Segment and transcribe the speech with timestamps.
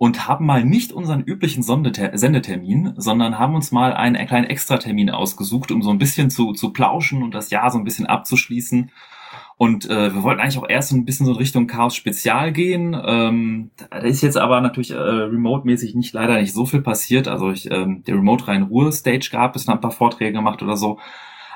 [0.00, 5.70] und haben mal nicht unseren üblichen Sendetermin, sondern haben uns mal einen kleinen Extratermin ausgesucht,
[5.70, 8.90] um so ein bisschen zu, zu plauschen und das Jahr so ein bisschen abzuschließen.
[9.58, 12.98] Und äh, wir wollten eigentlich auch erst ein bisschen so in Richtung Chaos Spezial gehen.
[13.04, 17.28] Ähm, da ist jetzt aber natürlich äh, remote-mäßig nicht leider nicht so viel passiert.
[17.28, 20.78] Also ich, ähm, der Remote rein Ruhe Stage gab es, ein paar Vorträge gemacht oder
[20.78, 20.98] so.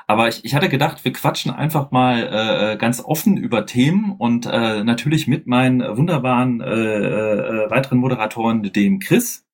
[0.07, 4.15] Aber ich, ich hatte gedacht, wir quatschen einfach mal äh, äh, ganz offen über Themen
[4.17, 9.45] und äh, natürlich mit meinen wunderbaren äh, äh, weiteren Moderatoren, dem Chris.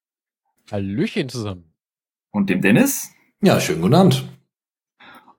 [0.72, 1.74] Hallöchen zusammen.
[2.32, 3.12] Und dem Dennis.
[3.41, 4.41] Ja, schönen guten Abend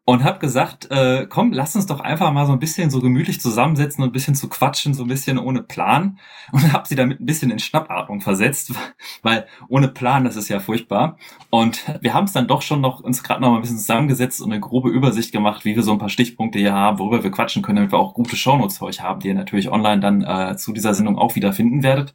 [0.04, 3.40] und habe gesagt, äh, komm, lass uns doch einfach mal so ein bisschen so gemütlich
[3.40, 6.18] zusammensetzen und ein bisschen zu quatschen, so ein bisschen ohne Plan
[6.52, 8.72] und habe sie damit ein bisschen in Schnappatmung versetzt,
[9.22, 11.18] weil ohne Plan, das ist ja furchtbar.
[11.50, 14.40] Und wir haben es dann doch schon noch uns gerade noch mal ein bisschen zusammengesetzt
[14.40, 17.30] und eine grobe Übersicht gemacht, wie wir so ein paar Stichpunkte hier haben, worüber wir
[17.30, 20.22] quatschen können, damit wir auch gute Shownotes für euch haben, die ihr natürlich online dann
[20.22, 22.12] äh, zu dieser Sendung auch wieder finden werdet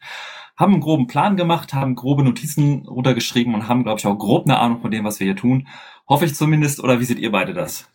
[0.57, 4.45] haben einen groben Plan gemacht, haben grobe Notizen runtergeschrieben und haben, glaube ich, auch grob
[4.45, 5.67] eine Ahnung von dem, was wir hier tun.
[6.07, 6.83] Hoffe ich zumindest.
[6.83, 7.87] Oder wie seht ihr beide das?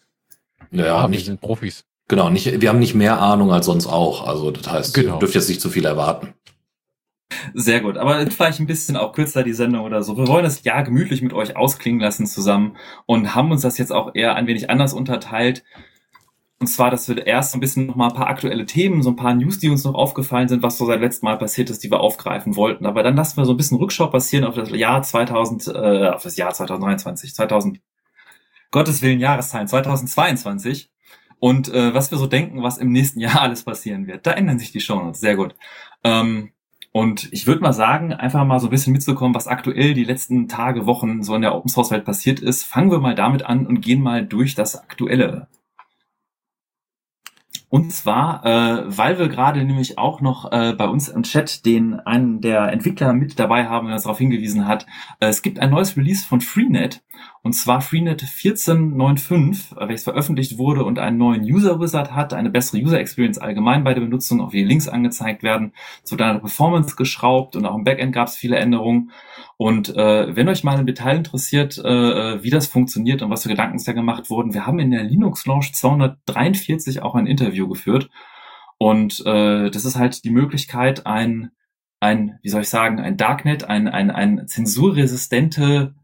[0.71, 1.85] Ja, nicht, wir sind Profis.
[2.09, 4.27] Genau, nicht, wir haben nicht mehr Ahnung als sonst auch.
[4.27, 5.15] Also das heißt, genau.
[5.17, 6.35] ihr dürft jetzt nicht zu viel erwarten.
[7.55, 10.17] Sehr gut, aber vielleicht ein bisschen auch kürzer die Sendung oder so.
[10.17, 12.77] Wir wollen das Jahr gemütlich mit euch ausklingen lassen zusammen
[13.07, 15.65] und haben uns das jetzt auch eher ein wenig anders unterteilt.
[16.63, 19.17] Und zwar, dass wir erst ein bisschen noch mal ein paar aktuelle Themen, so ein
[19.17, 21.91] paar News, die uns noch aufgefallen sind, was so seit letztem Mal passiert ist, die
[21.91, 22.87] wir aufgreifen wollten.
[22.87, 26.23] Aber dann lassen wir so ein bisschen Rückschau passieren auf das Jahr 2000, äh, auf
[26.23, 27.81] das Jahr 2023, 2000,
[28.71, 30.93] Gottes Willen Jahreszahlen 2022
[31.41, 34.25] und äh, was wir so denken, was im nächsten Jahr alles passieren wird.
[34.25, 35.19] Da ändern sich die Shownotes.
[35.19, 35.57] Sehr gut.
[36.05, 36.53] Ähm,
[36.93, 40.47] und ich würde mal sagen, einfach mal so ein bisschen mitzukommen, was aktuell die letzten
[40.47, 42.63] Tage, Wochen so in der Open Source Welt passiert ist.
[42.63, 45.49] Fangen wir mal damit an und gehen mal durch das Aktuelle.
[47.73, 51.95] Und zwar, äh, weil wir gerade nämlich auch noch äh, bei uns im Chat den
[52.01, 54.85] einen der Entwickler mit dabei haben, der uns darauf hingewiesen hat,
[55.21, 57.03] äh, es gibt ein neues Release von Freenet
[57.43, 62.81] und zwar Freenet 14.9.5, welches veröffentlicht wurde und einen neuen User Wizard hat, eine bessere
[62.81, 65.73] User Experience allgemein bei der Benutzung, auch wie Links angezeigt werden,
[66.05, 69.11] zu deiner Performance geschraubt und auch im Backend gab es viele Änderungen.
[69.63, 73.49] Und äh, wenn euch mal im Detail interessiert, äh, wie das funktioniert und was für
[73.49, 78.11] Gedanken da gemacht wurden, wir haben in der Linux Launch 243 auch ein Interview geführt.
[78.79, 81.53] Und äh, das ist halt die Möglichkeit, ein,
[82.01, 85.95] ein, wie soll ich sagen, ein Darknet, ein, ein, ein zensurresistente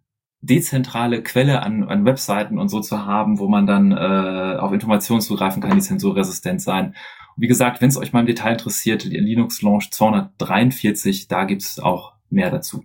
[0.41, 5.21] dezentrale Quelle an, an Webseiten und so zu haben, wo man dann äh, auf Informationen
[5.21, 6.95] zugreifen kann, die zensurresistent sein.
[7.35, 11.43] Und wie gesagt, wenn es euch mal im Detail interessiert, die Linux Launch 243, da
[11.43, 12.85] gibt's auch mehr dazu.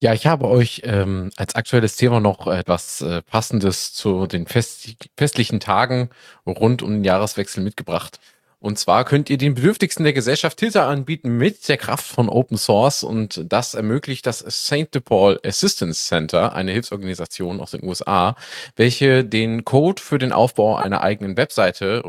[0.00, 4.94] Ja, ich habe euch ähm, als aktuelles Thema noch etwas äh, Passendes zu den fest
[5.16, 6.10] festlichen Tagen
[6.46, 8.20] rund um den Jahreswechsel mitgebracht.
[8.60, 12.58] Und zwar könnt ihr den Bedürftigsten der Gesellschaft Hilfe anbieten mit der Kraft von Open
[12.58, 15.04] Source und das ermöglicht das St.
[15.04, 18.36] Paul Assistance Center, eine Hilfsorganisation aus den USA,
[18.76, 22.02] welche den Code für den Aufbau einer eigenen Webseite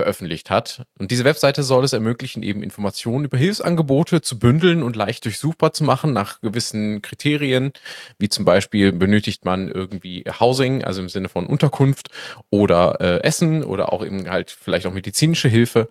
[0.00, 0.86] veröffentlicht hat.
[0.98, 5.74] Und diese Webseite soll es ermöglichen, eben Informationen über Hilfsangebote zu bündeln und leicht durchsuchbar
[5.74, 7.72] zu machen nach gewissen Kriterien,
[8.18, 12.08] wie zum Beispiel benötigt man irgendwie Housing, also im Sinne von Unterkunft
[12.48, 15.90] oder äh, Essen oder auch eben halt vielleicht auch medizinische Hilfe.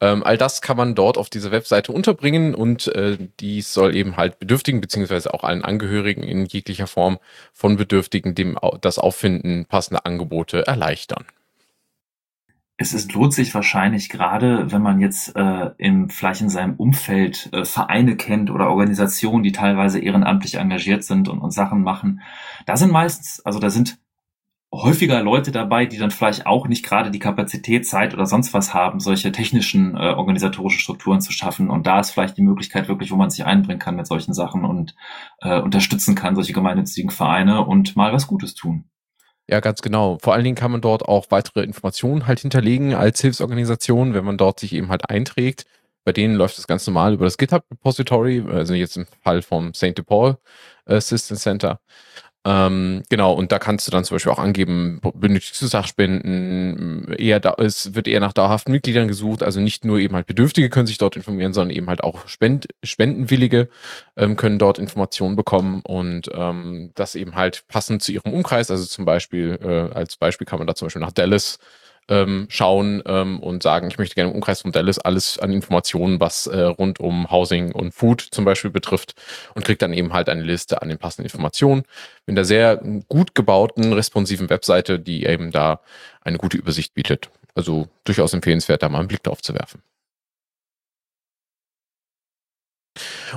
[0.00, 4.16] Ähm, all das kann man dort auf dieser Webseite unterbringen und äh, dies soll eben
[4.16, 7.18] halt Bedürftigen beziehungsweise auch allen Angehörigen in jeglicher Form
[7.52, 11.24] von Bedürftigen dem das Auffinden passender Angebote erleichtern
[12.80, 17.50] es ist, lohnt sich wahrscheinlich gerade, wenn man jetzt äh, im, vielleicht in seinem Umfeld
[17.52, 22.20] äh, Vereine kennt oder Organisationen, die teilweise ehrenamtlich engagiert sind und, und Sachen machen.
[22.66, 23.98] Da sind meistens, also da sind
[24.72, 28.74] häufiger Leute dabei, die dann vielleicht auch nicht gerade die Kapazität, Zeit oder sonst was
[28.74, 31.70] haben, solche technischen äh, organisatorischen Strukturen zu schaffen.
[31.70, 34.64] Und da ist vielleicht die Möglichkeit wirklich, wo man sich einbringen kann mit solchen Sachen
[34.64, 34.94] und
[35.40, 38.84] äh, unterstützen kann, solche gemeinnützigen Vereine und mal was Gutes tun.
[39.50, 40.18] Ja, ganz genau.
[40.20, 44.36] Vor allen Dingen kann man dort auch weitere Informationen halt hinterlegen als Hilfsorganisation, wenn man
[44.36, 45.64] dort sich eben halt einträgt.
[46.04, 49.72] Bei denen läuft das ganz normal über das GitHub Repository, also jetzt im Fall vom
[49.74, 50.04] St.
[50.06, 50.36] Paul
[50.86, 51.80] Assistance Center.
[52.50, 57.40] Ähm, genau, und da kannst du dann zum Beispiel auch angeben, benötigst du Sachspenden, eher
[57.40, 60.86] da, es wird eher nach dauerhaften Mitgliedern gesucht, also nicht nur eben halt Bedürftige können
[60.86, 63.68] sich dort informieren, sondern eben halt auch Spend, Spendenwillige
[64.16, 68.86] ähm, können dort Informationen bekommen und ähm, das eben halt passend zu ihrem Umkreis, also
[68.86, 71.58] zum Beispiel, äh, als Beispiel kann man da zum Beispiel nach Dallas
[72.08, 76.20] ähm, schauen ähm, und sagen, ich möchte gerne im Umkreis von Dallas alles an Informationen,
[76.20, 79.14] was äh, rund um Housing und Food zum Beispiel betrifft
[79.54, 81.82] und kriegt dann eben halt eine Liste an den passenden Informationen
[82.26, 85.80] mit einer sehr gut gebauten, responsiven Webseite, die eben da
[86.22, 87.30] eine gute Übersicht bietet.
[87.54, 89.82] Also durchaus empfehlenswert, da mal einen Blick drauf zu werfen.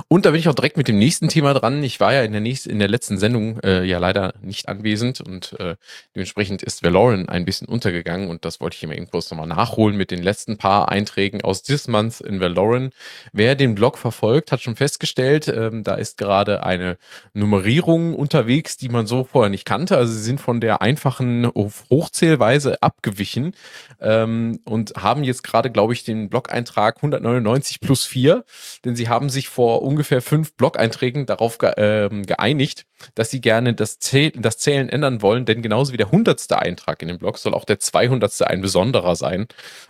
[0.08, 1.82] Und da bin ich auch direkt mit dem nächsten Thema dran.
[1.82, 5.20] Ich war ja in der nächsten, in der letzten Sendung äh, ja leider nicht anwesend
[5.20, 5.76] und äh,
[6.14, 10.10] dementsprechend ist Valoran ein bisschen untergegangen und das wollte ich immer irgendwo nochmal nachholen mit
[10.10, 12.90] den letzten paar Einträgen aus This Month in Valoran.
[13.32, 16.98] Wer den Blog verfolgt, hat schon festgestellt, ähm, da ist gerade eine
[17.34, 19.96] Nummerierung unterwegs, die man so vorher nicht kannte.
[19.96, 21.50] Also sie sind von der einfachen
[21.90, 23.54] Hochzählweise abgewichen
[24.00, 28.44] ähm, und haben jetzt gerade, glaube ich, den Blog-Eintrag 199 plus 4,
[28.84, 33.74] denn sie haben sich vor ungefähr fünf Blog-Einträgen darauf ge ähm, geeinigt, dass sie gerne
[33.74, 37.36] das, Zähl das Zählen ändern wollen, denn genauso wie der hundertste Eintrag in dem Blog
[37.36, 39.46] soll auch der zweihundertste ein besonderer sein.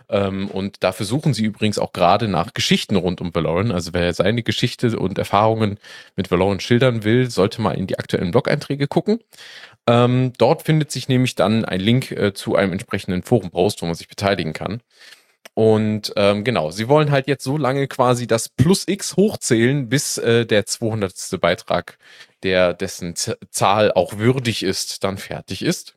[0.09, 3.71] Ähm, und dafür suchen sie übrigens auch gerade nach Geschichten rund um Valoran.
[3.71, 5.79] Also wer seine Geschichte und Erfahrungen
[6.17, 9.19] mit Valoran schildern will, sollte mal in die aktuellen Blog-Einträge gucken.
[9.87, 13.95] Ähm, dort findet sich nämlich dann ein Link äh, zu einem entsprechenden Forum-Post, wo man
[13.95, 14.81] sich beteiligen kann.
[15.55, 20.17] Und ähm, genau, sie wollen halt jetzt so lange quasi das Plus X hochzählen, bis
[20.17, 21.13] äh, der 200.
[21.39, 21.97] Beitrag,
[22.41, 25.95] der dessen Z Zahl auch würdig ist, dann fertig ist.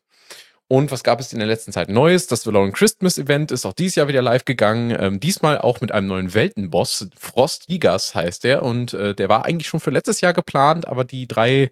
[0.69, 2.27] Und was gab es in der letzten Zeit Neues?
[2.27, 4.97] Das Valorant Christmas Event ist auch dieses Jahr wieder live gegangen.
[4.99, 7.09] Ähm, diesmal auch mit einem neuen Weltenboss.
[7.17, 8.65] Frost Gigas heißt der.
[8.65, 11.71] Und äh, der war eigentlich schon für letztes Jahr geplant, aber die drei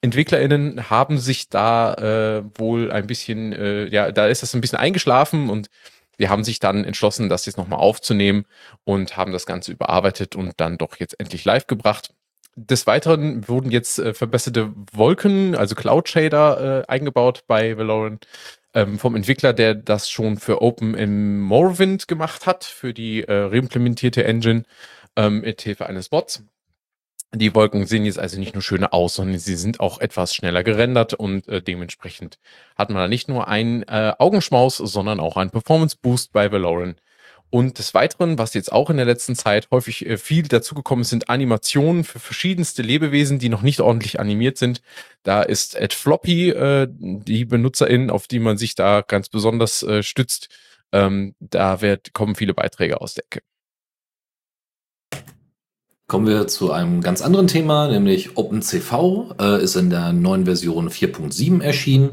[0.00, 4.78] EntwicklerInnen haben sich da äh, wohl ein bisschen, äh, ja, da ist das ein bisschen
[4.78, 5.68] eingeschlafen und
[6.16, 8.44] wir haben sich dann entschlossen, das jetzt nochmal aufzunehmen
[8.84, 12.14] und haben das Ganze überarbeitet und dann doch jetzt endlich live gebracht.
[12.54, 18.26] Des Weiteren wurden jetzt äh, verbesserte Wolken, also Cloud Shader, äh, eingebaut bei Valorant
[18.74, 23.32] ähm, vom Entwickler, der das schon für Open in Morrowind gemacht hat, für die äh,
[23.32, 24.64] reimplementierte Engine
[25.16, 26.44] ähm, mit Hilfe eines Bots.
[27.34, 30.62] Die Wolken sehen jetzt also nicht nur schöner aus, sondern sie sind auch etwas schneller
[30.62, 32.38] gerendert und äh, dementsprechend
[32.76, 36.96] hat man da nicht nur einen äh, Augenschmaus, sondern auch einen Performance Boost bei Valoran.
[37.48, 41.10] Und des Weiteren, was jetzt auch in der letzten Zeit häufig äh, viel dazugekommen ist,
[41.10, 44.82] sind Animationen für verschiedenste Lebewesen, die noch nicht ordentlich animiert sind.
[45.22, 50.02] Da ist Ed Floppy äh, die Benutzerin, auf die man sich da ganz besonders äh,
[50.02, 50.48] stützt.
[50.92, 53.42] Ähm, da wird, kommen viele Beiträge aus der Ecke.
[56.12, 60.90] Kommen wir zu einem ganz anderen Thema, nämlich OpenCV äh, ist in der neuen Version
[60.90, 62.10] 4.7 erschienen.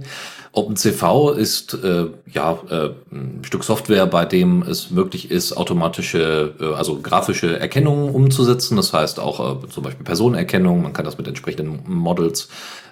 [0.54, 6.76] OpenCV ist äh, ja äh, ein Stück Software, bei dem es möglich ist, automatische, äh,
[6.76, 8.78] also grafische Erkennungen umzusetzen.
[8.78, 10.82] Das heißt auch äh, zum Beispiel Personenerkennung.
[10.82, 12.48] Man kann das mit entsprechenden Models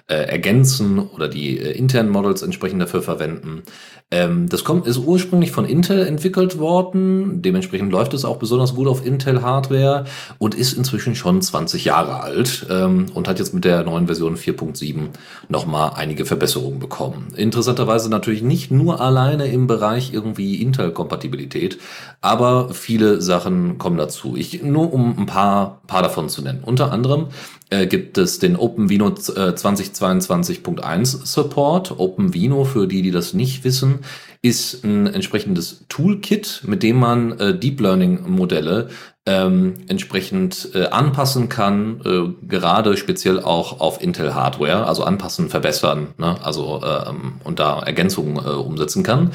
[0.08, 3.62] äh, ergänzen oder die äh, internen Models entsprechend dafür verwenden.
[4.10, 7.42] Ähm, das kommt, ist ursprünglich von Intel entwickelt worden.
[7.42, 10.04] Dementsprechend läuft es auch besonders gut auf Intel-Hardware
[10.38, 14.36] und ist inzwischen schon 20 Jahre alt ähm, und hat jetzt mit der neuen Version
[14.36, 15.08] 4.7
[15.50, 17.28] nochmal einige Verbesserungen bekommen.
[17.36, 21.78] Interessanterweise natürlich nicht nur alleine im Bereich irgendwie Intel-Kompatibilität,
[22.22, 24.36] aber viele Sachen kommen dazu.
[24.36, 26.62] Ich, nur um ein paar, paar davon zu nennen.
[26.64, 27.26] Unter anderem
[27.70, 31.98] äh, gibt es den OpenVino äh, 2022.1 Support.
[31.98, 34.00] OpenVino, für die, die das nicht wissen,
[34.40, 38.88] ist ein entsprechendes Toolkit, mit dem man äh, Deep Learning Modelle
[39.26, 46.14] ähm, entsprechend äh, anpassen kann, äh, gerade speziell auch auf Intel Hardware, also anpassen, verbessern,
[46.16, 46.36] ne?
[46.42, 49.32] also ähm, und da Ergänzungen äh, umsetzen kann.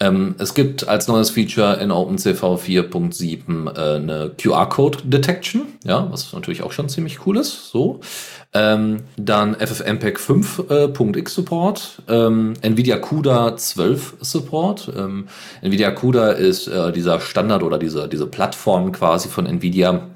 [0.00, 6.32] Ähm, es gibt als neues Feature in OpenCV 4.7 äh, eine QR-Code Detection, ja, was
[6.32, 7.70] natürlich auch schon ziemlich cool ist.
[7.70, 8.00] So.
[8.54, 14.92] Ähm, dann FFmpeg 5.x äh, Support, ähm, NVIDIA CUDA 12 Support.
[14.96, 15.28] Ähm,
[15.62, 20.08] NVIDIA CUDA ist äh, dieser Standard oder diese, diese Plattform quasi von NVIDIA,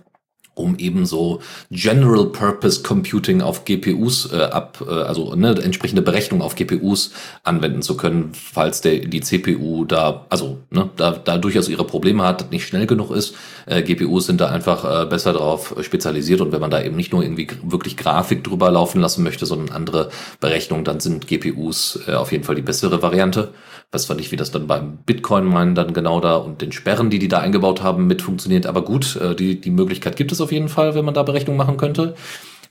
[0.54, 1.40] um eben so
[1.70, 7.80] General Purpose Computing auf GPUs äh, ab, äh, also ne, entsprechende Berechnung auf GPUs anwenden
[7.80, 12.50] zu können, falls der die CPU da, also ne, da, da durchaus ihre Probleme hat,
[12.50, 13.34] nicht schnell genug ist.
[13.66, 17.12] Äh, GPUs sind da einfach äh, besser darauf spezialisiert und wenn man da eben nicht
[17.12, 22.12] nur irgendwie wirklich Grafik drüber laufen lassen möchte, sondern andere Berechnungen, dann sind GPUs äh,
[22.12, 23.52] auf jeden Fall die bessere Variante.
[23.92, 27.18] Weiß zwar nicht, wie das dann beim Bitcoin-Minen dann genau da und den Sperren, die
[27.18, 30.50] die da eingebaut haben, mit funktioniert, aber gut, äh, die, die Möglichkeit gibt es auf
[30.50, 32.14] jeden Fall, wenn man da Berechnungen machen könnte.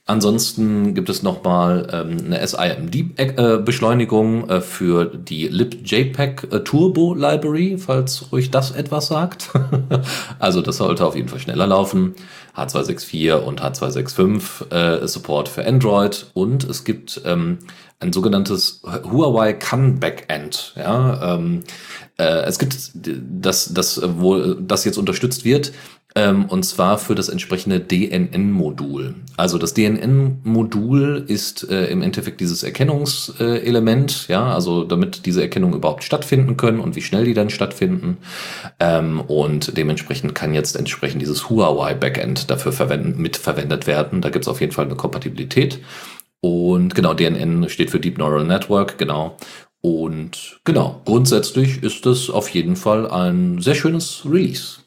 [0.08, 8.31] Ansonsten gibt es nochmal ähm, eine SIMD-Beschleunigung äh, für die libjpeg äh, Turbo Library, falls
[8.31, 9.51] ruhig das etwas sagt.
[10.39, 12.15] also das sollte auf jeden Fall schneller laufen.
[12.58, 17.60] H264 und H265 äh, Support für Android und es gibt ähm,
[18.00, 20.74] ein sogenanntes Huawei CAN Backend.
[20.75, 21.63] Ja, ähm,
[22.17, 25.72] äh, es gibt das, das, wo das jetzt unterstützt wird,
[26.15, 29.15] ähm, und zwar für das entsprechende DNN-Modul.
[29.38, 36.03] Also das DNN-Modul ist äh, im Endeffekt dieses Erkennungselement, ja, also damit diese Erkennung überhaupt
[36.03, 38.18] stattfinden können und wie schnell die dann stattfinden.
[38.80, 44.22] Ähm, und dementsprechend kann jetzt entsprechend dieses Huawei-Backend dafür verwenden, mitverwendet werden.
[44.22, 45.80] Da gibt es auf jeden Fall eine Kompatibilität.
[46.41, 49.38] Und genau, DNN steht für Deep Neural Network, genau.
[49.80, 54.81] Und genau, grundsätzlich ist es auf jeden Fall ein sehr schönes Release.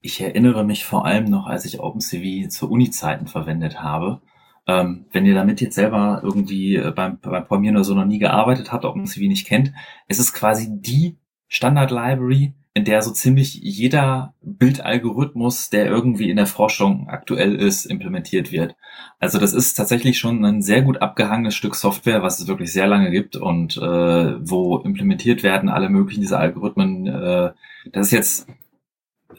[0.00, 4.20] Ich erinnere mich vor allem noch, als ich OpenCV zu Uni-Zeiten verwendet habe.
[4.66, 8.18] Ähm, wenn ihr damit jetzt selber irgendwie äh, beim, beim Programmieren oder so noch nie
[8.18, 9.72] gearbeitet habt, OpenCV nicht kennt,
[10.06, 11.16] es ist quasi die
[11.48, 18.52] Standard-Library, in der so ziemlich jeder Bildalgorithmus, der irgendwie in der Forschung aktuell ist, implementiert
[18.52, 18.76] wird.
[19.18, 22.86] Also das ist tatsächlich schon ein sehr gut abgehangenes Stück Software, was es wirklich sehr
[22.86, 27.06] lange gibt und äh, wo implementiert werden alle möglichen dieser Algorithmen.
[27.06, 27.50] Äh,
[27.90, 28.48] das ist jetzt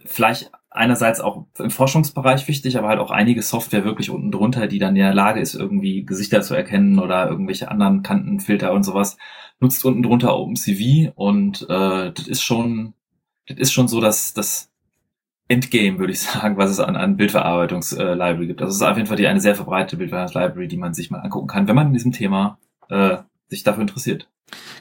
[0.10, 4.80] vielleicht einerseits auch im Forschungsbereich wichtig, aber halt auch einige Software wirklich unten drunter, die
[4.80, 9.18] dann in der Lage ist, irgendwie Gesichter zu erkennen oder irgendwelche anderen Kantenfilter und sowas,
[9.60, 12.94] nutzt unten drunter OpenCV und äh, das ist schon,
[13.48, 14.72] das ist schon so, dass das
[15.48, 18.62] Endgame, würde ich sagen, was es an, an Bildverarbeitungs-Library gibt.
[18.62, 21.20] Also es ist auf jeden Fall die eine sehr verbreitete Bildverarbeitungs-Library, die man sich mal
[21.20, 24.30] angucken kann, wenn man in diesem Thema äh, sich dafür interessiert.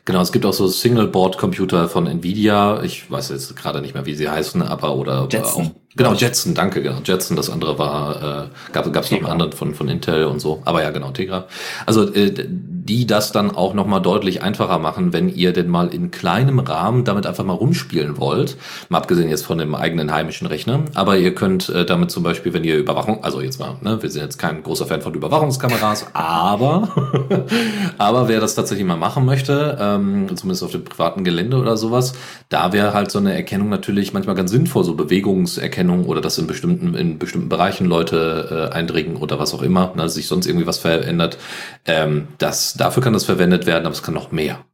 [0.04, 2.82] Genau, es gibt auch so Single-Board-Computer von Nvidia.
[2.82, 5.66] Ich weiß jetzt gerade nicht mehr, wie sie heißen, aber oder Jetson.
[5.66, 6.98] Auch, genau, Jetson, danke, genau.
[7.04, 10.62] Jetson, das andere war, äh, gab es noch einen anderen von, von Intel und so.
[10.64, 11.46] Aber ja, genau, Tegra.
[11.86, 16.10] Also äh, die das dann auch nochmal deutlich einfacher machen, wenn ihr denn mal in
[16.10, 18.56] kleinem Rahmen damit einfach mal rumspielen wollt.
[18.88, 20.84] Mal abgesehen jetzt von dem eigenen heimischen Rechner.
[20.94, 24.10] Aber ihr könnt äh, damit zum Beispiel, wenn ihr Überwachung, also jetzt mal, ne, wir
[24.10, 26.88] sind jetzt kein großer Fan von Überwachungskameras, aber,
[27.98, 32.14] aber wer das tatsächlich mal machen möchte, ähm, zumindest auf dem privaten Gelände oder sowas,
[32.48, 36.46] da wäre halt so eine Erkennung natürlich manchmal ganz sinnvoll, so Bewegungserkennung oder dass in
[36.46, 40.66] bestimmten, in bestimmten Bereichen Leute äh, eindringen oder was auch immer, ne, sich sonst irgendwie
[40.66, 41.38] was verändert.
[41.86, 44.64] Ähm, das dafür kann das verwendet werden, aber es kann noch mehr.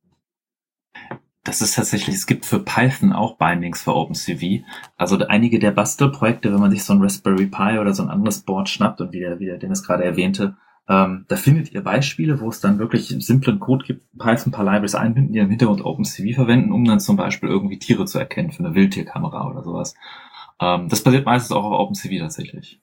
[1.45, 4.65] Das ist tatsächlich, es gibt für Python auch Bindings für OpenCV.
[4.97, 8.41] Also einige der Bastelprojekte, wenn man sich so ein Raspberry Pi oder so ein anderes
[8.41, 10.57] Board schnappt und wie der, wie der Dennis gerade erwähnte,
[10.87, 14.65] ähm, da findet ihr Beispiele, wo es dann wirklich simplen Code gibt, Python ein paar
[14.65, 18.51] Libraries einbinden, die im Hintergrund OpenCV verwenden, um dann zum Beispiel irgendwie Tiere zu erkennen
[18.51, 19.95] für eine Wildtierkamera oder sowas.
[20.61, 22.81] Ähm, das basiert meistens auch auf OpenCV tatsächlich.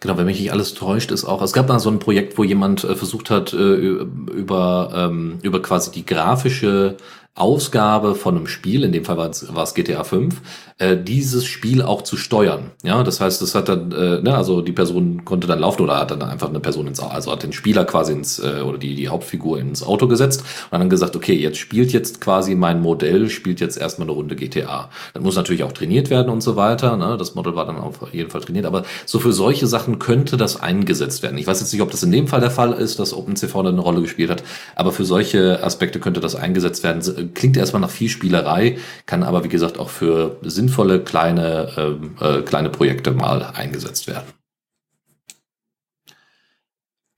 [0.00, 2.44] Genau, wenn mich nicht alles täuscht, ist auch, es gab da so ein Projekt, wo
[2.44, 6.96] jemand äh, versucht hat, äh, über, ähm, über quasi die grafische
[7.34, 10.40] Ausgabe von einem Spiel, in dem Fall war es, GTA 5,
[10.78, 12.72] äh, dieses Spiel auch zu steuern.
[12.82, 15.98] Ja, das heißt, das hat dann, äh, ne, also die Person konnte dann laufen oder
[15.98, 18.96] hat dann einfach eine Person ins, also hat den Spieler quasi ins, äh, oder die,
[18.96, 23.30] die Hauptfigur ins Auto gesetzt und dann gesagt, okay, jetzt spielt jetzt quasi mein Modell,
[23.30, 24.90] spielt jetzt erstmal eine Runde GTA.
[25.14, 28.12] Dann muss natürlich auch trainiert werden und so weiter, ne, das Modell war dann auf
[28.12, 31.38] jeden Fall trainiert, aber so für solche Sachen könnte das eingesetzt werden.
[31.38, 33.68] Ich weiß jetzt nicht, ob das in dem Fall der Fall ist, dass OpenCV da
[33.68, 34.42] eine Rolle gespielt hat,
[34.74, 39.44] aber für solche Aspekte könnte das eingesetzt werden klingt erstmal nach viel Spielerei, kann aber
[39.44, 44.32] wie gesagt auch für sinnvolle kleine, äh, äh, kleine Projekte mal eingesetzt werden.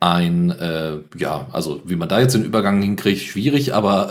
[0.01, 4.09] Ein, äh, ja, also wie man da jetzt den Übergang hinkriegt, schwierig, aber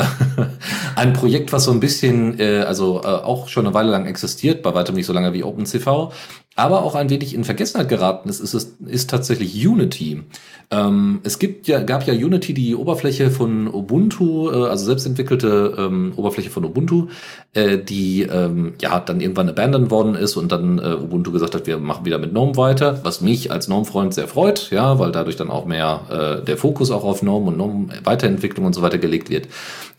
[0.95, 4.63] ein Projekt, was so ein bisschen, äh, also äh, auch schon eine Weile lang existiert,
[4.63, 6.13] bei weitem nicht so lange wie OpenCV,
[6.55, 10.23] aber auch ein wenig in Vergessenheit geraten ist, ist, ist, ist tatsächlich Unity.
[10.69, 16.13] Ähm, es gibt ja, gab ja Unity die Oberfläche von Ubuntu, äh, also selbstentwickelte ähm,
[16.15, 17.07] Oberfläche von Ubuntu,
[17.53, 21.67] äh, die ähm, ja dann irgendwann abandoned worden ist und dann äh, Ubuntu gesagt hat,
[21.67, 25.37] wir machen wieder mit GNOME weiter, was mich als GNOME-Freund sehr freut, ja, weil dadurch
[25.37, 28.97] dann auch mehr äh, der Fokus auch auf GNOME und GNOME Weiterentwicklung und so weiter
[28.97, 29.47] gelegt wird.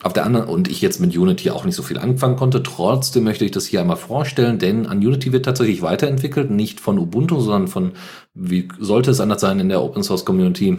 [0.02, 3.22] Auf der anderen, und ich jetzt mit Unity auch nicht so viel anfangen konnte, trotzdem
[3.24, 7.40] möchte ich das hier einmal vorstellen, denn an Unity wird tatsächlich weiterentwickelt, nicht von Ubuntu,
[7.40, 7.92] sondern von,
[8.34, 10.78] wie sollte es anders sein in der Open Source Community,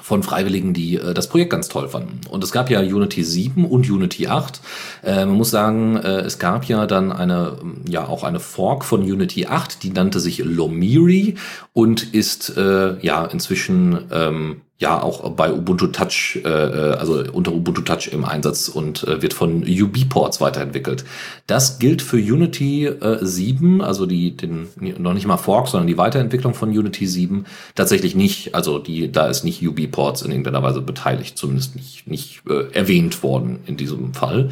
[0.00, 2.20] von Freiwilligen, die äh, das Projekt ganz toll fanden.
[2.28, 4.60] Und es gab ja Unity 7 und Unity 8.
[5.02, 7.58] Äh, man muss sagen, äh, es gab ja dann eine,
[7.88, 11.34] ja auch eine Fork von Unity 8, die nannte sich Lomiri
[11.72, 17.52] und ist äh, ja inzwischen ähm, ja auch bei Ubuntu Touch, äh, äh also unter
[17.52, 21.04] Ubuntu Touch im Einsatz und äh, wird von UB-Ports weiterentwickelt.
[21.46, 25.98] Das gilt für Unity äh, 7, also die den noch nicht mal Fork, sondern die
[25.98, 27.46] Weiterentwicklung von Unity 7
[27.76, 28.54] tatsächlich nicht.
[28.56, 33.22] Also die da ist nicht UB-Ports in irgendeiner Weise beteiligt, zumindest nicht nicht äh, erwähnt
[33.22, 34.50] worden in diesem Fall.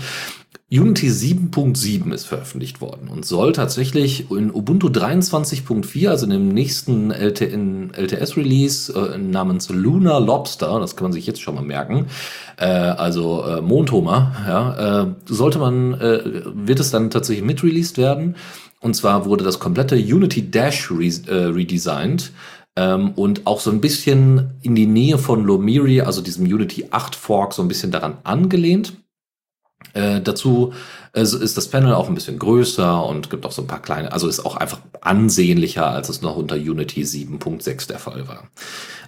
[0.73, 7.11] Unity 7.7 ist veröffentlicht worden und soll tatsächlich in Ubuntu 23.4, also in dem nächsten
[7.11, 12.07] LTS-Release äh, namens Lunar Lobster, das kann man sich jetzt schon mal merken,
[12.57, 18.37] äh, also äh, Mondhomer, ja, äh, sollte man, äh, wird es dann tatsächlich mit-released werden.
[18.81, 22.31] Und zwar wurde das komplette Unity Dash re äh, redesigned
[22.77, 27.17] ähm, und auch so ein bisschen in die Nähe von Lomiri, also diesem Unity 8
[27.17, 28.95] Fork, so ein bisschen daran angelehnt.
[29.93, 30.73] Äh, dazu
[31.13, 34.13] äh, ist das Panel auch ein bisschen größer und gibt auch so ein paar kleine,
[34.13, 38.45] also ist auch einfach ansehnlicher, als es noch unter Unity 7.6 der Fall war.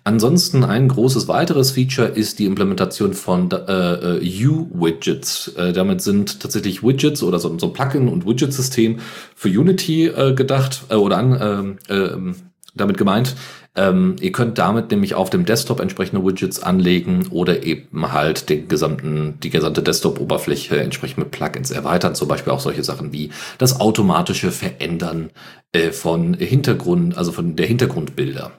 [0.05, 5.49] Ansonsten ein großes weiteres Feature ist die Implementation von äh, äh U-Widgets.
[5.57, 8.99] Äh, damit sind tatsächlich Widgets oder so, so ein Plugin- und Widget-System
[9.37, 12.35] für Unity äh, gedacht äh, oder an, äh, äh,
[12.75, 13.37] damit gemeint,
[13.75, 18.69] ähm, ihr könnt damit nämlich auf dem Desktop entsprechende Widgets anlegen oder eben halt den
[18.69, 22.14] gesamten, die gesamte Desktop-Oberfläche entsprechend mit Plugins erweitern.
[22.14, 25.31] Zum Beispiel auch solche Sachen wie das automatische Verändern
[25.73, 28.52] äh, von Hintergrund, also von der Hintergrundbilder.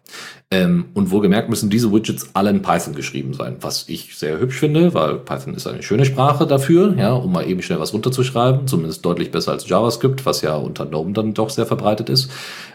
[0.53, 4.59] Ähm, und wohlgemerkt müssen diese Widgets alle in Python geschrieben sein, was ich sehr hübsch
[4.59, 8.67] finde, weil Python ist eine schöne Sprache dafür, ja, um mal eben schnell was runterzuschreiben,
[8.67, 12.29] zumindest deutlich besser als JavaScript, was ja unter GNOME dann doch sehr verbreitet ist.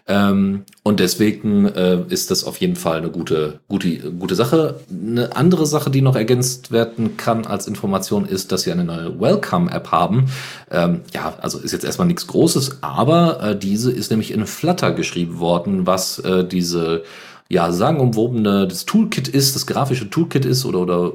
[0.08, 4.80] Ähm, und deswegen äh, ist das auf jeden Fall eine gute, gute, gute Sache.
[4.90, 9.20] Eine andere Sache, die noch ergänzt werden kann als Information, ist, dass sie eine neue
[9.20, 10.24] Welcome-App haben.
[10.72, 14.90] Ähm, ja, also ist jetzt erstmal nichts Großes, aber äh, diese ist nämlich in Flutter
[14.90, 17.04] geschrieben worden, was äh, diese
[17.50, 21.12] ja, sagenumwobene das Toolkit ist, das grafische Toolkit ist oder, oder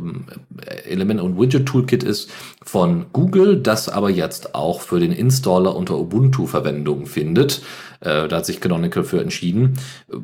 [0.65, 2.31] äh, Element- und Widget-Toolkit ist
[2.63, 7.61] von Google, das aber jetzt auch für den Installer unter Ubuntu Verwendung findet.
[8.03, 9.79] Äh, da hat sich Canonical für entschieden.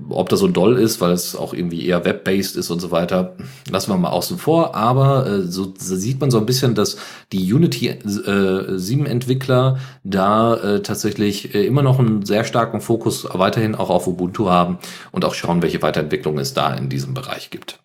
[0.10, 3.36] Ob das so doll ist, weil es auch irgendwie eher web-based ist und so weiter,
[3.70, 4.76] lassen wir mal außen vor.
[4.76, 6.98] Aber äh, so, so sieht man so ein bisschen, dass
[7.32, 13.28] die Unity äh, 7 Entwickler da äh, tatsächlich äh, immer noch einen sehr starken Fokus
[13.32, 14.80] weiterhin auch auf Ubuntu haben
[15.12, 17.80] und auch schauen, welche Weiterentwicklungen es da in diesem Bereich gibt.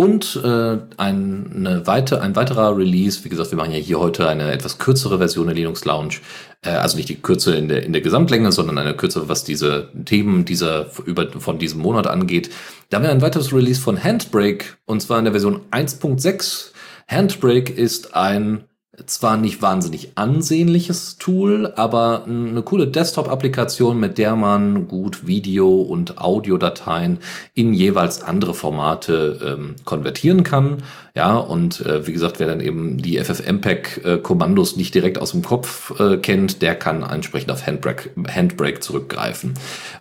[0.00, 4.26] Und äh, ein, eine weite, ein weiterer Release, wie gesagt, wir machen ja hier heute
[4.26, 6.20] eine etwas kürzere Version der Linux Lounge,
[6.62, 9.90] äh, also nicht die Kürze in der, in der Gesamtlänge, sondern eine kürzere, was diese
[10.06, 12.48] Themen dieser, über, von diesem Monat angeht.
[12.88, 16.70] Da haben wir ein weiteres Release von Handbrake, und zwar in der Version 1.6.
[17.06, 18.64] Handbrake ist ein
[19.06, 26.18] zwar nicht wahnsinnig ansehnliches Tool, aber eine coole Desktop-Applikation, mit der man gut Video- und
[26.18, 27.18] Audiodateien
[27.54, 30.78] in jeweils andere Formate ähm, konvertieren kann.
[31.14, 35.98] Ja, und äh, wie gesagt, wer dann eben die FFmpeg-Kommandos nicht direkt aus dem Kopf
[35.98, 39.54] äh, kennt, der kann entsprechend auf Handbrake, Handbrake zurückgreifen.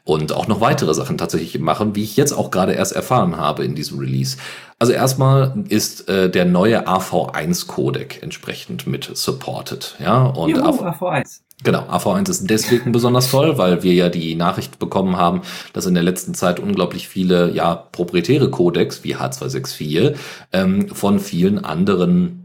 [0.04, 3.66] Und auch noch weitere Sachen tatsächlich machen, wie ich jetzt auch gerade erst erfahren habe
[3.66, 4.38] in diesem Release.
[4.80, 9.96] Also erstmal ist äh, der neue AV1-Codec entsprechend mit supported.
[10.00, 11.42] Ja, und Juhu, AV, AV1.
[11.63, 15.42] Genau, AV1 ist deswegen besonders toll, weil wir ja die Nachricht bekommen haben,
[15.74, 20.15] dass in der letzten Zeit unglaublich viele ja proprietäre Codecs wie H264
[20.54, 22.38] ähm, von vielen anderen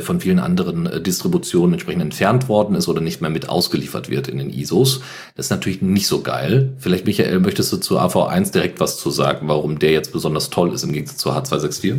[0.00, 4.28] von vielen anderen äh, Distributionen entsprechend entfernt worden ist oder nicht mehr mit ausgeliefert wird
[4.28, 5.00] in den ISOs.
[5.34, 6.74] Das ist natürlich nicht so geil.
[6.78, 10.72] Vielleicht, Michael, möchtest du zu AV1 direkt was zu sagen, warum der jetzt besonders toll
[10.72, 11.98] ist im Gegensatz zu H264?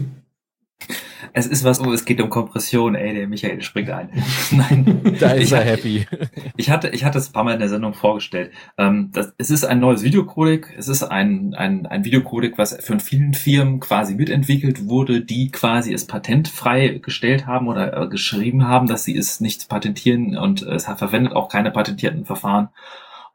[1.33, 4.09] Es ist was, oh, es geht um Kompression, ey, der Michael springt ein.
[4.51, 5.01] Nein.
[5.19, 6.05] da ist er happy.
[6.59, 8.51] Ich hatte, ich hatte es ein paar Mal in der Sendung vorgestellt.
[8.77, 10.73] Ähm, das, es ist ein neues Videocodec.
[10.77, 15.93] Es ist ein, ein, ein Videocodec, was von vielen Firmen quasi mitentwickelt wurde, die quasi
[15.93, 20.85] es patentfrei gestellt haben oder äh, geschrieben haben, dass sie es nicht patentieren und es
[20.85, 22.69] verwendet auch keine patentierten Verfahren.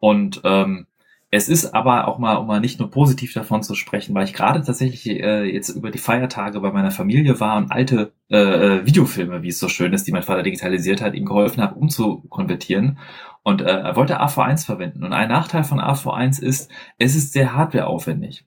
[0.01, 0.87] Und ähm,
[1.35, 4.35] es ist aber auch mal, um mal nicht nur positiv davon zu sprechen, weil ich
[4.35, 8.87] gerade tatsächlich äh, jetzt über die Feiertage bei meiner Familie war und alte äh, äh,
[8.87, 12.99] Videofilme, wie es so schön ist, die mein Vater digitalisiert hat, ihm geholfen habe, umzukonvertieren.
[13.43, 15.05] Und äh, er wollte AV1 verwenden.
[15.05, 18.45] Und ein Nachteil von AV1 ist, es ist sehr hardwareaufwendig.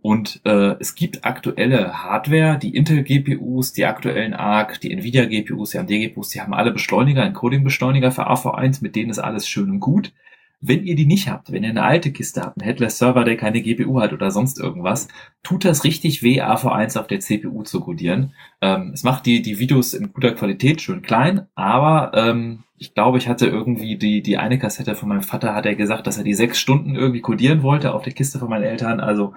[0.00, 6.30] Und äh, es gibt aktuelle Hardware, die Intel-GPUs, die aktuellen ARC, die Nvidia-GPUs, die AMD-GPUs,
[6.30, 10.14] die haben alle Beschleuniger, Encoding-Beschleuniger für AV1, mit denen ist alles schön und gut.
[10.60, 13.60] Wenn ihr die nicht habt, wenn ihr eine alte Kiste habt, einen Headless-Server, der keine
[13.60, 15.08] GPU hat oder sonst irgendwas,
[15.42, 18.32] tut das richtig weh, AV1 auf der CPU zu codieren.
[18.60, 23.18] Ähm, es macht die, die Videos in guter Qualität schön klein, aber ähm, ich glaube,
[23.18, 26.24] ich hatte irgendwie die, die eine Kassette von meinem Vater, hat er gesagt, dass er
[26.24, 29.00] die sechs Stunden irgendwie codieren wollte auf der Kiste von meinen Eltern.
[29.00, 29.34] Also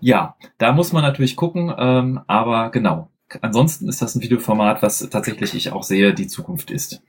[0.00, 3.08] ja, da muss man natürlich gucken, ähm, aber genau.
[3.40, 7.02] Ansonsten ist das ein Videoformat, was tatsächlich ich auch sehe, die Zukunft ist.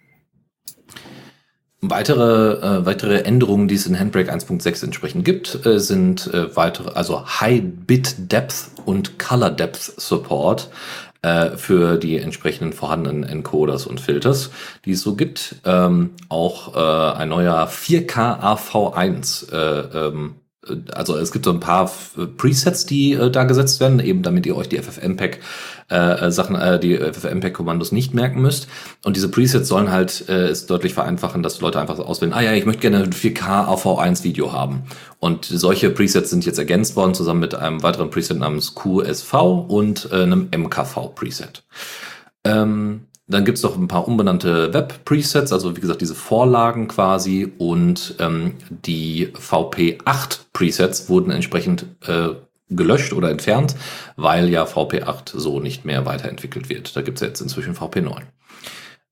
[1.86, 6.92] Weitere, äh, weitere Änderungen, die es in Handbrake 1.6 entsprechend gibt, äh, sind äh, weitere,
[6.92, 10.70] also High Bit Depth und Color Depth Support
[11.24, 14.52] äh, für die entsprechenden vorhandenen Encoders und Filters,
[14.86, 15.56] die es so gibt.
[15.66, 20.36] Ähm, auch äh, ein neuer 4K AV1 äh, ähm,
[20.94, 21.92] also es gibt so ein paar
[22.38, 25.40] Presets, die äh, da gesetzt werden, eben damit ihr euch die FFmpeg
[25.90, 28.68] äh, Sachen, äh, die FFmpeg Kommandos nicht merken müsst.
[29.04, 32.54] Und diese Presets sollen halt äh, es deutlich vereinfachen, dass Leute einfach auswählen, ah ja,
[32.54, 34.84] ich möchte gerne ein 4K AV1 Video haben.
[35.20, 39.34] Und solche Presets sind jetzt ergänzt worden, zusammen mit einem weiteren Preset namens QSV
[39.68, 41.64] und äh, einem MKV Preset.
[42.46, 48.16] Ähm, dann gibt's noch ein paar unbenannte Web-Presets, also wie gesagt diese Vorlagen quasi und
[48.20, 52.30] ähm, die VP8-Presets wurden entsprechend äh,
[52.70, 53.76] gelöscht oder entfernt,
[54.18, 56.96] weil ja VP8 so nicht mehr weiterentwickelt wird.
[56.96, 58.22] Da gibt's jetzt inzwischen VP9.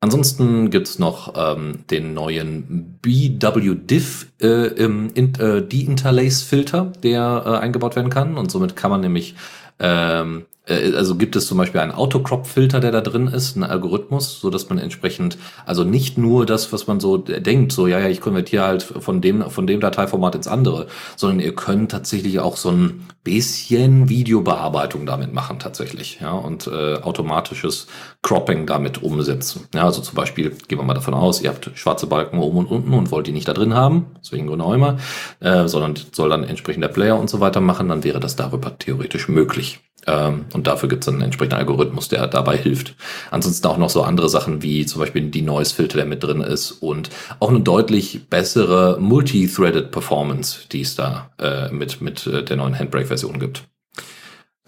[0.03, 7.95] Ansonsten gibt's noch ähm, den neuen BWDIF äh, im in, äh, Deinterlace-Filter, der äh, eingebaut
[7.95, 9.35] werden kann und somit kann man nämlich
[9.79, 10.50] ähm, äh,
[10.95, 14.69] also gibt es zum Beispiel einen Autocrop-Filter, der da drin ist, ein Algorithmus, so dass
[14.69, 18.63] man entsprechend, also nicht nur das, was man so denkt, so ja, ja, ich konvertiere
[18.63, 23.07] halt von dem, von dem Dateiformat ins andere, sondern ihr könnt tatsächlich auch so ein
[23.23, 27.87] bisschen Videobearbeitung damit machen tatsächlich, ja, und äh, automatisches
[28.23, 29.67] Cropping damit umsetzen.
[29.75, 32.65] Ja, also zum Beispiel, gehen wir mal davon aus, ihr habt schwarze Balken oben und
[32.65, 34.97] unten und wollt die nicht da drin haben, deswegen Grund auch immer,
[35.39, 38.77] äh, sondern soll dann entsprechend der Player und so weiter machen, dann wäre das darüber
[38.77, 39.79] theoretisch möglich.
[40.07, 42.95] Ähm, und dafür gibt es einen entsprechenden Algorithmus, der dabei hilft.
[43.29, 46.71] Ansonsten auch noch so andere Sachen wie zum Beispiel die Noise-Filter, der mit drin ist
[46.71, 47.09] und
[47.39, 52.77] auch eine deutlich bessere Multi-Threaded Performance, die es da äh, mit, mit äh, der neuen
[52.77, 53.63] Handbrake-Version gibt.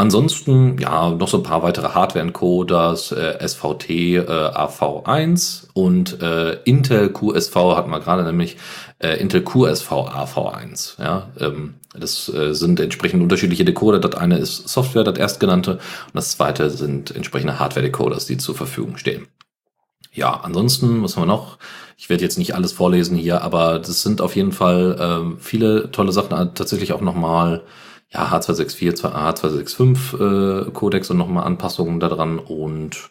[0.04, 7.08] Ansonsten, ja, noch so ein paar weitere Hardware-Encoders, äh, SVT äh, AV1 und äh, Intel
[7.14, 8.58] QSV hatten wir gerade nämlich
[9.00, 11.02] äh, Intel QSV AV1.
[11.02, 14.00] Ja, ähm, das äh, sind entsprechend unterschiedliche Decoder.
[14.00, 18.98] Das eine ist Software, das erstgenannte, und das zweite sind entsprechende Hardware-Decoders, die zur Verfügung
[18.98, 19.28] stehen.
[20.12, 21.60] Ja, ansonsten, was haben wir noch?
[21.96, 25.92] Ich werde jetzt nicht alles vorlesen hier, aber das sind auf jeden Fall äh, viele
[25.92, 26.54] tolle Sachen.
[26.56, 27.62] Tatsächlich auch nochmal
[28.14, 33.10] ja, H264, H265 äh, Codex und nochmal Anpassungen daran und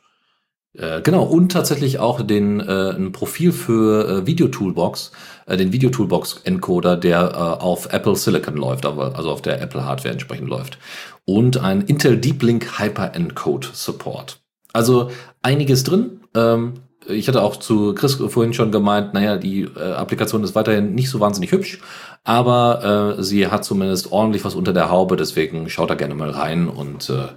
[0.74, 5.12] äh, genau, und tatsächlich auch den äh, ein Profil für äh, Video Toolbox,
[5.46, 9.60] äh, den Video Toolbox Encoder, der äh, auf Apple Silicon läuft, aber also auf der
[9.60, 10.78] Apple Hardware entsprechend läuft.
[11.26, 14.40] Und ein Intel Deep Link Hyper Encode Support.
[14.72, 15.10] Also
[15.42, 16.20] einiges drin.
[16.34, 16.74] Ähm,
[17.08, 21.10] ich hatte auch zu Chris vorhin schon gemeint, naja, die äh, Applikation ist weiterhin nicht
[21.10, 21.80] so wahnsinnig hübsch,
[22.24, 26.30] aber äh, sie hat zumindest ordentlich was unter der Haube, deswegen schaut da gerne mal
[26.30, 27.28] rein und äh,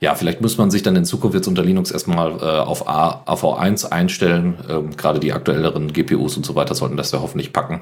[0.00, 3.24] ja, vielleicht muss man sich dann in Zukunft jetzt unter Linux erstmal äh, auf A,
[3.26, 4.56] AV1 einstellen.
[4.68, 7.80] Ähm, Gerade die aktuelleren GPUs und so weiter sollten das ja hoffentlich packen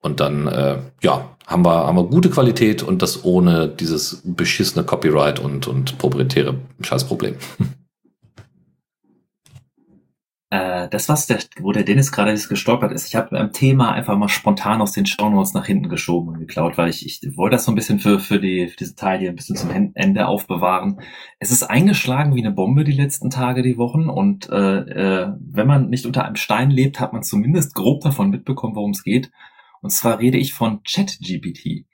[0.00, 4.84] und dann äh, ja, haben wir haben wir gute Qualität und das ohne dieses beschissene
[4.84, 7.36] Copyright und und proprietäre Scheißproblem.
[10.52, 14.18] Äh, das, was der, wo der Dennis gerade gestolpert ist, ich habe beim Thema einfach
[14.18, 17.64] mal spontan aus den Shownotes nach hinten geschoben und geklaut, weil ich, ich wollte das
[17.64, 21.00] so ein bisschen für, für, die, für diese Teil hier ein bisschen zum Ende aufbewahren.
[21.38, 25.66] Es ist eingeschlagen wie eine Bombe die letzten Tage, die Wochen und äh, äh, wenn
[25.66, 29.30] man nicht unter einem Stein lebt, hat man zumindest grob davon mitbekommen, worum es geht.
[29.80, 31.86] Und zwar rede ich von ChatGPT.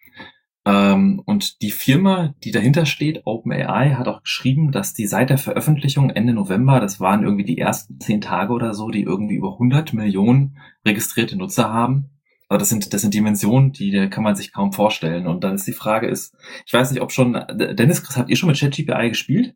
[0.69, 5.39] Ähm, und die Firma, die dahinter steht, OpenAI, hat auch geschrieben, dass die seit der
[5.39, 9.55] Veröffentlichung Ende November, das waren irgendwie die ersten zehn Tage oder so, die irgendwie über
[9.55, 12.11] 100 Millionen registrierte Nutzer haben.
[12.51, 15.27] Aber das sind, das sind Dimensionen, die kann man sich kaum vorstellen.
[15.27, 18.37] Und dann ist die Frage ist, ich weiß nicht, ob schon, Dennis, Chris, habt ihr
[18.37, 19.55] schon mit ChatGPI gespielt?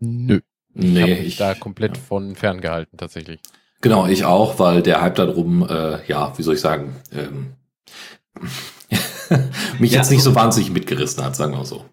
[0.00, 0.40] Nö.
[0.74, 2.02] Nee, ich, ich da komplett ja.
[2.02, 3.40] von ferngehalten, tatsächlich.
[3.80, 7.54] Genau, ich auch, weil der Hype darum, äh, ja, wie soll ich sagen, ähm,
[9.78, 11.84] mich ja, jetzt nicht so wahnsinnig mitgerissen hat, sagen wir so.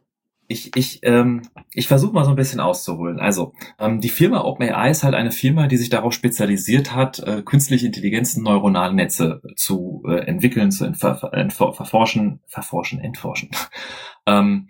[0.52, 3.20] Ich, ich, ähm, ich versuche mal so ein bisschen auszuholen.
[3.20, 7.44] Also, ähm, die Firma OpenAI ist halt eine Firma, die sich darauf spezialisiert hat, äh,
[7.44, 13.52] künstliche Intelligenzen, neuronale Netze zu äh, entwickeln, zu entfer verforschen, verforschen, entforschen.
[14.26, 14.70] ähm,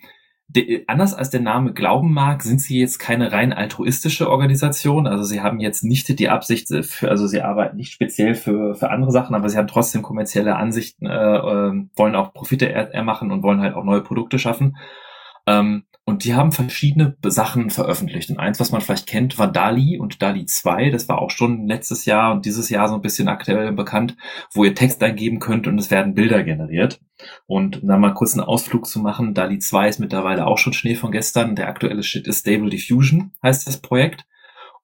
[0.50, 5.06] de, anders als der Name glauben mag, sind sie jetzt keine rein altruistische Organisation.
[5.06, 8.76] Also sie haben jetzt nicht die Absicht, äh, für, also sie arbeiten nicht speziell für,
[8.76, 13.32] für andere Sachen, aber sie haben trotzdem kommerzielle Ansichten, äh, äh, wollen auch Profite ermachen
[13.32, 14.78] und wollen halt auch neue Produkte schaffen.
[15.46, 18.32] Ähm, und die haben verschiedene Sachen veröffentlicht.
[18.32, 20.90] Und eins, was man vielleicht kennt, war DALI und DALI 2.
[20.90, 24.18] Das war auch schon letztes Jahr und dieses Jahr so ein bisschen aktuell bekannt,
[24.52, 27.00] wo ihr Text eingeben könnt und es werden Bilder generiert.
[27.46, 30.74] Und um da mal kurz einen Ausflug zu machen, DALI 2 ist mittlerweile auch schon
[30.74, 31.56] Schnee von gestern.
[31.56, 34.26] Der aktuelle Shit ist Stable Diffusion, heißt das Projekt.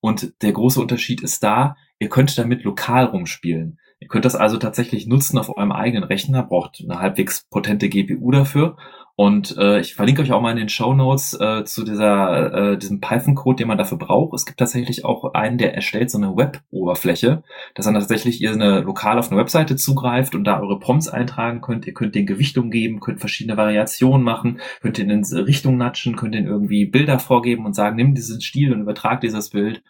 [0.01, 3.79] Und der große Unterschied ist da, ihr könnt damit lokal rumspielen.
[3.99, 8.29] Ihr könnt das also tatsächlich nutzen auf eurem eigenen Rechner, braucht eine halbwegs potente GPU
[8.29, 8.77] dafür
[9.17, 12.77] und äh, ich verlinke euch auch mal in den Show Notes äh, zu dieser, äh,
[12.77, 14.35] diesem Python-Code, den man dafür braucht.
[14.35, 17.41] Es gibt tatsächlich auch einen, der erstellt so eine Web-Oberfläche,
[17.75, 21.61] dass dann tatsächlich ihr eine lokal auf eine Webseite zugreift und da eure Prompts eintragen
[21.61, 21.87] könnt.
[21.87, 26.47] Ihr könnt den Gewichtung geben, könnt verschiedene Variationen machen, könnt in Richtung natschen, könnt den
[26.47, 29.81] irgendwie Bilder vorgeben und sagen, nimm diesen Stil und übertrag dieses Bild.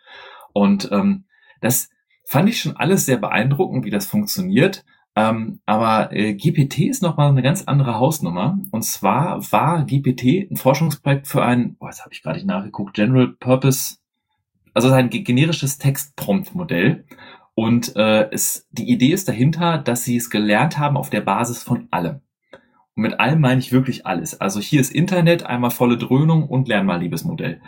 [0.53, 1.25] Und ähm,
[1.61, 1.89] das
[2.25, 4.85] fand ich schon alles sehr beeindruckend, wie das funktioniert.
[5.15, 8.59] Ähm, aber äh, GPT ist nochmal eine ganz andere Hausnummer.
[8.71, 12.93] Und zwar war GPT ein Forschungsprojekt für ein, boah, jetzt habe ich gerade nicht nachgeguckt,
[12.93, 13.97] General Purpose,
[14.73, 17.05] also ein generisches Textprompt-Modell.
[17.53, 21.63] Und äh, es, die Idee ist dahinter, dass sie es gelernt haben auf der Basis
[21.63, 22.19] von allem.
[22.95, 24.41] Und mit allem meine ich wirklich alles.
[24.41, 27.61] Also hier ist Internet, einmal volle Dröhnung und lern mal Liebesmodell.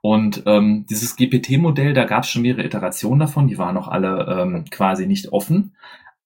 [0.00, 4.42] Und ähm, dieses GPT-Modell, da gab es schon mehrere Iterationen davon, die waren noch alle
[4.42, 5.74] ähm, quasi nicht offen.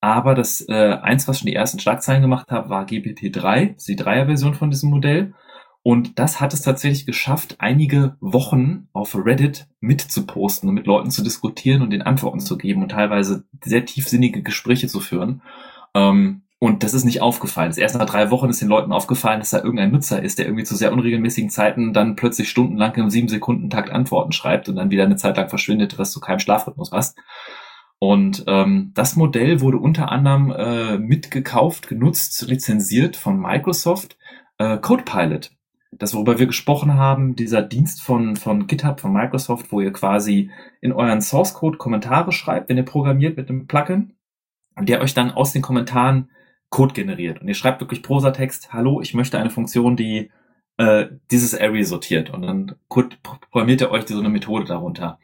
[0.00, 4.54] Aber das äh, eins, was schon die ersten Schlagzeilen gemacht hat, war GPT-3, die Dreier-Version
[4.54, 5.34] von diesem Modell.
[5.82, 11.22] Und das hat es tatsächlich geschafft, einige Wochen auf Reddit mitzuposten und mit Leuten zu
[11.22, 15.42] diskutieren und den Antworten zu geben und teilweise sehr tiefsinnige Gespräche zu führen.
[15.94, 17.72] Ähm, und das ist nicht aufgefallen.
[17.76, 20.64] Erst nach drei Wochen ist den Leuten aufgefallen, dass da irgendein Nutzer ist, der irgendwie
[20.64, 24.90] zu sehr unregelmäßigen Zeiten dann plötzlich stundenlang im sieben Sekunden Takt Antworten schreibt und dann
[24.90, 27.16] wieder eine Zeit lang verschwindet, was du keinem Schlafrhythmus hast.
[27.98, 34.16] Und ähm, das Modell wurde unter anderem äh, mitgekauft, genutzt, lizenziert von Microsoft,
[34.58, 35.50] äh, CodePilot.
[35.90, 40.50] Das, worüber wir gesprochen haben, dieser Dienst von, von GitHub, von Microsoft, wo ihr quasi
[40.80, 44.12] in euren Source Code Kommentare schreibt, wenn ihr programmiert mit einem Plugin,
[44.78, 46.30] der euch dann aus den Kommentaren
[46.68, 47.40] Code generiert.
[47.40, 50.30] Und ihr schreibt wirklich Prosatext, hallo, ich möchte eine Funktion, die
[50.76, 52.30] äh, dieses Array sortiert.
[52.30, 55.18] Und dann programmiert ihr euch so eine Methode darunter.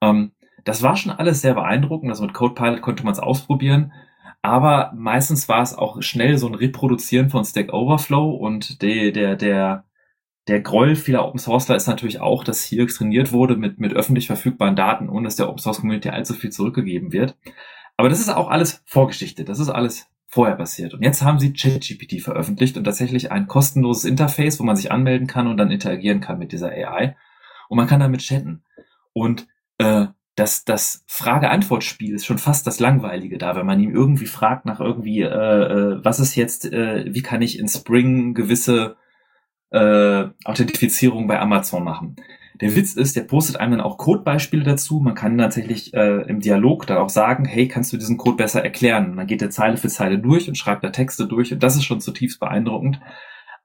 [0.00, 0.32] Ähm,
[0.66, 2.10] das war schon alles sehr beeindruckend.
[2.10, 3.92] Also mit CodePilot konnte man es ausprobieren.
[4.42, 9.36] Aber meistens war es auch schnell so ein Reproduzieren von Stack Overflow und der, der,
[9.36, 9.84] der,
[10.48, 14.26] der Groll vieler Open Sourceler ist natürlich auch, dass hier trainiert wurde mit, mit öffentlich
[14.26, 17.36] verfügbaren Daten, ohne dass der Open Source Community allzu viel zurückgegeben wird.
[17.96, 19.44] Aber das ist auch alles Vorgeschichte.
[19.44, 20.94] Das ist alles vorher passiert.
[20.94, 25.28] Und jetzt haben sie ChatGPT veröffentlicht und tatsächlich ein kostenloses Interface, wo man sich anmelden
[25.28, 27.16] kann und dann interagieren kann mit dieser AI.
[27.68, 28.64] Und man kann damit chatten.
[29.12, 29.46] Und
[29.78, 34.66] äh, das, das Frage-Antwort-Spiel ist schon fast das Langweilige da, wenn man ihm irgendwie fragt
[34.66, 38.96] nach irgendwie, äh, äh, was ist jetzt, äh, wie kann ich in Spring gewisse
[39.70, 42.16] äh, Authentifizierung bei Amazon machen.
[42.60, 45.00] Der Witz ist, der postet einem dann auch Codebeispiele dazu.
[45.00, 48.62] Man kann tatsächlich äh, im Dialog dann auch sagen, hey, kannst du diesen Code besser
[48.62, 49.10] erklären?
[49.10, 51.76] Und dann geht er Zeile für Zeile durch und schreibt da Texte durch und das
[51.76, 53.00] ist schon zutiefst beeindruckend.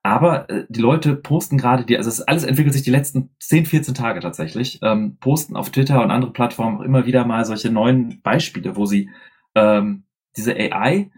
[0.04, 3.66] Aber äh, die Leute posten gerade, die, also es alles entwickelt sich die letzten 10,
[3.68, 7.72] 14 Tage tatsächlich, ähm, posten auf Twitter und andere Plattformen auch immer wieder mal solche
[7.72, 9.10] neuen Beispiele, wo sie
[9.56, 10.04] ähm,
[10.36, 11.12] diese AI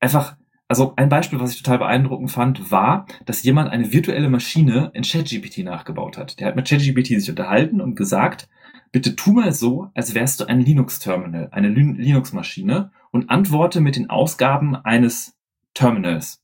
[0.00, 0.36] einfach,
[0.68, 5.04] also ein Beispiel, was ich total beeindruckend fand, war, dass jemand eine virtuelle Maschine in
[5.04, 6.38] ChatGPT nachgebaut hat.
[6.40, 8.48] Der hat mit ChatGPT sich unterhalten und gesagt,
[8.90, 14.10] bitte tu mal so, als wärst du ein Linux-Terminal, eine Linux-Maschine und antworte mit den
[14.10, 15.38] Ausgaben eines
[15.74, 16.41] Terminals.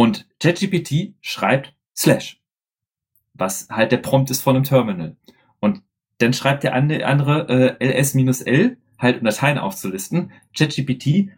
[0.00, 2.40] Und ChatGPT schreibt Slash,
[3.34, 5.18] was halt der Prompt ist von einem Terminal.
[5.60, 5.82] Und
[6.16, 10.32] dann schreibt der andere äh, ls-l, halt um Dateien aufzulisten.
[10.56, 11.28] ChatGPT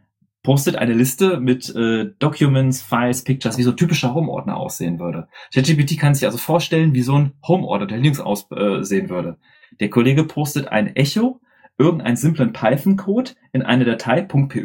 [0.44, 5.26] postet eine Liste mit äh, Documents, Files, Pictures, wie so ein typischer Home-Ordner aussehen würde.
[5.52, 9.38] ChatGPT kann sich also vorstellen, wie so ein Home-Ordner der Linux aussehen äh, würde.
[9.80, 11.40] Der Kollege postet ein Echo,
[11.78, 14.62] irgendeinen simplen Python-Code in eine Datei .py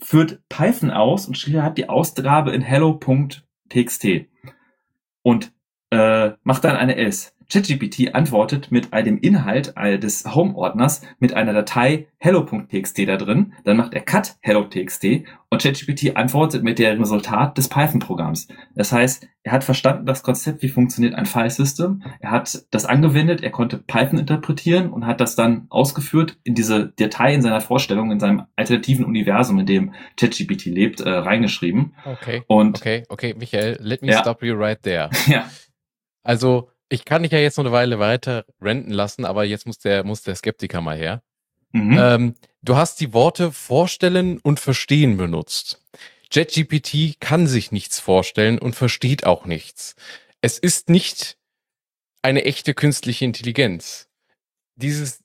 [0.00, 4.06] führt Python aus und schreibt die Ausgabe in hello.txt.
[5.22, 5.52] Und
[5.90, 7.32] äh, macht dann eine else.
[7.52, 13.92] ChatGPT antwortet mit dem Inhalt des Home-Ordners mit einer Datei hello.txt da drin, dann macht
[13.94, 15.04] er cut hello.txt
[15.50, 18.48] und ChatGPT antwortet mit dem Resultat des Python-Programms.
[18.76, 23.42] Das heißt, er hat verstanden das Konzept, wie funktioniert ein File-System, er hat das angewendet,
[23.42, 28.12] er konnte Python interpretieren und hat das dann ausgeführt in diese Datei in seiner Vorstellung,
[28.12, 31.94] in seinem alternativen Universum, in dem ChatGPT lebt, äh, reingeschrieben.
[32.04, 32.42] Okay.
[32.46, 34.20] Und okay, okay, Michael, let me Ja.
[34.20, 35.08] stop you right there.
[35.26, 35.46] ja,
[36.22, 39.78] Also, ich kann dich ja jetzt noch eine Weile weiter renten lassen, aber jetzt muss
[39.78, 41.22] der, muss der Skeptiker mal her.
[41.72, 41.96] mhm.
[41.98, 45.82] Ähm, du hast die Worte vorstellen und verstehen benutzt.
[46.32, 49.94] JetGPT kann sich nichts vorstellen und versteht auch nichts.
[50.42, 51.38] Es ist nicht
[52.22, 54.08] eine echte künstliche Intelligenz.
[54.76, 55.22] Dieses,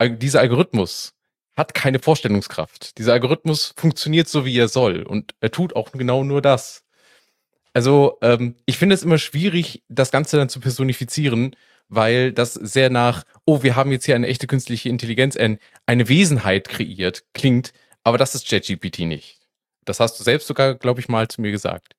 [0.00, 1.12] dieser Algorithmus
[1.56, 2.98] hat keine Vorstellungskraft.
[2.98, 6.83] Dieser Algorithmus funktioniert so, wie er soll und er tut auch genau nur das.
[7.74, 11.56] Also, ähm, ich finde es immer schwierig, das Ganze dann zu personifizieren,
[11.88, 16.08] weil das sehr nach, oh, wir haben jetzt hier eine echte künstliche Intelligenz, ein, eine
[16.08, 17.72] Wesenheit kreiert, klingt,
[18.04, 19.40] aber das ist ChatGPT nicht.
[19.84, 21.94] Das hast du selbst sogar, glaube ich, mal zu mir gesagt.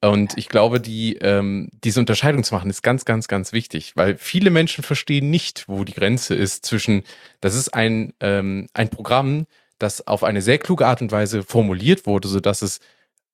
[0.00, 4.16] Und ich glaube, die, ähm, diese Unterscheidung zu machen, ist ganz, ganz, ganz wichtig, weil
[4.16, 7.02] viele Menschen verstehen nicht, wo die Grenze ist zwischen,
[7.40, 9.46] das ist ein, ähm, ein Programm,
[9.78, 12.78] das auf eine sehr kluge Art und Weise formuliert wurde, sodass es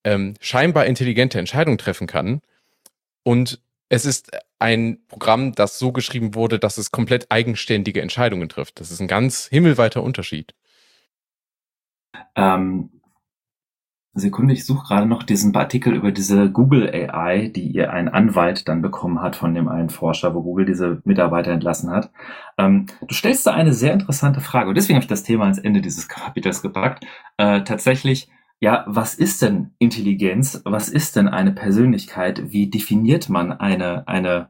[0.05, 2.41] ähm, scheinbar intelligente Entscheidungen treffen kann.
[3.23, 8.79] Und es ist ein Programm, das so geschrieben wurde, dass es komplett eigenständige Entscheidungen trifft.
[8.79, 10.53] Das ist ein ganz himmelweiter Unterschied.
[12.35, 12.89] Ähm,
[14.17, 18.67] Sekunde, ich suche gerade noch diesen Artikel über diese Google AI, die ihr ein Anwalt
[18.69, 22.11] dann bekommen hat von dem einen Forscher, wo Google diese Mitarbeiter entlassen hat.
[22.57, 25.59] Ähm, du stellst da eine sehr interessante Frage und deswegen habe ich das Thema ans
[25.59, 27.05] Ende dieses Kapitels gepackt.
[27.37, 30.61] Äh, tatsächlich, ja, was ist denn Intelligenz?
[30.65, 32.51] Was ist denn eine Persönlichkeit?
[32.51, 34.49] Wie definiert man eine, eine,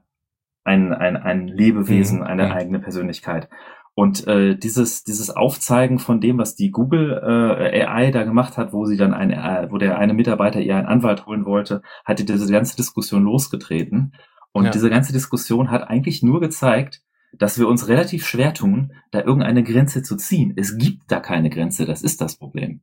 [0.63, 3.49] ein, ein, ein Lebewesen, Mhm, eine eigene Persönlichkeit?
[3.97, 8.73] Und äh, dieses, dieses Aufzeigen von dem, was die Google äh, AI da gemacht hat,
[8.73, 12.25] wo sie dann ein, äh, wo der eine Mitarbeiter ihr einen Anwalt holen wollte, hatte
[12.25, 14.13] diese ganze Diskussion losgetreten.
[14.51, 14.71] Und Ja.
[14.71, 17.01] diese ganze Diskussion hat eigentlich nur gezeigt,
[17.37, 20.53] dass wir uns relativ schwer tun, da irgendeine Grenze zu ziehen.
[20.57, 22.81] Es gibt da keine Grenze, das ist das Problem.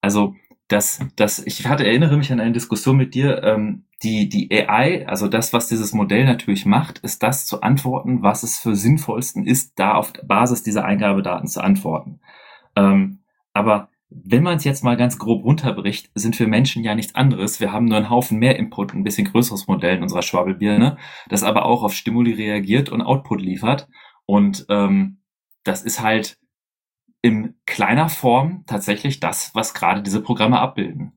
[0.00, 0.34] Also,
[0.68, 5.06] das, das, ich hatte, erinnere mich an eine Diskussion mit dir, ähm, die, die AI,
[5.06, 9.46] also das, was dieses Modell natürlich macht, ist das zu antworten, was es für sinnvollsten
[9.46, 12.20] ist, da auf Basis dieser Eingabedaten zu antworten.
[12.76, 13.18] Ähm,
[13.52, 17.60] aber wenn man es jetzt mal ganz grob runterbricht, sind wir Menschen ja nichts anderes.
[17.60, 20.96] Wir haben nur einen Haufen mehr Input, ein bisschen größeres Modell in unserer Schwabbelbirne,
[21.28, 23.88] das aber auch auf Stimuli reagiert und Output liefert.
[24.26, 25.18] Und ähm,
[25.62, 26.38] das ist halt
[27.22, 31.12] in kleiner Form tatsächlich das, was gerade diese Programme abbilden.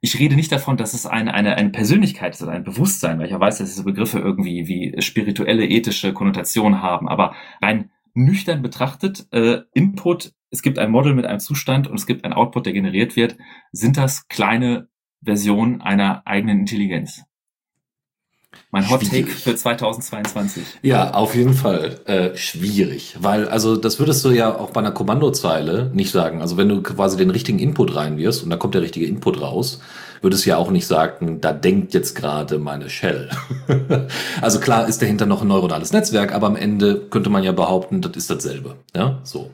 [0.00, 3.26] Ich rede nicht davon, dass es eine, eine, eine Persönlichkeit ist oder ein Bewusstsein, weil
[3.26, 8.62] ich ja weiß, dass diese Begriffe irgendwie wie spirituelle, ethische Konnotationen haben, aber rein nüchtern
[8.62, 12.66] betrachtet, äh, Input, es gibt ein Model mit einem Zustand und es gibt ein Output,
[12.66, 13.38] der generiert wird,
[13.70, 14.88] sind das kleine
[15.24, 17.22] Versionen einer eigenen Intelligenz.
[18.70, 20.62] Mein Hot Take für 2022.
[20.82, 24.92] Ja, auf jeden Fall äh, schwierig, weil also das würdest du ja auch bei einer
[24.92, 26.40] Kommandozeile nicht sagen.
[26.40, 29.80] Also wenn du quasi den richtigen Input reinwirfst und da kommt der richtige Input raus,
[30.22, 33.28] würdest du ja auch nicht sagen, da denkt jetzt gerade meine Shell.
[34.40, 38.00] also klar ist dahinter noch ein neuronales Netzwerk, aber am Ende könnte man ja behaupten,
[38.00, 38.76] das ist dasselbe.
[38.96, 39.50] Ja, so.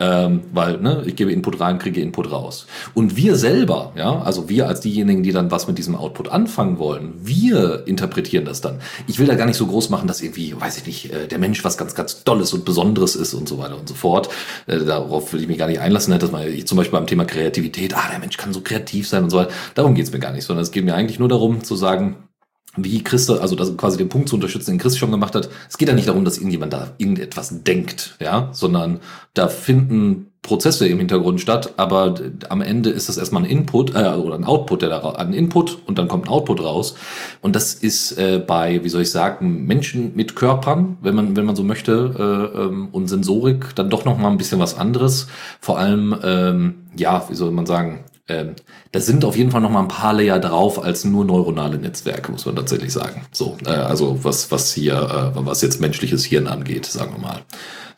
[0.00, 2.66] Ähm, weil ne, ich gebe Input rein, kriege Input raus.
[2.94, 6.78] Und wir selber, ja, also wir als diejenigen, die dann was mit diesem Output anfangen
[6.78, 8.80] wollen, wir interpretieren das dann.
[9.06, 11.38] Ich will da gar nicht so groß machen, dass irgendwie, weiß ich nicht, äh, der
[11.38, 14.30] Mensch was ganz, ganz Tolles und Besonderes ist und so weiter und so fort.
[14.66, 17.26] Äh, darauf will ich mich gar nicht einlassen, ne, dass man zum Beispiel beim Thema
[17.26, 19.52] Kreativität, ah, der Mensch kann so kreativ sein und so weiter.
[19.74, 22.16] Darum geht's mir gar nicht, sondern es geht mir eigentlich nur darum zu sagen,
[22.76, 25.50] wie Christa, also das quasi den Punkt zu unterstützen, den Chris schon gemacht hat.
[25.68, 29.00] Es geht ja nicht darum, dass irgendjemand da irgendetwas denkt, ja, sondern
[29.34, 32.16] da finden Prozesse im Hintergrund statt, aber
[32.48, 35.78] am Ende ist das erstmal ein Input äh, oder ein Output, der da ein Input
[35.86, 36.96] und dann kommt ein Output raus.
[37.42, 41.44] Und das ist äh, bei, wie soll ich sagen, Menschen mit Körpern, wenn man wenn
[41.44, 45.28] man so möchte, äh, ähm, und Sensorik dann doch noch mal ein bisschen was anderes.
[45.60, 48.54] Vor allem, ähm, ja, wie soll man sagen, ähm,
[48.92, 52.30] da sind auf jeden Fall noch mal ein paar Layer drauf als nur neuronale Netzwerke,
[52.30, 53.26] muss man tatsächlich sagen.
[53.32, 57.42] So, äh, also was was hier, äh, was jetzt menschliches Hirn angeht, sagen wir mal.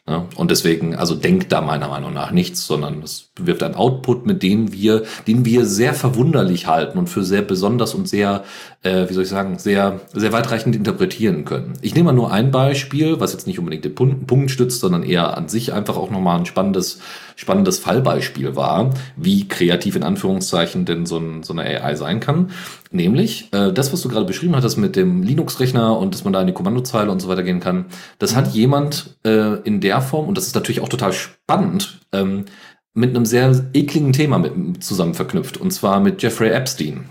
[0.07, 4.27] Ja, und deswegen, also denkt da meiner Meinung nach nichts, sondern es wirft ein Output,
[4.27, 8.45] mit dem wir, den wir sehr verwunderlich halten und für sehr besonders und sehr,
[8.83, 11.73] äh, wie soll ich sagen, sehr, sehr weitreichend interpretieren können.
[11.81, 15.05] Ich nehme mal nur ein Beispiel, was jetzt nicht unbedingt den Punkt, Punkt stützt, sondern
[15.05, 17.01] eher an sich einfach auch nochmal ein spannendes
[17.37, 22.53] spannendes Fallbeispiel war, wie kreativ in Anführungszeichen denn so, ein, so eine AI sein kann.
[22.95, 26.41] Nämlich, äh, das, was du gerade beschrieben hattest mit dem Linux-Rechner und dass man da
[26.41, 27.87] in die Kommandozeile und so weiter gehen kann,
[28.21, 28.37] das mhm.
[28.37, 32.45] hat jemand äh, in der Form, und das ist natürlich auch total spannend, ähm,
[32.93, 37.11] mit einem sehr ekligen Thema mit, zusammen verknüpft, und zwar mit Jeffrey Epstein.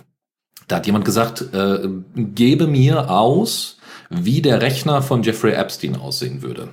[0.69, 3.78] Da hat jemand gesagt, äh, gebe mir aus,
[4.10, 6.69] wie der Rechner von Jeffrey Epstein aussehen würde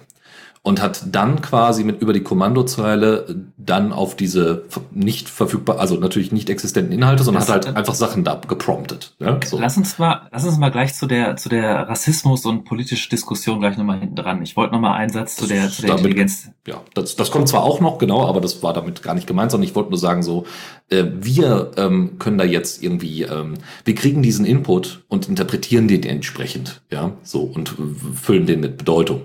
[0.62, 6.32] und hat dann quasi mit über die Kommandozeile dann auf diese nicht verfügbar, also natürlich
[6.32, 9.14] nicht existenten Inhalte, sondern das hat halt einfach Sachen da gepromptet.
[9.20, 9.58] Ja, so.
[9.58, 13.60] Lass uns mal, lass uns mal gleich zu der zu der Rassismus und politische Diskussion
[13.60, 14.42] gleich nochmal hinten dran.
[14.42, 16.50] Ich wollte nochmal einen Satz zu der, zu der damit, Intelligenz.
[16.66, 19.50] Ja, das, das kommt zwar auch noch genau, aber das war damit gar nicht gemeint,
[19.50, 20.44] sondern ich wollte nur sagen so,
[20.90, 23.54] äh, wir ähm, können da jetzt irgendwie, ähm,
[23.86, 27.74] wir kriegen diesen Input und interpretieren den entsprechend, ja, so und
[28.14, 29.22] füllen den mit Bedeutung.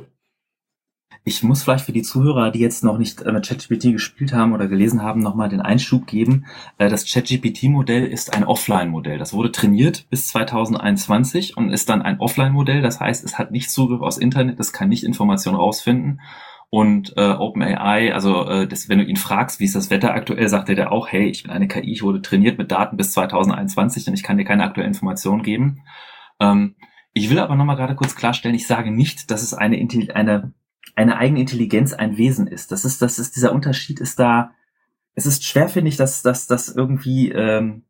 [1.27, 4.67] Ich muss vielleicht für die Zuhörer, die jetzt noch nicht mit ChatGPT gespielt haben oder
[4.67, 6.45] gelesen haben, nochmal den Einschub geben.
[6.77, 9.17] Äh, das ChatGPT-Modell ist ein Offline-Modell.
[9.17, 12.83] Das wurde trainiert bis 2021 und ist dann ein Offline-Modell.
[12.83, 16.21] Das heißt, es hat nicht Zugriff aufs Internet, es kann nicht Informationen rausfinden.
[16.69, 20.47] Und äh, OpenAI, also äh, das, wenn du ihn fragst, wie ist das Wetter aktuell,
[20.47, 23.13] sagt er dir auch, hey, ich bin eine KI, ich wurde trainiert mit Daten bis
[23.13, 25.81] 2021 und ich kann dir keine aktuellen Informationen geben.
[26.39, 26.75] Ähm,
[27.13, 29.77] ich will aber nochmal gerade kurz klarstellen, ich sage nicht, dass es eine,
[30.13, 30.53] eine
[30.95, 32.71] eine eigene Intelligenz ein Wesen ist.
[32.71, 34.51] Das ist, das ist, dieser Unterschied ist da,
[35.13, 37.83] es ist schwer, finde ich, dass das das irgendwie ähm,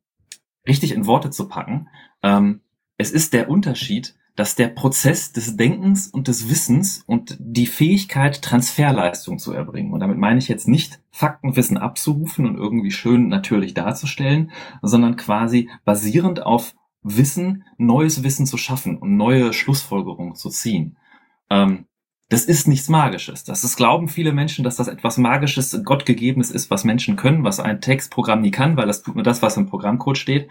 [0.68, 1.88] richtig in Worte zu packen.
[2.24, 2.62] Ähm,
[2.98, 8.42] es ist der Unterschied, dass der Prozess des Denkens und des Wissens und die Fähigkeit,
[8.42, 9.94] Transferleistung zu erbringen.
[9.94, 14.52] Und damit meine ich jetzt nicht Faktenwissen abzurufen und irgendwie schön natürlich darzustellen,
[14.82, 20.98] sondern quasi basierend auf Wissen neues Wissen zu schaffen und neue Schlussfolgerungen zu ziehen.
[21.50, 21.86] Ähm,
[22.30, 23.44] das ist nichts Magisches.
[23.44, 27.60] Das ist, glauben viele Menschen, dass das etwas Magisches, Gottgegebenes ist, was Menschen können, was
[27.60, 30.50] ein Textprogramm nie kann, weil das tut nur das, was im Programmcode steht.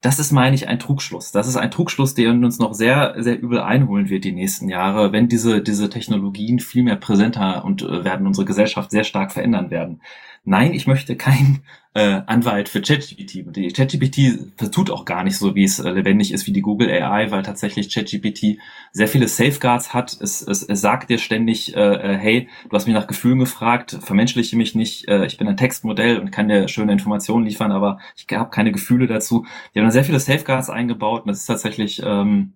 [0.00, 1.32] Das ist, meine ich, ein Trugschluss.
[1.32, 5.12] Das ist ein Trugschluss, der uns noch sehr, sehr übel einholen wird die nächsten Jahre,
[5.12, 9.70] wenn diese, diese Technologien viel mehr präsenter und äh, werden unsere Gesellschaft sehr stark verändern
[9.70, 10.00] werden
[10.46, 13.44] nein, ich möchte kein äh, Anwalt für ChatGPT.
[13.56, 16.88] Die ChatGPT tut auch gar nicht so, wie es äh, lebendig ist wie die Google
[16.88, 18.58] AI, weil tatsächlich ChatGPT
[18.92, 20.16] sehr viele Safeguards hat.
[20.20, 23.98] Es, es, es sagt dir ständig, äh, äh, hey, du hast mich nach Gefühlen gefragt,
[24.00, 27.98] vermenschliche mich nicht, äh, ich bin ein Textmodell und kann dir schöne Informationen liefern, aber
[28.16, 29.44] ich habe keine Gefühle dazu.
[29.74, 32.54] Die haben da sehr viele Safeguards eingebaut und das ist tatsächlich, ähm,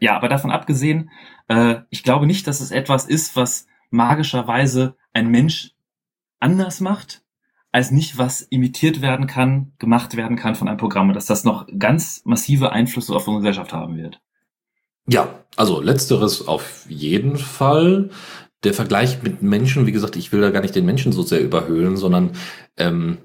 [0.00, 1.10] ja, aber davon abgesehen,
[1.46, 5.74] äh, ich glaube nicht, dass es etwas ist, was magischerweise ein Mensch
[6.40, 7.22] anders macht,
[7.72, 11.66] als nicht was imitiert werden kann, gemacht werden kann von einem Programm, dass das noch
[11.78, 14.20] ganz massive Einflüsse auf unsere Gesellschaft haben wird.
[15.06, 18.10] Ja, also letzteres auf jeden Fall.
[18.64, 21.40] Der Vergleich mit Menschen, wie gesagt, ich will da gar nicht den Menschen so sehr
[21.40, 22.32] überhöhlen, sondern
[22.76, 23.18] ähm,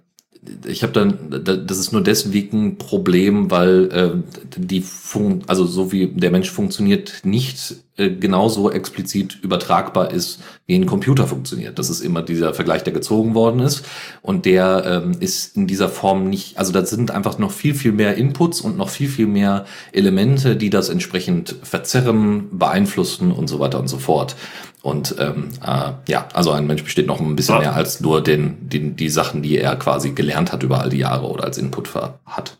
[0.65, 5.91] ich habe dann, das ist nur deswegen ein Problem, weil äh, die Fun also so
[5.91, 11.77] wie der Mensch funktioniert, nicht äh, genauso explizit übertragbar ist, wie ein Computer funktioniert.
[11.77, 13.85] Das ist immer dieser Vergleich, der gezogen worden ist.
[14.21, 17.91] Und der ähm, ist in dieser Form nicht, also da sind einfach noch viel, viel
[17.91, 23.59] mehr Inputs und noch viel, viel mehr Elemente, die das entsprechend verzerren, beeinflussen und so
[23.59, 24.35] weiter und so fort.
[24.81, 28.69] Und ähm, äh, ja, also ein Mensch besteht noch ein bisschen mehr als nur den,
[28.69, 31.89] den, die Sachen, die er quasi gelernt hat über all die Jahre oder als Input
[32.25, 32.57] hat.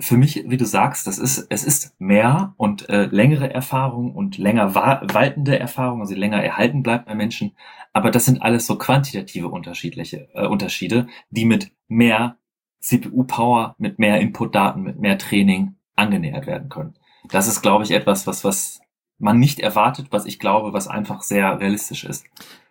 [0.00, 4.36] Für mich, wie du sagst, das ist, es ist mehr und äh, längere Erfahrung und
[4.36, 7.52] länger waltende Erfahrung, also länger erhalten bleibt bei Menschen.
[7.92, 12.36] Aber das sind alles so quantitative unterschiedliche äh, Unterschiede, die mit mehr
[12.80, 16.94] CPU-Power, mit mehr Input-Daten, mit mehr Training angenähert werden können.
[17.30, 18.80] Das ist, glaube ich, etwas, was, was
[19.18, 22.24] man nicht erwartet, was ich glaube, was einfach sehr realistisch ist.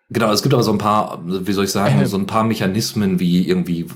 [0.10, 3.20] Genau, es gibt aber so ein paar, wie soll ich sagen, so ein paar Mechanismen
[3.20, 3.88] wie irgendwie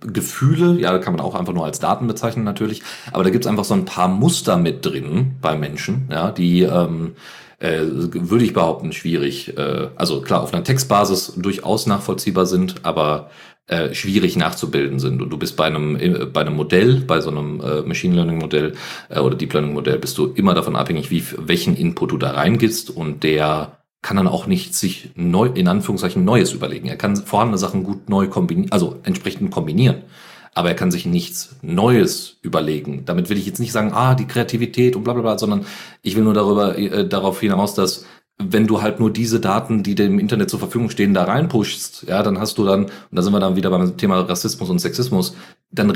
[0.00, 2.82] Gefühle, ja, kann man auch einfach nur als Daten bezeichnen natürlich,
[3.12, 6.62] aber da gibt es einfach so ein paar Muster mit drin bei Menschen, ja, die
[6.62, 7.14] ähm,
[7.58, 13.30] äh, würde ich behaupten, schwierig, äh, also klar, auf einer Textbasis durchaus nachvollziehbar sind, aber
[13.66, 15.20] äh, schwierig nachzubilden sind.
[15.20, 18.38] Und du bist bei einem, äh, bei einem Modell, bei so einem äh, Machine Learning
[18.38, 18.72] Modell
[19.08, 22.30] äh, oder Deep Learning Modell, bist du immer davon abhängig, wie, welchen Input du da
[22.30, 26.86] reingibst und der kann dann auch nicht sich neu, in Anführungszeichen Neues überlegen.
[26.88, 30.02] Er kann vorhandene Sachen gut neu kombinieren, also entsprechend kombinieren.
[30.54, 33.04] Aber er kann sich nichts Neues überlegen.
[33.04, 35.66] Damit will ich jetzt nicht sagen, ah, die Kreativität und bla bla bla, sondern
[36.02, 38.04] ich will nur darüber, äh, darauf hinaus, dass
[38.40, 42.22] wenn du halt nur diese Daten, die im Internet zur Verfügung stehen, da reinpushst, ja,
[42.22, 45.34] dann hast du dann, und da sind wir dann wieder beim Thema Rassismus und Sexismus,
[45.70, 45.92] dann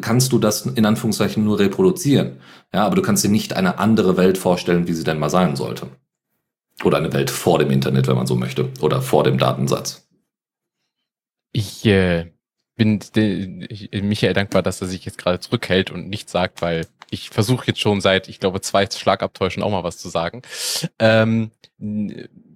[0.00, 2.36] kannst du das in Anführungszeichen nur reproduzieren.
[2.72, 5.56] Ja, aber du kannst dir nicht eine andere Welt vorstellen, wie sie denn mal sein
[5.56, 5.88] sollte.
[6.84, 8.70] Oder eine Welt vor dem Internet, wenn man so möchte.
[8.80, 10.08] Oder vor dem Datensatz.
[11.52, 12.32] Ich äh,
[12.76, 13.00] bin
[13.92, 17.80] Michael dankbar, dass er sich jetzt gerade zurückhält und nichts sagt, weil ich versuche jetzt
[17.80, 20.42] schon seit, ich glaube, zwei Schlagabtäuschen auch mal was zu sagen.
[20.98, 21.50] Ähm,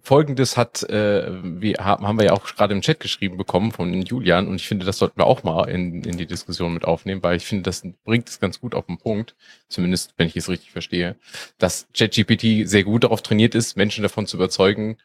[0.05, 4.03] Folgendes hat, äh, wir haben, haben wir ja auch gerade im Chat geschrieben bekommen von
[4.03, 7.23] Julian und ich finde, das sollten wir auch mal in, in die Diskussion mit aufnehmen,
[7.23, 9.35] weil ich finde, das bringt es ganz gut auf den Punkt,
[9.69, 11.17] zumindest wenn ich es richtig verstehe,
[11.57, 14.99] dass ChatGPT sehr gut darauf trainiert ist, Menschen davon zu überzeugen,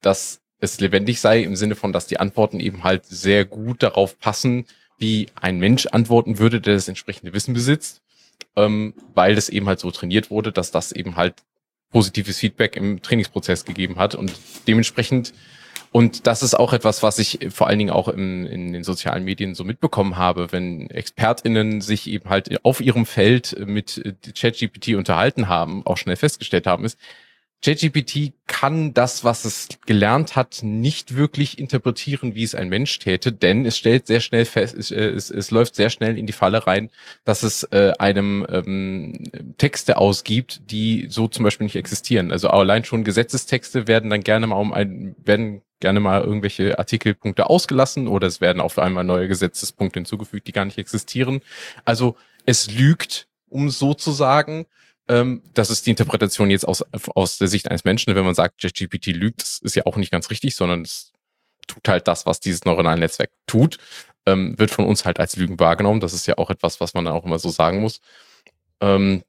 [0.00, 4.18] dass es lebendig sei, im Sinne von, dass die Antworten eben halt sehr gut darauf
[4.18, 4.64] passen,
[4.96, 8.00] wie ein Mensch antworten würde, der das entsprechende Wissen besitzt,
[8.56, 11.34] ähm, weil das eben halt so trainiert wurde, dass das eben halt
[11.96, 14.30] positives Feedback im Trainingsprozess gegeben hat und
[14.68, 15.32] dementsprechend
[15.92, 19.24] und das ist auch etwas, was ich vor allen Dingen auch im, in den sozialen
[19.24, 24.02] Medien so mitbekommen habe, wenn ExpertInnen sich eben halt auf ihrem Feld mit
[24.38, 26.98] ChatGPT unterhalten haben, auch schnell festgestellt haben, ist,
[27.62, 33.32] ChatGPT kann das, was es gelernt hat, nicht wirklich interpretieren, wie es ein Mensch täte,
[33.32, 36.32] denn es stellt sehr schnell fest, es, äh, es, es läuft sehr schnell in die
[36.32, 36.90] Falle rein,
[37.24, 39.24] dass es äh, einem ähm,
[39.58, 42.30] Texte ausgibt, die so zum Beispiel nicht existieren.
[42.30, 47.50] Also allein schon Gesetzestexte werden dann gerne mal um ein, werden gerne mal irgendwelche Artikelpunkte
[47.50, 51.40] ausgelassen oder es werden auf einmal neue Gesetzespunkte hinzugefügt, die gar nicht existieren.
[51.84, 54.66] Also es lügt, um so zu sagen,
[55.08, 56.84] ähm, das ist die Interpretation jetzt aus,
[57.14, 58.14] aus der Sicht eines Menschen.
[58.14, 61.12] Wenn man sagt, ChatGPT lügt, das ist ja auch nicht ganz richtig, sondern es
[61.66, 63.78] tut halt das, was dieses neuronale Netzwerk tut,
[64.26, 66.00] ähm, wird von uns halt als Lügen wahrgenommen.
[66.00, 68.00] Das ist ja auch etwas, was man dann auch immer so sagen muss.
[68.80, 69.22] Ähm,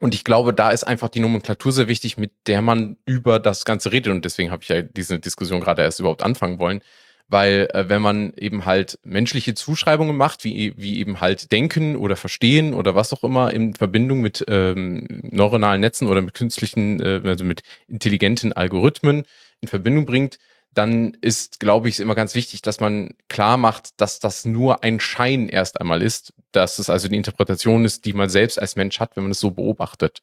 [0.00, 3.64] und ich glaube, da ist einfach die Nomenklatur sehr wichtig, mit der man über das
[3.64, 4.12] Ganze redet.
[4.12, 6.82] Und deswegen habe ich ja diese Diskussion gerade erst überhaupt anfangen wollen
[7.28, 12.16] weil äh, wenn man eben halt menschliche Zuschreibungen macht, wie, wie eben halt denken oder
[12.16, 17.20] verstehen oder was auch immer in Verbindung mit ähm, neuronalen Netzen oder mit künstlichen, äh,
[17.24, 19.24] also mit intelligenten Algorithmen
[19.60, 20.38] in Verbindung bringt,
[20.76, 25.00] dann ist, glaube ich, immer ganz wichtig, dass man klar macht, dass das nur ein
[25.00, 29.00] Schein erst einmal ist, dass es also die Interpretation ist, die man selbst als Mensch
[29.00, 30.22] hat, wenn man es so beobachtet.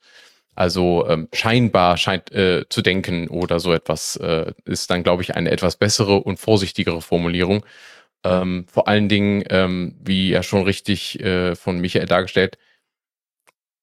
[0.56, 5.36] Also ähm, scheinbar scheint äh, zu denken oder so etwas äh, ist dann, glaube ich,
[5.36, 7.66] eine etwas bessere und vorsichtigere Formulierung.
[8.24, 12.58] Ähm, vor allen Dingen, ähm, wie ja schon richtig äh, von Michael dargestellt,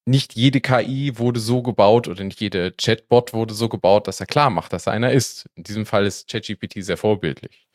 [0.06, 4.26] nicht jede KI wurde so gebaut oder nicht jede Chatbot wurde so gebaut, dass er
[4.26, 5.46] klar macht, dass er einer ist.
[5.56, 7.69] In diesem Fall ist ChatGPT sehr vorbildlich.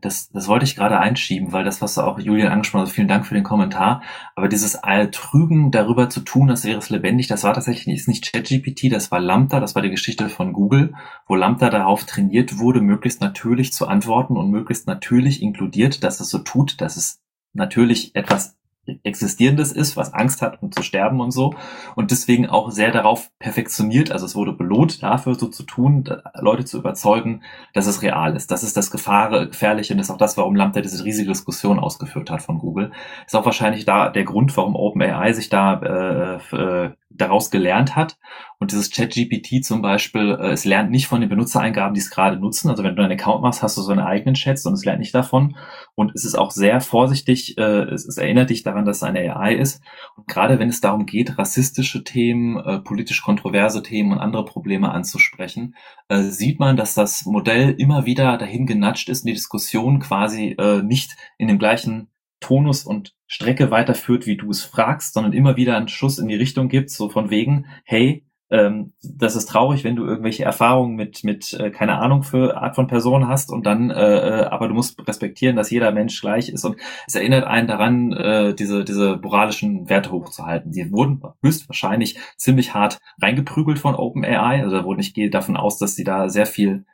[0.00, 3.08] Das, das wollte ich gerade einschieben, weil das, was du auch Julian angesprochen hast, vielen
[3.08, 4.02] Dank für den Kommentar.
[4.34, 4.80] Aber dieses
[5.12, 8.92] Trügen darüber zu tun, das wäre es lebendig, das war tatsächlich nicht, ist nicht ChatGPT,
[8.92, 10.94] das war Lambda, das war die Geschichte von Google,
[11.26, 16.28] wo Lambda darauf trainiert wurde, möglichst natürlich zu antworten und möglichst natürlich inkludiert, dass es
[16.28, 17.22] so tut, dass es
[17.52, 18.56] natürlich etwas
[19.02, 21.54] Existierendes ist, was Angst hat, um zu sterben und so.
[21.94, 26.04] Und deswegen auch sehr darauf perfektioniert, also es wurde belohnt dafür, so zu tun,
[26.34, 28.50] Leute zu überzeugen, dass es real ist.
[28.50, 31.78] Das ist das Gefahr, Gefährliche und das ist auch das, warum Lambda diese riesige Diskussion
[31.78, 32.92] ausgeführt hat von Google.
[33.26, 38.18] Ist auch wahrscheinlich da der Grund, warum OpenAI sich da äh, äh, daraus gelernt hat.
[38.58, 42.38] Und dieses ChatGPT zum Beispiel, äh, es lernt nicht von den Benutzereingaben, die es gerade
[42.38, 42.70] nutzen.
[42.70, 45.00] Also wenn du einen Account machst, hast du so einen eigenen Chats und es lernt
[45.00, 45.56] nicht davon.
[45.94, 49.36] Und es ist auch sehr vorsichtig, äh, es, es erinnert dich daran, dass es eine
[49.36, 49.82] AI ist.
[50.16, 54.90] Und gerade wenn es darum geht, rassistische Themen, äh, politisch kontroverse Themen und andere Probleme
[54.90, 55.76] anzusprechen,
[56.08, 60.56] äh, sieht man, dass das Modell immer wieder dahin genatscht ist, in die Diskussion quasi
[60.58, 62.08] äh, nicht in dem gleichen
[62.40, 66.34] Tonus und Strecke weiterführt, wie du es fragst, sondern immer wieder einen Schuss in die
[66.34, 71.24] Richtung gibt, so von wegen, hey, ähm, das ist traurig, wenn du irgendwelche Erfahrungen mit,
[71.24, 74.74] mit äh, keine Ahnung für Art von Person hast und dann, äh, äh, aber du
[74.74, 76.76] musst respektieren, dass jeder Mensch gleich ist und
[77.06, 80.72] es erinnert einen daran, äh, diese, diese moralischen Werte hochzuhalten.
[80.72, 85.78] Die wurden höchstwahrscheinlich ziemlich hart reingeprügelt von OpenAI, also da wurde ich gehe davon aus,
[85.78, 86.84] dass sie da sehr viel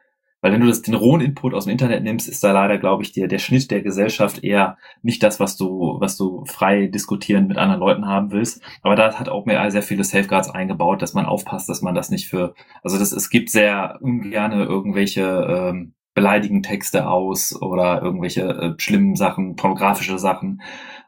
[0.40, 3.02] weil wenn du das, den rohen Input aus dem Internet nimmst, ist da leider, glaube
[3.02, 7.46] ich, der, der Schnitt der Gesellschaft eher nicht das, was du, was du frei diskutieren
[7.46, 8.62] mit anderen Leuten haben willst.
[8.82, 12.28] Aber da hat OpenAI sehr viele Safeguards eingebaut, dass man aufpasst, dass man das nicht
[12.28, 15.22] für, also das, es gibt sehr ungerne irgendwelche
[15.70, 20.62] ähm, beleidigen Texte aus oder irgendwelche äh, schlimmen Sachen, pornografische Sachen.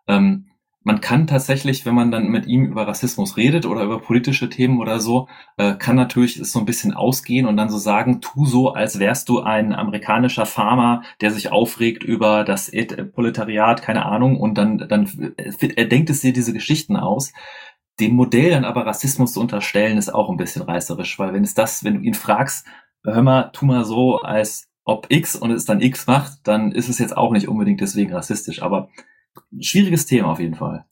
[0.06, 0.46] Ähm,
[0.84, 4.80] man kann tatsächlich, wenn man dann mit ihm über Rassismus redet oder über politische Themen
[4.80, 8.46] oder so, äh, kann natürlich es so ein bisschen ausgehen und dann so sagen, tu
[8.46, 12.70] so, als wärst du ein amerikanischer Farmer, der sich aufregt über das
[13.14, 17.32] Proletariat, keine Ahnung, und dann, dann er denkt es dir diese Geschichten aus.
[18.00, 21.54] Dem Modell dann aber Rassismus zu unterstellen, ist auch ein bisschen reißerisch, weil wenn es
[21.54, 22.66] das, wenn du ihn fragst,
[23.04, 26.88] hör mal, tu mal so, als ob X und es dann X macht, dann ist
[26.88, 28.88] es jetzt auch nicht unbedingt deswegen rassistisch, aber
[29.60, 30.84] schwieriges Thema auf jeden Fall.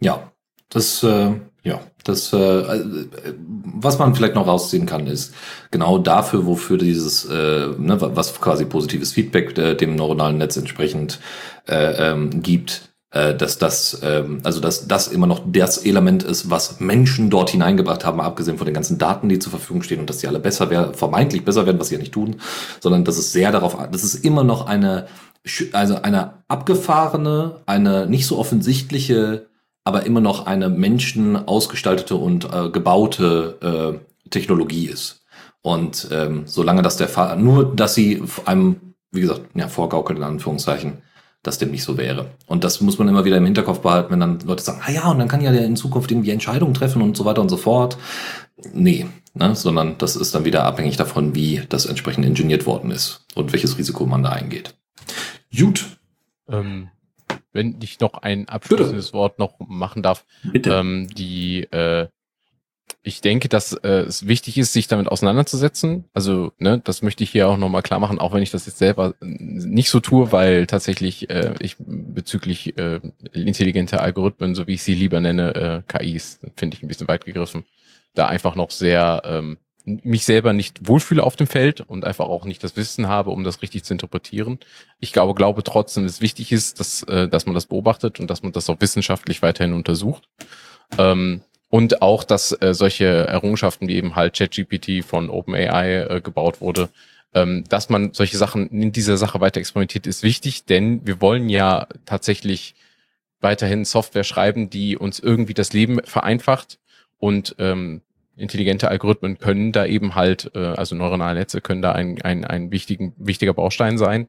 [0.00, 0.32] Ja,
[0.68, 1.32] das äh,
[1.62, 3.34] Ja, das, äh, äh,
[3.74, 5.34] was man vielleicht noch rausziehen kann, ist
[5.70, 11.20] genau dafür, wofür dieses, äh, ne, was quasi positives Feedback äh, dem neuronalen Netz entsprechend
[11.68, 16.48] äh, ähm, gibt, äh, dass das, ähm, also dass das immer noch das Element ist,
[16.48, 20.08] was Menschen dort hineingebracht haben, abgesehen von den ganzen Daten, die zur Verfügung stehen und
[20.08, 22.40] dass die alle besser werden, vermeintlich besser werden, was sie ja nicht tun,
[22.80, 25.08] sondern dass es sehr darauf, das ist immer noch eine,
[25.72, 29.46] also eine abgefahrene, eine nicht so offensichtliche
[29.84, 35.24] aber immer noch eine Menschen ausgestaltete und äh, gebaute äh, Technologie ist.
[35.62, 40.24] Und ähm, solange das der Fall, nur dass sie einem, wie gesagt, ja, vorgaukeln in
[40.24, 41.02] Anführungszeichen,
[41.42, 42.26] dass dem nicht so wäre.
[42.46, 45.10] Und das muss man immer wieder im Hinterkopf behalten, wenn dann Leute sagen, ah ja,
[45.10, 47.56] und dann kann ja der in Zukunft irgendwie Entscheidungen treffen und so weiter und so
[47.56, 47.96] fort.
[48.74, 53.24] Nee, ne, sondern das ist dann wieder abhängig davon, wie das entsprechend ingeniert worden ist
[53.34, 54.74] und welches Risiko man da eingeht.
[55.56, 55.98] Gut.
[56.48, 56.88] Ähm,
[57.52, 59.18] wenn ich noch ein abschließendes Bitte.
[59.18, 60.24] Wort noch machen darf.
[60.44, 60.72] Bitte.
[60.74, 62.08] Ähm, die, äh,
[63.02, 66.04] ich denke, dass äh, es wichtig ist, sich damit auseinanderzusetzen.
[66.12, 68.78] Also, ne, das möchte ich hier auch nochmal klar machen, auch wenn ich das jetzt
[68.78, 73.00] selber nicht so tue, weil tatsächlich äh, ich bezüglich äh,
[73.32, 75.54] intelligente Algorithmen, so wie ich sie lieber nenne,
[75.88, 77.64] äh, KIs, finde ich ein bisschen weit gegriffen,
[78.14, 79.58] da einfach noch sehr ähm,
[80.02, 83.44] mich selber nicht wohlfühle auf dem Feld und einfach auch nicht das Wissen habe, um
[83.44, 84.58] das richtig zu interpretieren.
[85.00, 88.28] Ich glaube, glaube trotzdem, dass es wichtig ist, dass, äh, dass man das beobachtet und
[88.28, 90.28] dass man das auch wissenschaftlich weiterhin untersucht.
[90.98, 96.60] Ähm, und auch, dass äh, solche Errungenschaften wie eben halt ChatGPT von OpenAI äh, gebaut
[96.60, 96.88] wurde,
[97.32, 101.48] ähm, dass man solche Sachen in dieser Sache weiter experimentiert, ist wichtig, denn wir wollen
[101.48, 102.74] ja tatsächlich
[103.40, 106.78] weiterhin Software schreiben, die uns irgendwie das Leben vereinfacht
[107.18, 108.02] und ähm,
[108.40, 112.70] intelligente Algorithmen können da eben halt, äh, also neuronale Netze können da ein, ein, ein
[112.70, 114.28] wichtigen, wichtiger Baustein sein.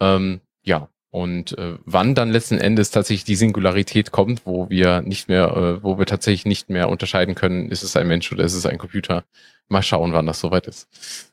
[0.00, 5.28] Ähm, ja, und äh, wann dann letzten Endes tatsächlich die Singularität kommt, wo wir nicht
[5.28, 8.54] mehr, äh, wo wir tatsächlich nicht mehr unterscheiden können, ist es ein Mensch oder ist
[8.54, 9.24] es ein Computer.
[9.68, 11.31] Mal schauen, wann das soweit ist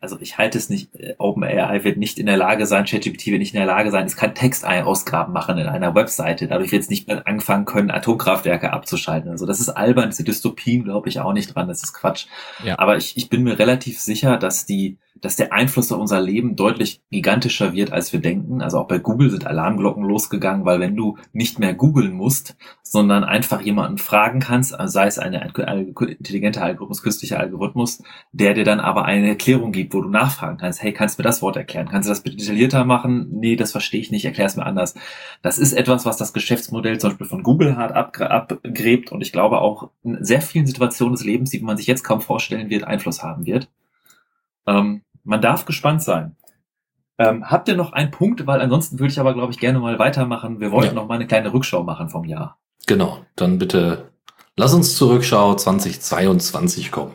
[0.00, 3.38] also ich halte es nicht, äh, OpenAI wird nicht in der Lage sein, ChatGPT wird
[3.38, 6.48] nicht in der Lage sein, es kann Textausgaben machen in einer Webseite.
[6.48, 9.30] Dadurch wird es nicht mehr anfangen können, Atomkraftwerke abzuschalten.
[9.30, 12.26] Also das ist albern, diese Dystopien glaube ich auch nicht dran, das ist Quatsch.
[12.64, 12.78] Ja.
[12.78, 16.56] Aber ich, ich bin mir relativ sicher, dass die dass der Einfluss auf unser Leben
[16.56, 18.60] deutlich gigantischer wird, als wir denken.
[18.60, 23.24] Also auch bei Google sind Alarmglocken losgegangen, weil wenn du nicht mehr googeln musst, sondern
[23.24, 29.04] einfach jemanden fragen kannst, sei es eine intelligente Algorithmus, künstlicher Algorithmus, der dir dann aber
[29.04, 31.88] eine Erklärung gibt, wo du nachfragen kannst, hey, kannst du mir das Wort erklären?
[31.88, 33.28] Kannst du das bitte detaillierter machen?
[33.30, 34.94] Nee, das verstehe ich nicht, erklär es mir anders.
[35.42, 39.60] Das ist etwas, was das Geschäftsmodell zum Beispiel von Google hart abgräbt und ich glaube
[39.60, 43.22] auch in sehr vielen Situationen des Lebens, die man sich jetzt kaum vorstellen wird, Einfluss
[43.22, 43.68] haben wird.
[44.66, 46.36] Ähm, man darf gespannt sein.
[47.18, 48.46] Ähm, habt ihr noch einen Punkt?
[48.46, 50.60] Weil ansonsten würde ich aber, glaube ich, gerne mal weitermachen.
[50.60, 51.00] Wir wollten ja.
[51.00, 52.58] noch mal eine kleine Rückschau machen vom Jahr.
[52.86, 54.10] Genau, dann bitte
[54.56, 57.14] lass uns zur Rückschau 2022 kommen.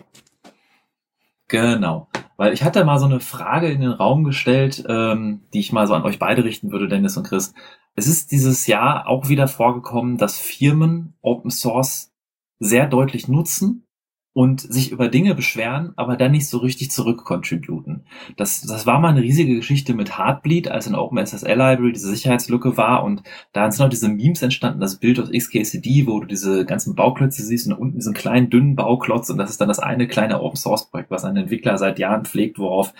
[1.48, 2.08] Genau,
[2.42, 5.86] weil ich hatte mal so eine Frage in den Raum gestellt, ähm, die ich mal
[5.86, 7.54] so an euch beide richten würde, Dennis und Chris.
[7.94, 12.12] Es ist dieses Jahr auch wieder vorgekommen, dass Firmen Open Source
[12.58, 13.86] sehr deutlich nutzen
[14.34, 18.06] und sich über Dinge beschweren, aber dann nicht so richtig zurückcontributen.
[18.38, 22.78] Das, das war mal eine riesige Geschichte mit Heartbleed, als in OpenSSL Library diese Sicherheitslücke
[22.78, 26.66] war und da sind noch diese Memes entstanden, das Bild aus XKCD, wo du diese
[26.66, 30.08] ganzen Bauklötze siehst und unten diesen kleinen dünnen Bauklotz und das ist dann das eine
[30.08, 32.94] kleine Open Source Projekt, was ein Entwickler seit Jahren pflegt, worauf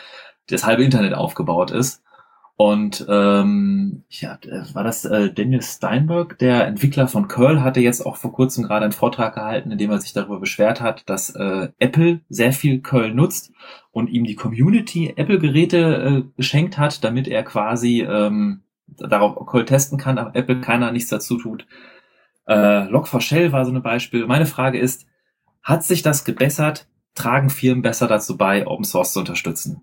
[0.48, 2.04] das halbe Internet aufgebaut ist.
[2.62, 4.38] Und ähm, ja,
[4.74, 8.84] war das äh, Daniel Steinberg, der Entwickler von Curl, hatte jetzt auch vor kurzem gerade
[8.84, 12.82] einen Vortrag gehalten, in dem er sich darüber beschwert hat, dass äh, Apple sehr viel
[12.82, 13.52] Curl nutzt
[13.90, 19.98] und ihm die Community Apple-Geräte äh, geschenkt hat, damit er quasi ähm, darauf Curl testen
[19.98, 21.66] kann, aber Apple keiner nichts dazu tut.
[22.46, 24.28] Äh, Log4Shell war so ein Beispiel.
[24.28, 25.08] Meine Frage ist,
[25.64, 26.88] hat sich das gebessert?
[27.16, 29.82] Tragen Firmen besser dazu bei, Open Source zu unterstützen?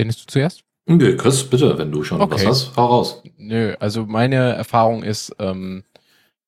[0.00, 0.62] Dennis, du zuerst?
[0.86, 2.34] Nö, Chris, bitte, wenn du schon okay.
[2.34, 3.22] was hast, hau raus.
[3.36, 5.84] Nö, also meine Erfahrung ist ähm,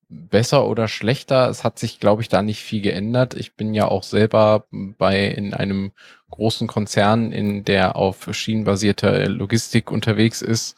[0.08, 1.50] besser oder schlechter.
[1.50, 3.34] Es hat sich, glaube ich, da nicht viel geändert.
[3.34, 5.92] Ich bin ja auch selber bei in einem
[6.30, 10.76] großen Konzern, in der auf schienenbasierter Logistik unterwegs ist,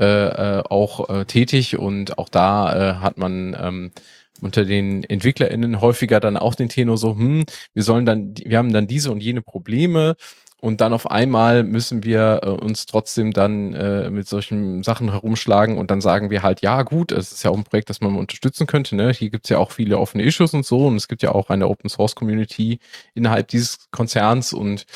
[0.00, 3.92] äh, äh, auch äh, tätig und auch da äh, hat man ähm,
[4.40, 7.44] unter den EntwicklerInnen häufiger dann auch den Tenor so, hm,
[7.74, 10.16] wir sollen dann, wir haben dann diese und jene Probleme
[10.64, 15.76] und dann auf einmal müssen wir äh, uns trotzdem dann äh, mit solchen Sachen herumschlagen
[15.76, 18.16] und dann sagen wir halt, ja gut, es ist ja auch ein Projekt, das man
[18.16, 18.96] unterstützen könnte.
[18.96, 19.12] Ne?
[19.12, 21.68] Hier gibt's ja auch viele offene Issues und so und es gibt ja auch eine
[21.68, 22.78] Open Source Community
[23.12, 24.86] innerhalb dieses Konzerns und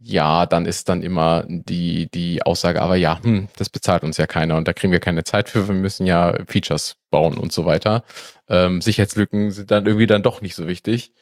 [0.00, 4.26] ja, dann ist dann immer die, die Aussage, aber ja, hm, das bezahlt uns ja
[4.26, 7.66] keiner und da kriegen wir keine Zeit für, wir müssen ja Features bauen und so
[7.66, 8.02] weiter.
[8.48, 11.12] Ähm, Sicherheitslücken sind dann irgendwie dann doch nicht so wichtig.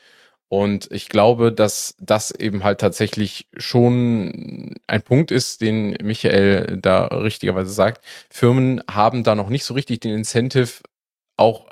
[0.53, 7.05] Und ich glaube, dass das eben halt tatsächlich schon ein Punkt ist, den Michael da
[7.07, 8.05] richtigerweise sagt.
[8.29, 10.83] Firmen haben da noch nicht so richtig den Incentive,
[11.37, 11.69] auch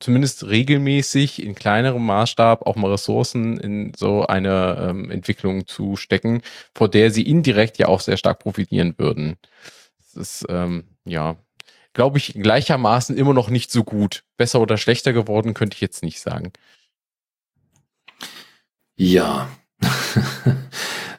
[0.00, 6.42] zumindest regelmäßig in kleinerem Maßstab auch mal Ressourcen in so eine ähm, Entwicklung zu stecken,
[6.74, 9.38] vor der sie indirekt ja auch sehr stark profitieren würden.
[9.98, 11.36] Das ist, ähm, ja,
[11.94, 14.24] glaube ich, gleichermaßen immer noch nicht so gut.
[14.36, 16.52] Besser oder schlechter geworden, könnte ich jetzt nicht sagen.
[19.00, 19.48] Ja.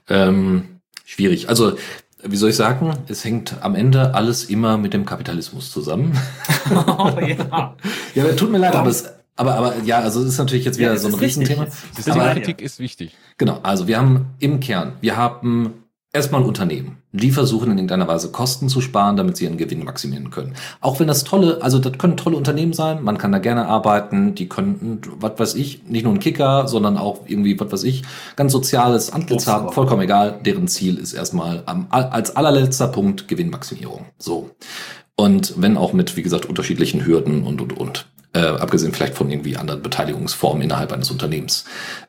[0.07, 1.49] ähm, schwierig.
[1.49, 1.77] Also,
[2.23, 6.15] wie soll ich sagen, es hängt am Ende alles immer mit dem Kapitalismus zusammen.
[6.69, 7.75] oh, ja.
[8.15, 10.91] ja, tut mir leid, aber es, aber, aber ja, also es ist natürlich jetzt wieder
[10.91, 11.65] ja, so ein Riesenthema.
[11.95, 13.17] Systemkritik ist wichtig.
[13.39, 15.81] Genau, also wir haben im Kern, wir haben
[16.13, 17.00] Erstmal Unternehmen.
[17.13, 20.53] Die versuchen in irgendeiner Weise Kosten zu sparen, damit sie ihren Gewinn maximieren können.
[20.79, 24.33] Auch wenn das tolle, also das können tolle Unternehmen sein, man kann da gerne arbeiten,
[24.33, 28.03] die könnten, was weiß ich, nicht nur ein Kicker, sondern auch irgendwie, was weiß ich,
[28.37, 34.05] ganz soziales Antlitz haben, vollkommen egal, deren Ziel ist erstmal am, als allerletzter Punkt Gewinnmaximierung.
[34.17, 34.51] So.
[35.15, 38.07] Und wenn auch mit, wie gesagt, unterschiedlichen Hürden und, und, und.
[38.33, 41.65] Äh, abgesehen vielleicht von irgendwie anderen Beteiligungsformen innerhalb eines Unternehmens.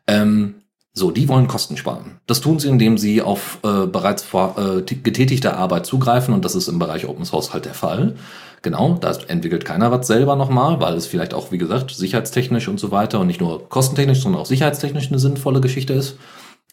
[0.06, 0.61] Ähm,
[0.94, 2.20] so, die wollen Kosten sparen.
[2.26, 6.54] Das tun sie, indem sie auf äh, bereits vor, äh, getätigte Arbeit zugreifen und das
[6.54, 8.14] ist im Bereich Open Source halt der Fall.
[8.60, 12.78] Genau, da entwickelt keiner was selber nochmal, weil es vielleicht auch, wie gesagt, sicherheitstechnisch und
[12.78, 16.16] so weiter und nicht nur kostentechnisch, sondern auch sicherheitstechnisch eine sinnvolle Geschichte ist.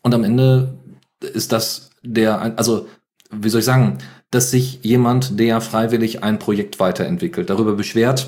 [0.04, 0.76] Und am Ende
[1.22, 2.88] ist das der, also,
[3.32, 3.98] wie soll ich sagen,
[4.32, 8.28] dass sich jemand, der freiwillig ein Projekt weiterentwickelt, darüber beschwert,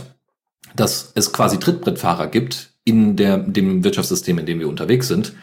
[0.75, 5.33] dass es quasi Trittbrettfahrer gibt in der, dem Wirtschaftssystem, in dem wir unterwegs sind,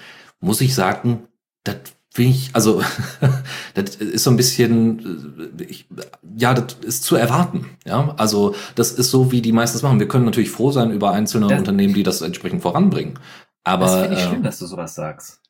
[0.41, 1.29] muss ich sagen,
[1.65, 1.77] das
[2.11, 2.83] finde ich, also
[3.75, 5.87] das ist so ein bisschen, äh, ich,
[6.37, 7.67] ja, das ist zu erwarten.
[7.87, 10.01] Ja, also das ist so, wie die meistens machen.
[10.01, 13.19] Wir können natürlich froh sein über einzelne das, Unternehmen, die das entsprechend voranbringen.
[13.65, 15.41] Aber das finde ich äh, schlimm, dass du sowas sagst.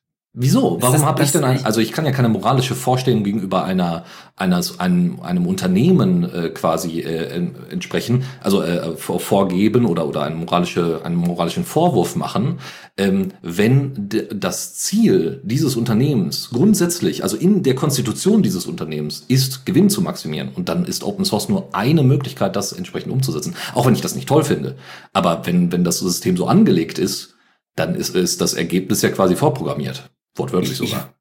[0.40, 0.80] Wieso?
[0.80, 4.04] Warum habe ich denn ein, also ich kann ja keine moralische Vorstellung gegenüber einer,
[4.36, 11.00] einer einem, einem Unternehmen äh, quasi äh, entsprechen, also äh, vorgeben oder oder einen moralische
[11.02, 12.60] einen moralischen Vorwurf machen,
[12.96, 19.90] ähm, wenn das Ziel dieses Unternehmens grundsätzlich, also in der Konstitution dieses Unternehmens ist Gewinn
[19.90, 23.56] zu maximieren und dann ist Open Source nur eine Möglichkeit, das entsprechend umzusetzen.
[23.74, 24.76] Auch wenn ich das nicht toll finde,
[25.12, 27.34] aber wenn wenn das System so angelegt ist,
[27.74, 30.08] dann ist, ist das Ergebnis ja quasi vorprogrammiert.
[30.38, 31.14] Wortwörtlich sogar.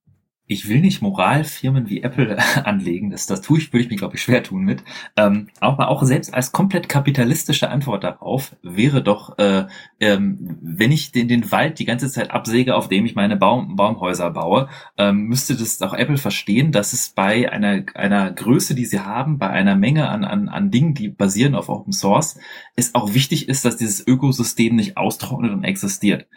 [0.49, 4.15] Ich will nicht Moralfirmen wie Apple anlegen, das, das tue ich, würde ich mir, glaube
[4.15, 4.81] ich, schwer tun mit.
[5.17, 9.65] Ähm, aber auch selbst als komplett kapitalistische Antwort darauf wäre doch, äh,
[9.99, 13.75] ähm, wenn ich den, den Wald die ganze Zeit absäge, auf dem ich meine Baum,
[13.75, 18.85] Baumhäuser baue, ähm, müsste das auch Apple verstehen, dass es bei einer, einer Größe, die
[18.85, 22.39] sie haben, bei einer Menge an, an, an Dingen, die basieren auf Open Source,
[22.77, 26.27] es auch wichtig ist, dass dieses Ökosystem nicht austrocknet und existiert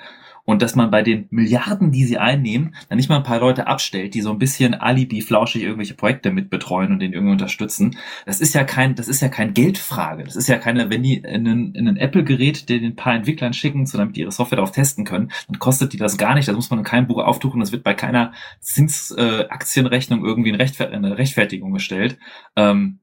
[0.44, 3.66] und dass man bei den Milliarden, die sie einnehmen, dann nicht mal ein paar Leute
[3.66, 7.96] abstellt, die so ein bisschen alibi flauschig irgendwelche Projekte mitbetreuen und den irgendwie unterstützen.
[8.26, 10.24] Das ist ja kein, das ist ja kein Geldfrage.
[10.24, 13.52] Das ist ja keine, wenn die in ein, in ein Apple-Gerät den ein paar Entwicklern
[13.52, 16.48] schicken, so damit die ihre Software darauf testen können, dann kostet die das gar nicht.
[16.48, 17.60] Das muss man in keinem Buch auftuchen.
[17.60, 22.18] Das wird bei keiner Zinsaktienrechnung äh, irgendwie eine Rechtfertigung gestellt.
[22.56, 23.00] Ähm,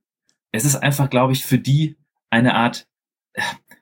[0.51, 1.97] es ist einfach, glaube ich, für die
[2.29, 2.88] eine Art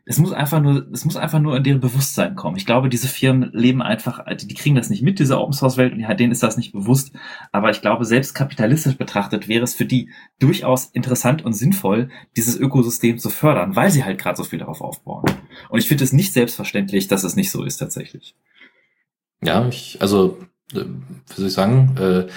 [0.08, 2.58] es muss einfach nur, es muss einfach nur in deren Bewusstsein kommen.
[2.58, 5.94] Ich glaube, diese Firmen leben einfach, die kriegen das nicht mit, diese Open Source Welt,
[5.94, 7.12] und denen ist das nicht bewusst.
[7.52, 12.56] Aber ich glaube, selbst kapitalistisch betrachtet wäre es für die durchaus interessant und sinnvoll, dieses
[12.56, 15.26] Ökosystem zu fördern, weil sie halt gerade so viel darauf aufbauen.
[15.70, 18.36] Und ich finde es nicht selbstverständlich, dass es nicht so ist tatsächlich.
[19.44, 20.38] Ja, ich, also,
[20.74, 22.28] äh, wie soll ich sagen, äh,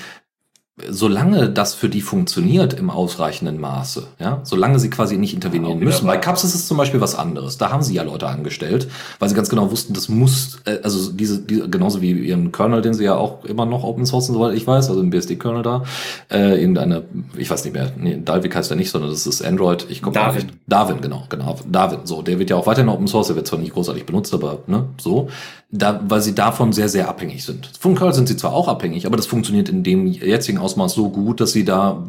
[0.88, 6.06] solange das für die funktioniert im ausreichenden Maße, ja, solange sie quasi nicht intervenieren müssen.
[6.06, 7.58] Bei Cups ist es zum Beispiel was anderes.
[7.58, 11.12] Da haben sie ja Leute angestellt, weil sie ganz genau wussten, das muss, äh, also
[11.12, 14.54] diese, diese genauso wie ihren Kernel, den sie ja auch immer noch Open Sourcen, soweit
[14.54, 15.82] ich weiß, also im BSD-Kernel da,
[16.30, 17.04] äh, irgendeine,
[17.36, 19.86] ich weiß nicht mehr, nee, Dalvik heißt er nicht, sondern das ist Android.
[19.88, 20.52] Ich komme Darwin.
[20.66, 22.00] Darwin, genau, genau, Darwin.
[22.04, 24.58] So, der wird ja auch weiterhin Open Source, der wird zwar nicht großartig benutzt, aber
[24.66, 25.28] ne, so
[25.70, 27.70] da, weil sie davon sehr, sehr abhängig sind.
[27.78, 31.08] Von Curl sind sie zwar auch abhängig, aber das funktioniert in dem jetzigen Ausmaß so
[31.08, 32.02] gut, dass sie da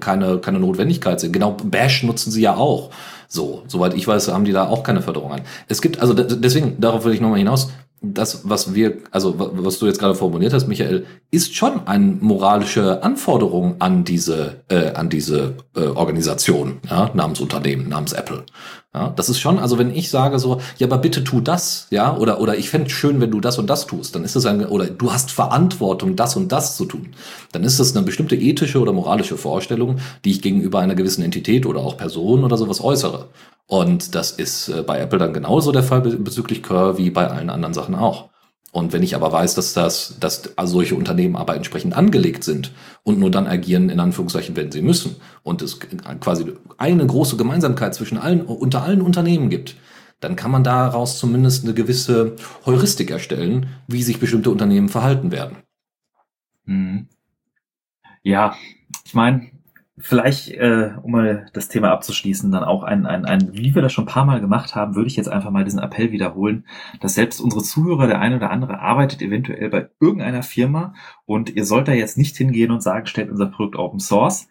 [0.00, 1.32] keine, keine Notwendigkeit sind.
[1.32, 2.88] Genau, Bash nutzen sie ja auch.
[3.28, 5.42] So, soweit ich weiß, haben die da auch keine Förderung an.
[5.68, 7.70] Es gibt, also deswegen, darauf will ich nochmal hinaus,
[8.00, 13.02] das, was wir, also was du jetzt gerade formuliert hast, Michael, ist schon eine moralische
[13.02, 18.44] Anforderung an diese, äh, an diese äh, Organisation, ja, namens Unternehmen, namens Apple.
[18.94, 22.16] Ja, das ist schon, also wenn ich sage so, ja, aber bitte tu das, ja,
[22.16, 24.64] oder, oder ich fände schön, wenn du das und das tust, dann ist das ein,
[24.64, 27.08] oder du hast Verantwortung, das und das zu tun,
[27.52, 31.66] dann ist das eine bestimmte ethische oder moralische Vorstellung, die ich gegenüber einer gewissen Entität
[31.66, 33.28] oder auch Person oder sowas äußere.
[33.68, 37.50] Und das ist äh, bei Apple dann genauso der Fall bezüglich Curve wie bei allen
[37.50, 38.30] anderen Sachen auch.
[38.72, 43.18] Und wenn ich aber weiß, dass das, dass solche Unternehmen aber entsprechend angelegt sind und
[43.18, 45.78] nur dann agieren, in Anführungszeichen, wenn sie müssen, und es
[46.20, 49.76] quasi eine große Gemeinsamkeit zwischen allen, unter allen Unternehmen gibt,
[50.20, 55.58] dann kann man daraus zumindest eine gewisse Heuristik erstellen, wie sich bestimmte Unternehmen verhalten werden.
[56.64, 57.08] Hm.
[58.22, 58.54] Ja,
[59.04, 59.50] ich meine,
[60.00, 63.92] Vielleicht, äh, um mal das Thema abzuschließen, dann auch ein, ein, ein, wie wir das
[63.92, 66.66] schon ein paar Mal gemacht haben, würde ich jetzt einfach mal diesen Appell wiederholen,
[67.00, 70.94] dass selbst unsere Zuhörer, der eine oder andere, arbeitet eventuell bei irgendeiner Firma
[71.26, 74.48] und ihr sollt da jetzt nicht hingehen und sagen, stellt unser Produkt Open Source,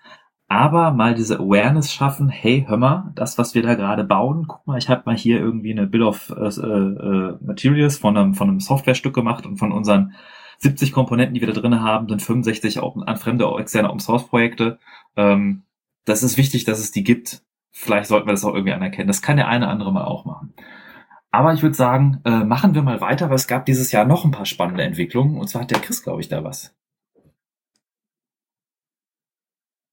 [0.50, 4.66] aber mal diese Awareness schaffen, hey, hör mal, das, was wir da gerade bauen, guck
[4.66, 8.50] mal, ich habe mal hier irgendwie eine Bill of äh, äh, Materials von einem, von
[8.50, 10.14] einem Softwarestück gemacht und von unseren
[10.60, 14.28] 70 Komponenten, die wir da drin haben, sind 65 auch an fremde externe Open Source
[14.28, 14.80] Projekte.
[15.18, 15.64] Ähm,
[16.06, 17.42] das ist wichtig, dass es die gibt.
[17.72, 19.08] Vielleicht sollten wir das auch irgendwie anerkennen.
[19.08, 20.54] Das kann der eine andere mal auch machen.
[21.32, 24.24] Aber ich würde sagen, äh, machen wir mal weiter, weil es gab dieses Jahr noch
[24.24, 25.38] ein paar spannende Entwicklungen.
[25.38, 26.74] Und zwar hat der Chris, glaube ich, da was.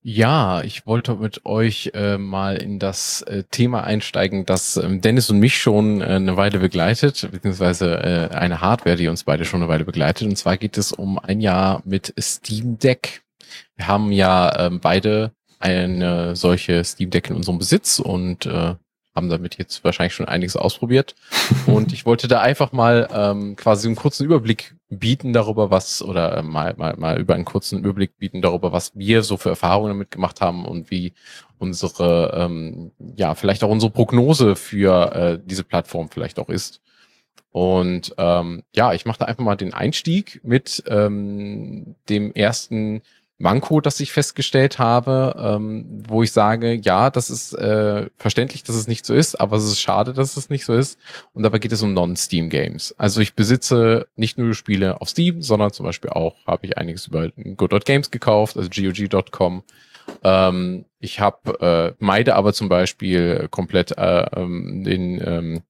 [0.07, 5.31] Ja, ich wollte mit euch äh, mal in das äh, Thema einsteigen, das ähm, Dennis
[5.31, 9.63] und mich schon äh, eine Weile begleitet, beziehungsweise äh, eine Hardware, die uns beide schon
[9.63, 10.29] eine Weile begleitet.
[10.29, 13.24] Und zwar geht es um ein Jahr mit Steam Deck.
[13.77, 18.75] Wir haben ja ähm, beide eine solche Steam Deck in unserem Besitz und äh,
[19.15, 21.15] haben damit jetzt wahrscheinlich schon einiges ausprobiert.
[21.67, 26.37] Und ich wollte da einfach mal ähm, quasi einen kurzen Überblick bieten darüber, was, oder
[26.37, 29.91] äh, mal, mal, mal über einen kurzen Überblick bieten darüber, was wir so für Erfahrungen
[29.91, 31.15] damit gemacht haben und wie
[31.59, 36.81] unsere, ähm, ja, vielleicht auch unsere Prognose für äh, diese Plattform vielleicht auch ist.
[37.51, 43.03] Und ähm, ja, ich mache da einfach mal den Einstieg mit ähm, dem ersten
[43.39, 48.77] Manko, das ich festgestellt habe, ähm, wo ich sage, ja, das ist äh, verständlich, dass
[48.77, 50.99] es nicht so ist, aber es ist schade, dass es nicht so ist.
[51.33, 52.95] Und dabei geht es um Non-Steam-Games.
[52.97, 57.09] Also ich besitze nicht nur Spiele auf Steam, sondern zum Beispiel auch habe ich einiges
[57.09, 59.65] über Go.Games gekauft, also GOG.com.
[60.23, 65.63] Ähm, ich habe äh, meide aber zum Beispiel komplett äh, ähm, den ähm,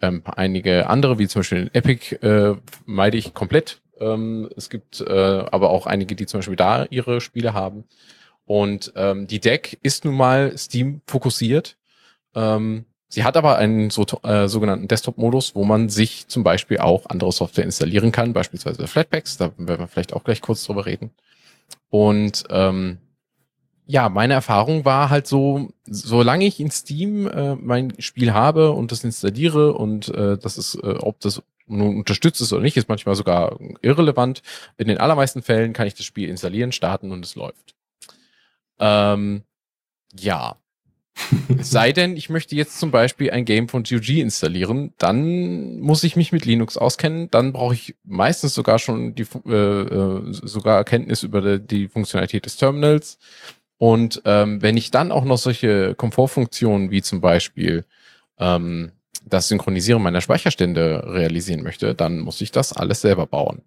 [0.00, 5.44] ähm, einige andere, wie zum Beispiel Epic, äh, meide ich komplett ähm, es gibt äh,
[5.50, 7.84] aber auch einige, die zum Beispiel da ihre Spiele haben.
[8.44, 11.76] Und ähm, die Deck ist nun mal Steam fokussiert.
[12.34, 17.06] Ähm, sie hat aber einen so, äh, sogenannten Desktop-Modus, wo man sich zum Beispiel auch
[17.06, 19.36] andere Software installieren kann, beispielsweise Flatpaks.
[19.36, 21.10] Da werden wir vielleicht auch gleich kurz drüber reden.
[21.88, 22.98] Und ähm,
[23.86, 28.92] ja, meine Erfahrung war halt so, solange ich in Steam äh, mein Spiel habe und
[28.92, 31.42] das installiere und äh, das ist, äh, ob das
[31.76, 34.42] nun unterstützt es oder nicht, ist manchmal sogar irrelevant.
[34.76, 37.74] In den allermeisten Fällen kann ich das Spiel installieren, starten und es läuft.
[38.78, 39.42] Ähm,
[40.18, 40.56] ja.
[41.60, 46.16] Sei denn, ich möchte jetzt zum Beispiel ein Game von GOG installieren, dann muss ich
[46.16, 47.30] mich mit Linux auskennen.
[47.30, 52.46] Dann brauche ich meistens sogar schon die äh, äh sogar Kenntnis über die, die Funktionalität
[52.46, 53.18] des Terminals.
[53.76, 57.84] Und ähm, wenn ich dann auch noch solche Komfortfunktionen wie zum Beispiel
[58.38, 58.92] ähm,
[59.24, 63.62] das Synchronisieren meiner Speicherstände realisieren möchte, dann muss ich das alles selber bauen.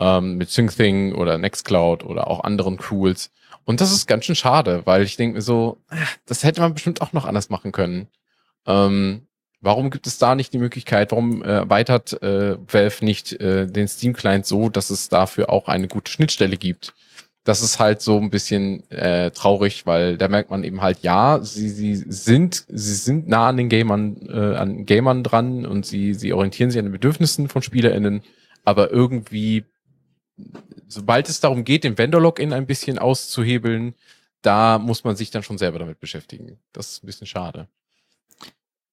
[0.00, 3.30] Ähm, mit SyncThing oder Nextcloud oder auch anderen Tools.
[3.64, 6.74] Und das ist ganz schön schade, weil ich denke mir so, äh, das hätte man
[6.74, 8.08] bestimmt auch noch anders machen können.
[8.66, 9.26] Ähm,
[9.60, 13.88] warum gibt es da nicht die Möglichkeit, warum äh, erweitert äh, Valve nicht äh, den
[13.88, 16.94] Steam-Client so, dass es dafür auch eine gute Schnittstelle gibt?
[17.44, 21.40] Das ist halt so ein bisschen äh, traurig, weil da merkt man eben halt, ja,
[21.42, 26.14] sie, sie sind, sie sind nah an den Gamern, äh, an Gamern dran und sie,
[26.14, 28.22] sie orientieren sich an den Bedürfnissen von SpielerInnen,
[28.64, 29.64] aber irgendwie,
[30.86, 33.94] sobald es darum geht, den Vendor-Login ein bisschen auszuhebeln,
[34.42, 36.58] da muss man sich dann schon selber damit beschäftigen.
[36.72, 37.68] Das ist ein bisschen schade.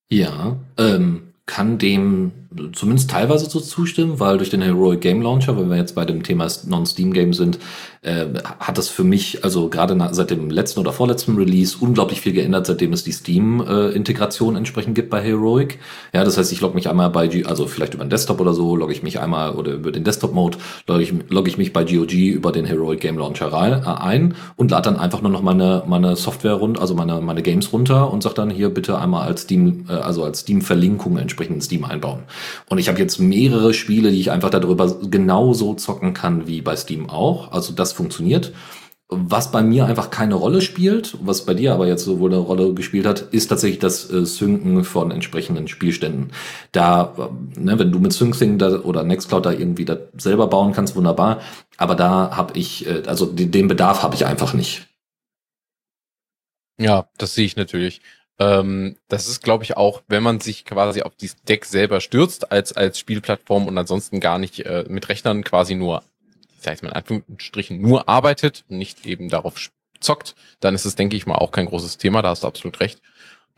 [0.10, 2.32] Ja, ähm, kann dem
[2.74, 6.24] zumindest teilweise so zustimmen, weil durch den Heroic Game Launcher, wenn wir jetzt bei dem
[6.24, 7.60] Thema Non-Steam-Game sind,
[8.02, 8.26] äh,
[8.60, 12.66] hat das für mich, also gerade seit dem letzten oder vorletzten Release, unglaublich viel geändert,
[12.66, 15.80] seitdem es die Steam-Integration äh, entsprechend gibt bei Heroic.
[16.14, 18.54] Ja, das heißt, ich logge mich einmal bei, G also vielleicht über den Desktop oder
[18.54, 21.84] so, logge ich mich einmal oder über den Desktop-Mode, logge ich, log ich mich bei
[21.84, 25.84] GOG über den Heroic Game Launcher äh, ein und lade dann einfach nur noch meine,
[25.86, 29.42] meine Software rund, also meine, meine Games runter und sage dann hier bitte einmal als
[29.42, 32.24] Steam, äh, also als Steam-Verlinkung entsprechend entsprechend Steam einbauen.
[32.68, 36.76] Und ich habe jetzt mehrere Spiele, die ich einfach darüber genauso zocken kann wie bei
[36.76, 37.52] Steam auch.
[37.52, 38.54] Also das funktioniert.
[39.12, 42.40] Was bei mir einfach keine Rolle spielt, was bei dir aber jetzt so wohl eine
[42.40, 46.32] Rolle gespielt hat, ist tatsächlich das äh, Synken von entsprechenden Spielständen.
[46.72, 50.96] Da, äh, ne, wenn du mit da, oder Nextcloud da irgendwie da selber bauen kannst,
[50.96, 51.42] wunderbar.
[51.78, 54.86] Aber da habe ich, äh, also den Bedarf habe ich einfach nicht.
[56.80, 58.02] Ja, das sehe ich natürlich.
[58.40, 62.52] Ähm, das ist, glaube ich, auch, wenn man sich quasi auf dieses Deck selber stürzt
[62.52, 66.04] als als Spielplattform und ansonsten gar nicht äh, mit Rechnern quasi nur
[66.60, 69.70] ich sage jetzt mal in Anführungsstrichen, nur arbeitet und nicht eben darauf
[70.02, 72.82] zockt, dann ist es, denke ich mal, auch kein großes Thema, da hast du absolut
[72.82, 73.02] recht.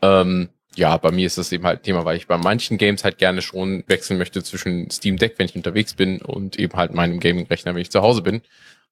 [0.00, 3.18] Ähm, ja, bei mir ist das eben halt Thema, weil ich bei manchen Games halt
[3.18, 7.18] gerne schon wechseln möchte zwischen Steam Deck, wenn ich unterwegs bin, und eben halt meinem
[7.18, 8.40] Gaming-Rechner, wenn ich zu Hause bin.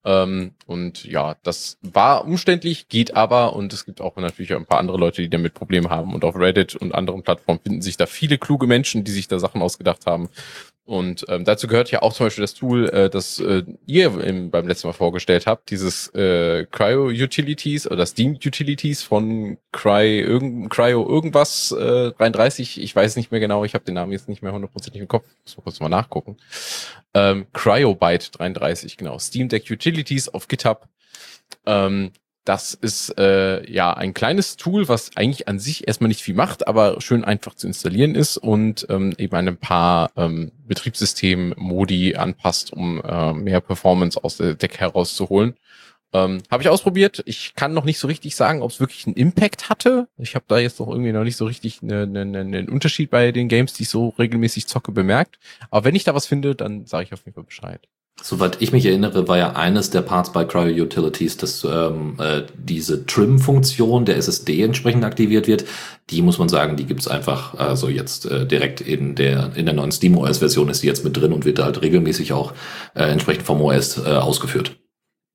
[0.05, 4.78] Ähm, und ja, das war umständlich, geht aber und es gibt auch natürlich ein paar
[4.78, 6.14] andere Leute, die damit Probleme haben.
[6.14, 9.38] Und auf Reddit und anderen Plattformen finden sich da viele kluge Menschen, die sich da
[9.38, 10.28] Sachen ausgedacht haben.
[10.91, 14.51] Und ähm, dazu gehört ja auch zum Beispiel das Tool, äh, das äh, ihr im,
[14.51, 20.68] beim letzten Mal vorgestellt habt, dieses äh, Cryo Utilities oder Steam Utilities von Cry irgend,
[20.68, 22.82] Cryo irgendwas äh, 33.
[22.82, 25.26] Ich weiß nicht mehr genau, ich habe den Namen jetzt nicht mehr hundertprozentig im Kopf.
[25.45, 26.38] Muss mal kurz mal nachgucken.
[27.14, 29.16] Ähm, Cryobyte 33, genau.
[29.20, 30.88] Steam Deck Utilities auf GitHub.
[31.66, 32.11] Ähm,
[32.51, 36.66] das ist äh, ja ein kleines Tool, was eigentlich an sich erstmal nicht viel macht,
[36.66, 43.01] aber schön einfach zu installieren ist und ähm, eben ein paar ähm, Betriebssystem-Modi anpasst, um
[43.03, 45.55] äh, mehr Performance aus der Deck herauszuholen.
[46.12, 47.22] Ähm, habe ich ausprobiert.
[47.24, 50.09] Ich kann noch nicht so richtig sagen, ob es wirklich einen Impact hatte.
[50.18, 53.11] Ich habe da jetzt noch irgendwie noch nicht so richtig einen ne, ne, ne Unterschied
[53.11, 55.38] bei den Games, die ich so regelmäßig zocke, bemerkt.
[55.70, 57.86] Aber wenn ich da was finde, dann sage ich auf jeden Fall Bescheid.
[58.22, 62.42] Soweit ich mich erinnere, war ja eines der Parts bei Cryo Utilities, dass ähm, äh,
[62.56, 65.64] diese Trim-Funktion der SSD entsprechend aktiviert wird.
[66.10, 69.74] Die muss man sagen, die gibt's einfach also jetzt äh, direkt in der in der
[69.74, 72.52] neuen SteamOS-Version ist die jetzt mit drin und wird halt regelmäßig auch
[72.94, 74.76] äh, entsprechend vom OS äh, ausgeführt.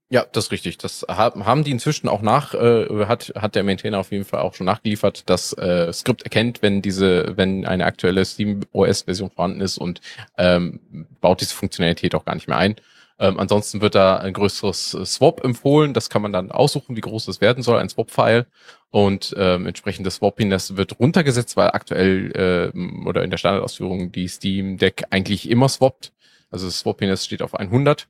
[0.09, 0.77] Ja, das ist richtig.
[0.77, 4.53] Das haben die inzwischen auch nach, äh, hat, hat der Maintainer auf jeden Fall auch
[4.53, 5.23] schon nachgeliefert.
[5.27, 10.01] Das äh, Skript erkennt, wenn diese, wenn eine aktuelle Steam OS-Version vorhanden ist und
[10.37, 10.79] ähm,
[11.21, 12.75] baut diese Funktionalität auch gar nicht mehr ein.
[13.17, 15.93] Ähm, ansonsten wird da ein größeres Swap empfohlen.
[15.93, 18.45] Das kann man dann aussuchen, wie groß es werden soll, ein Swap-File.
[18.91, 24.27] Und ähm, entsprechend das Swappiness wird runtergesetzt, weil aktuell äh, oder in der Standardausführung die
[24.27, 26.13] Steam Deck eigentlich immer swappt.
[26.51, 28.07] Also das Swappiness steht auf 100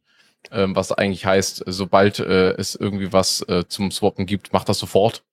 [0.52, 4.80] ähm, was eigentlich heißt, sobald äh, es irgendwie was äh, zum Swappen gibt, macht das
[4.80, 5.24] sofort.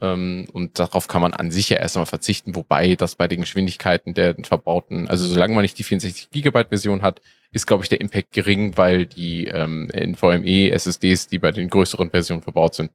[0.00, 4.14] Ähm, und darauf kann man an sich ja erstmal verzichten, wobei das bei den Geschwindigkeiten
[4.14, 7.20] der verbauten, also solange man nicht die 64 Gigabyte Version hat,
[7.52, 12.10] ist, glaube ich, der Impact gering, weil die ähm, NVMe SSDs, die bei den größeren
[12.10, 12.92] Versionen verbaut sind,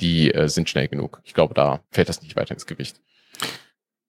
[0.00, 1.20] die äh, sind schnell genug.
[1.24, 3.00] Ich glaube, da fällt das nicht weiter ins Gewicht.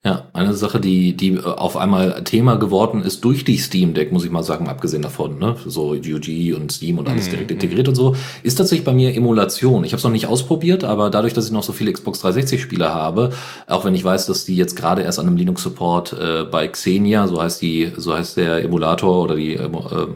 [0.03, 4.11] Ja, eine Sache, die, die äh, auf einmal Thema geworden ist durch die Steam Deck,
[4.11, 7.31] muss ich mal sagen, abgesehen davon, ne, so UG und Steam und alles mhm.
[7.31, 9.83] direkt integriert und so, ist tatsächlich bei mir Emulation.
[9.83, 12.59] Ich habe es noch nicht ausprobiert, aber dadurch, dass ich noch so viele Xbox 360
[12.59, 13.29] Spiele habe,
[13.67, 16.67] auch wenn ich weiß, dass die jetzt gerade erst an einem Linux Support äh, bei
[16.67, 19.69] Xenia, so heißt die, so heißt der Emulator oder die, äh,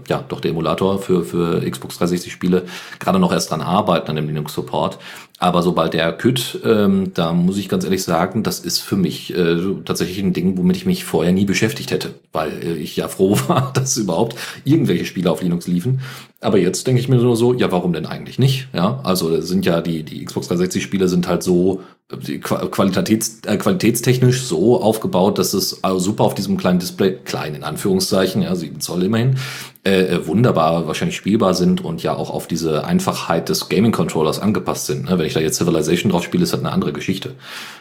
[0.10, 2.64] ja, doch der Emulator für für Xbox 360 Spiele,
[2.98, 4.98] gerade noch erst dran arbeiten an dem Linux Support.
[5.38, 9.36] Aber sobald der kütt, ähm, da muss ich ganz ehrlich sagen, das ist für mich
[9.36, 13.08] äh, tatsächlich ein Ding, womit ich mich vorher nie beschäftigt hätte, weil äh, ich ja
[13.08, 16.02] froh war, dass überhaupt irgendwelche Spiele auf Linux liefen.
[16.42, 18.68] Aber jetzt denke ich mir nur so, ja, warum denn eigentlich nicht?
[18.74, 23.58] Ja, also sind ja die die Xbox 360 Spiele sind halt so äh, qualitäts, äh,
[23.58, 28.56] qualitätstechnisch so aufgebaut, dass es also super auf diesem kleinen Display, klein in Anführungszeichen, ja,
[28.56, 29.38] 7 Zoll immerhin,
[29.84, 35.06] äh, wunderbar wahrscheinlich spielbar sind und ja auch auf diese Einfachheit des Gaming-Controllers angepasst sind.
[35.06, 35.18] Ne?
[35.18, 37.34] Wenn ich da jetzt Civilization drauf spiele, ist das eine andere Geschichte.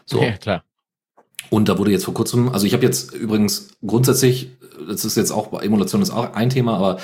[0.07, 0.23] So.
[0.23, 0.65] Ja, klar.
[1.51, 4.51] Und da wurde jetzt vor kurzem, also ich habe jetzt übrigens grundsätzlich,
[4.89, 6.99] das ist jetzt auch, Emulation ist auch ein Thema, aber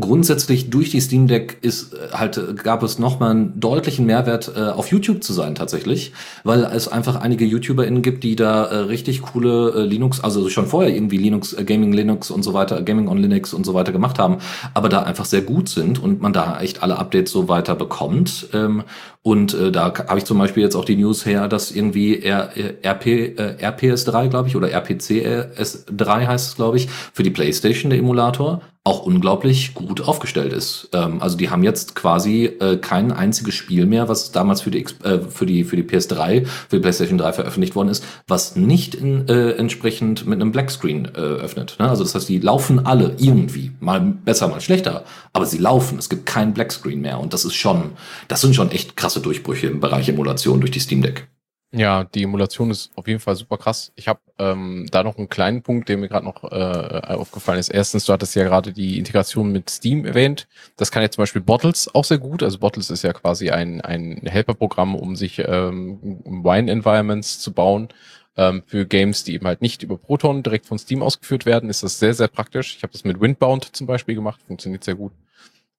[0.00, 4.60] grundsätzlich durch die Steam Deck ist äh, halt gab es nochmal einen deutlichen Mehrwert äh,
[4.60, 9.22] auf YouTube zu sein tatsächlich, weil es einfach einige YouTuberInnen gibt, die da äh, richtig
[9.22, 13.08] coole äh, Linux, also schon vorher irgendwie Linux, äh, Gaming Linux und so weiter, Gaming
[13.08, 14.38] on Linux und so weiter gemacht haben,
[14.74, 18.48] aber da einfach sehr gut sind und man da echt alle Updates so weiter bekommt.
[18.52, 18.84] Ähm,
[19.26, 22.50] und äh, da habe ich zum Beispiel jetzt auch die News her, dass irgendwie R,
[22.84, 28.00] RP, äh, RPS3, glaube ich, oder RPCS3 heißt es, glaube ich, für die PlayStation der
[28.00, 30.90] Emulator auch unglaublich gut aufgestellt ist.
[30.92, 34.84] Ähm, also die haben jetzt quasi äh, kein einziges Spiel mehr, was damals für die,
[35.02, 38.94] äh, für die, für die PS3, für die PlayStation 3 veröffentlicht worden ist, was nicht
[38.94, 41.76] in, äh, entsprechend mit einem Blackscreen äh, öffnet.
[41.78, 41.88] Ne?
[41.88, 43.72] Also das heißt, die laufen alle irgendwie.
[43.80, 45.04] Mal besser, mal schlechter.
[45.32, 45.98] Aber sie laufen.
[45.98, 47.18] Es gibt keinen Blackscreen mehr.
[47.20, 47.92] Und das ist schon,
[48.28, 51.28] das sind schon echt krasse Durchbrüche im Bereich Emulation durch die Steam Deck.
[51.72, 53.92] Ja, die Emulation ist auf jeden Fall super krass.
[53.96, 57.68] Ich habe ähm, da noch einen kleinen Punkt, der mir gerade noch äh, aufgefallen ist.
[57.68, 60.46] Erstens, du hattest ja gerade die Integration mit Steam erwähnt.
[60.76, 62.44] Das kann ja zum Beispiel Bottles auch sehr gut.
[62.44, 67.88] Also Bottles ist ja quasi ein, ein Helferprogramm, um sich ähm, Wine-Environments zu bauen.
[68.36, 71.82] Ähm, für Games, die eben halt nicht über Proton direkt von Steam ausgeführt werden, ist
[71.82, 72.76] das sehr, sehr praktisch.
[72.76, 75.12] Ich habe das mit Windbound zum Beispiel gemacht, funktioniert sehr gut.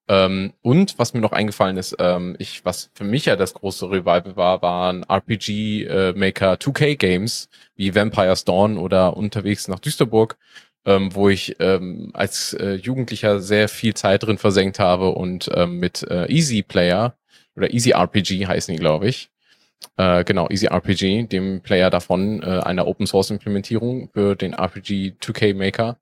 [0.08, 3.90] Ähm, und was mir noch eingefallen ist, ähm, ich, was für mich ja das große
[3.90, 10.38] Revival war, waren RPG-Maker äh, 2K-Games wie Vampire's Dawn oder Unterwegs nach Düsterburg,
[10.86, 15.80] ähm, wo ich ähm, als äh, Jugendlicher sehr viel Zeit drin versenkt habe und ähm,
[15.80, 17.18] mit äh, Easy Player
[17.56, 19.32] oder Easy RPG heißen die, glaube ich.
[19.98, 25.16] Äh, genau, Easy RPG, dem Player davon, äh, einer Open Source Implementierung für den RPG
[25.20, 25.98] 2K Maker.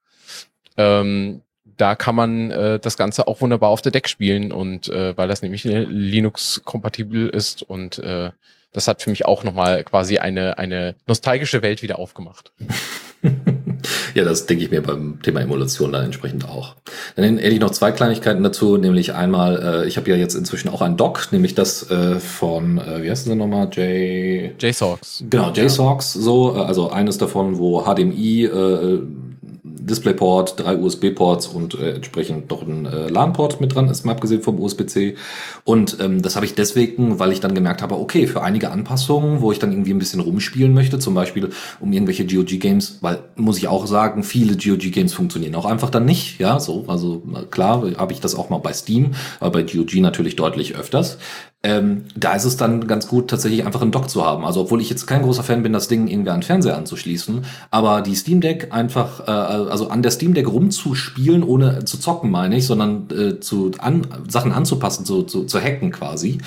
[1.78, 5.28] Da kann man äh, das Ganze auch wunderbar auf der Deck spielen und äh, weil
[5.28, 8.32] das nämlich Linux-kompatibel ist und äh,
[8.74, 12.52] das hat für mich auch nochmal quasi eine, eine nostalgische Welt wieder aufgemacht.
[14.16, 16.76] ja, das denke ich mir beim Thema Emulation dann entsprechend auch.
[17.16, 20.70] Dann hätte ich noch zwei Kleinigkeiten dazu, nämlich einmal, äh, ich habe ja jetzt inzwischen
[20.70, 24.60] auch ein Dock, nämlich das äh, von, äh, wie heißt das nochmal, J...
[24.60, 25.24] JSOX.
[25.30, 29.02] Genau, JSOX, so, äh, also eines davon, wo HDMI äh,
[29.86, 34.42] DisplayPort, drei USB-Ports und äh, entsprechend noch ein äh, LAN-Port mit dran ist, mal abgesehen
[34.42, 35.16] vom USB-C.
[35.64, 39.42] Und ähm, das habe ich deswegen, weil ich dann gemerkt habe, okay, für einige Anpassungen,
[39.42, 43.58] wo ich dann irgendwie ein bisschen rumspielen möchte, zum Beispiel um irgendwelche GOG-Games, weil muss
[43.58, 46.40] ich auch sagen, viele GOG-Games funktionieren auch einfach dann nicht.
[46.40, 50.36] Ja, so, also klar habe ich das auch mal bei Steam, aber bei GOG natürlich
[50.36, 51.18] deutlich öfters.
[51.66, 54.46] Ähm, da ist es dann ganz gut, tatsächlich einfach einen Dock zu haben.
[54.46, 57.46] Also obwohl ich jetzt kein großer Fan bin, das Ding irgendwie an den Fernseher anzuschließen,
[57.72, 62.32] aber die Steam Deck einfach, äh, also an der Steam Deck rumzuspielen, ohne zu zocken,
[62.32, 66.40] meine ich, sondern äh, zu an, Sachen anzupassen, zu, zu, zu hacken quasi,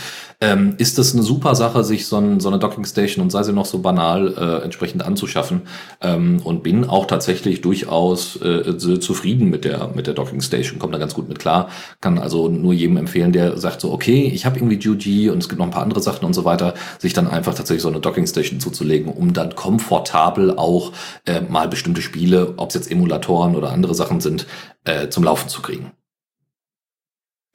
[0.42, 3.42] ähm, ist das eine super Sache, sich so, ein, so eine Docking Station und sei
[3.42, 5.62] sie noch so banal äh, entsprechend anzuschaffen.
[6.02, 10.94] Ähm, und bin auch tatsächlich durchaus äh, zufrieden mit der mit der Docking Station, kommt
[10.94, 11.70] da ganz gut mit klar.
[12.00, 14.76] Kann also nur jedem empfehlen, der sagt so, okay, ich habe irgendwie
[15.07, 17.82] Und es gibt noch ein paar andere Sachen und so weiter, sich dann einfach tatsächlich
[17.82, 20.92] so eine Dockingstation zuzulegen, um dann komfortabel auch
[21.24, 24.46] äh, mal bestimmte Spiele, ob es jetzt Emulatoren oder andere Sachen sind,
[24.84, 25.92] äh, zum Laufen zu kriegen.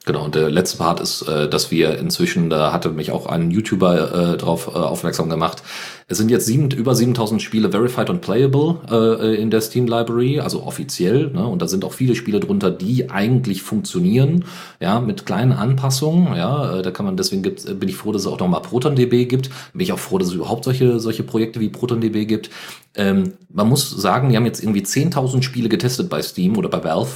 [0.03, 3.51] Genau, und der letzte Part ist, äh, dass wir inzwischen, da hatte mich auch ein
[3.51, 5.61] YouTuber äh, darauf äh, aufmerksam gemacht,
[6.07, 10.63] es sind jetzt sieben, über 7000 Spiele verified und playable in der Steam Library, also
[10.63, 11.47] offiziell, ne?
[11.47, 14.43] und da sind auch viele Spiele drunter, die eigentlich funktionieren,
[14.81, 18.27] ja, mit kleinen Anpassungen, ja, da kann man, deswegen gibt, bin ich froh, dass es
[18.27, 21.69] auch nochmal ProtonDB gibt, bin ich auch froh, dass es überhaupt solche, solche Projekte wie
[21.69, 22.49] ProtonDB gibt.
[22.95, 26.83] Ähm, man muss sagen, die haben jetzt irgendwie 10.000 Spiele getestet bei Steam oder bei
[26.83, 27.11] Valve,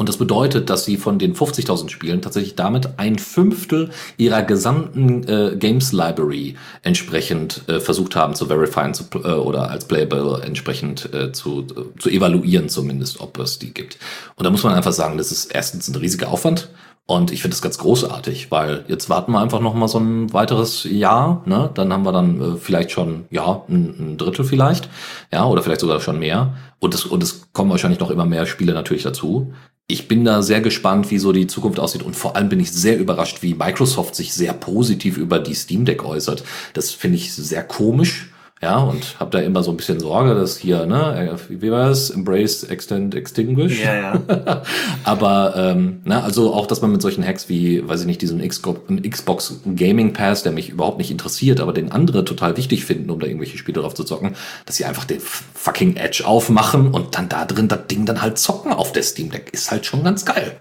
[0.00, 5.28] und das bedeutet, dass sie von den 50.000 Spielen tatsächlich damit ein Fünftel ihrer gesamten
[5.28, 11.12] äh, Games Library entsprechend äh, versucht haben zu verifieren zu, äh, oder als playable entsprechend
[11.12, 11.66] äh, zu,
[11.98, 13.98] zu evaluieren zumindest, ob es die gibt.
[14.36, 16.70] Und da muss man einfach sagen, das ist erstens ein riesiger Aufwand.
[17.04, 20.32] Und ich finde das ganz großartig, weil jetzt warten wir einfach noch mal so ein
[20.32, 21.68] weiteres Jahr, ne?
[21.74, 24.88] Dann haben wir dann äh, vielleicht schon ja ein, ein Drittel vielleicht,
[25.30, 26.54] ja oder vielleicht sogar schon mehr.
[26.78, 29.52] Und es und es kommen wahrscheinlich noch immer mehr Spiele natürlich dazu
[29.90, 32.02] ich bin da sehr gespannt, wie so die Zukunft aussieht.
[32.02, 35.84] Und vor allem bin ich sehr überrascht, wie Microsoft sich sehr positiv über die Steam
[35.84, 36.44] Deck äußert.
[36.72, 38.29] Das finde ich sehr komisch.
[38.62, 42.10] Ja, und habe da immer so ein bisschen Sorge, dass hier, ne, wie war es?
[42.10, 43.82] Embrace, Extend, Extinguish.
[43.82, 44.62] Ja, ja.
[45.04, 48.46] Aber, ähm, na, also auch, dass man mit solchen Hacks wie, weiß ich nicht, diesen
[48.46, 53.18] Xbox Gaming Pass, der mich überhaupt nicht interessiert, aber den andere total wichtig finden, um
[53.18, 54.36] da irgendwelche Spiele drauf zu zocken,
[54.66, 58.36] dass sie einfach den fucking Edge aufmachen und dann da drin das Ding dann halt
[58.38, 59.48] zocken auf der Steam Deck.
[59.52, 60.60] Ist halt schon ganz geil.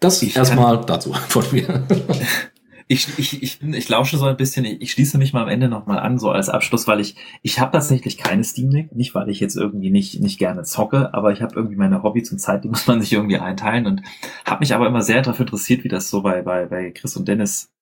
[0.00, 1.86] Das erstmal dazu von mir.
[2.88, 5.48] ich, ich, ich, bin, ich lausche so ein bisschen, ich, ich schließe mich mal am
[5.48, 9.14] Ende nochmal an, so als Abschluss, weil ich, ich habe tatsächlich keine Steam Deck, nicht
[9.14, 12.38] weil ich jetzt irgendwie nicht, nicht gerne zocke, aber ich habe irgendwie meine Hobbys und
[12.38, 14.02] Zeit, die muss man sich irgendwie einteilen und
[14.44, 17.26] habe mich aber immer sehr dafür interessiert, wie das so bei, bei, bei Chris und
[17.26, 17.72] Dennis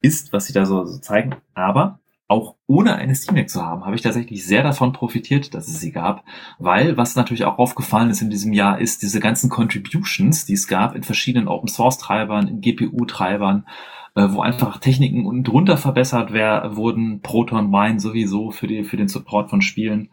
[0.00, 1.36] ist, was sie da so, so zeigen.
[1.54, 5.68] Aber auch ohne eine Steam Deck zu haben, habe ich tatsächlich sehr davon profitiert, dass
[5.68, 6.24] es sie gab,
[6.58, 10.66] weil was natürlich auch aufgefallen ist in diesem Jahr, ist diese ganzen Contributions, die es
[10.66, 13.64] gab in verschiedenen Open Source Treibern, in GPU Treibern,
[14.22, 19.08] wo einfach Techniken unten drunter verbessert wär, wurden, Proton Wine sowieso für, die, für den
[19.08, 20.10] Support von Spielen.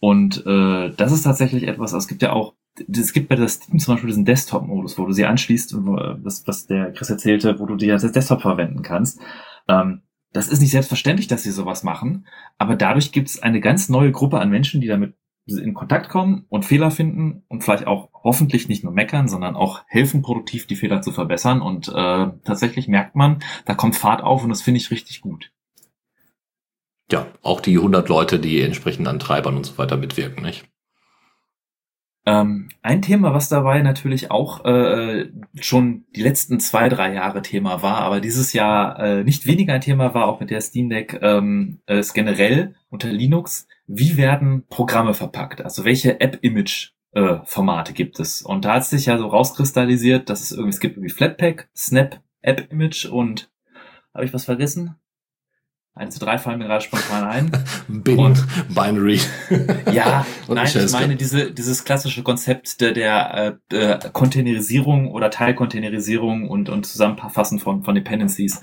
[0.00, 2.54] Und äh, das ist tatsächlich etwas, es gibt ja auch,
[2.90, 6.66] es gibt bei der Steam zum Beispiel diesen Desktop-Modus, wo du sie anschließt, was, was
[6.66, 9.20] der Chris erzählte, wo du die als Desktop verwenden kannst.
[9.68, 10.02] Ähm,
[10.32, 12.26] das ist nicht selbstverständlich, dass sie sowas machen,
[12.58, 15.14] aber dadurch gibt es eine ganz neue Gruppe an Menschen, die damit
[15.46, 19.82] in Kontakt kommen und Fehler finden und vielleicht auch hoffentlich nicht nur meckern, sondern auch
[19.86, 21.60] helfen, produktiv die Fehler zu verbessern.
[21.60, 25.52] Und äh, tatsächlich merkt man, da kommt Fahrt auf und das finde ich richtig gut.
[27.10, 30.64] Ja, auch die 100 Leute, die entsprechend an Treibern und so weiter mitwirken, nicht?
[32.26, 35.30] Ähm, ein Thema, was dabei natürlich auch äh,
[35.60, 39.82] schon die letzten zwei, drei Jahre Thema war, aber dieses Jahr äh, nicht weniger ein
[39.82, 45.14] Thema war, auch mit der Steam Deck, ähm, ist generell unter Linux, wie werden Programme
[45.14, 45.62] verpackt?
[45.62, 48.42] Also welche App-Image äh, Formate gibt es?
[48.42, 52.20] Und da hat sich ja so rauskristallisiert, dass es irgendwie, es gibt irgendwie Flatpak, Snap,
[52.42, 53.50] App-Image und
[54.14, 54.96] habe ich was vergessen?
[55.96, 57.52] 1 zu 3 fallen mir gerade spontan ein.
[57.88, 59.20] Bin, und, Binary.
[59.92, 66.48] ja, nein, ich meine diese, dieses klassische Konzept der, der äh, äh, Containerisierung oder Teilcontainerisierung
[66.48, 68.60] und, und Zusammenfassen von, von Dependencies.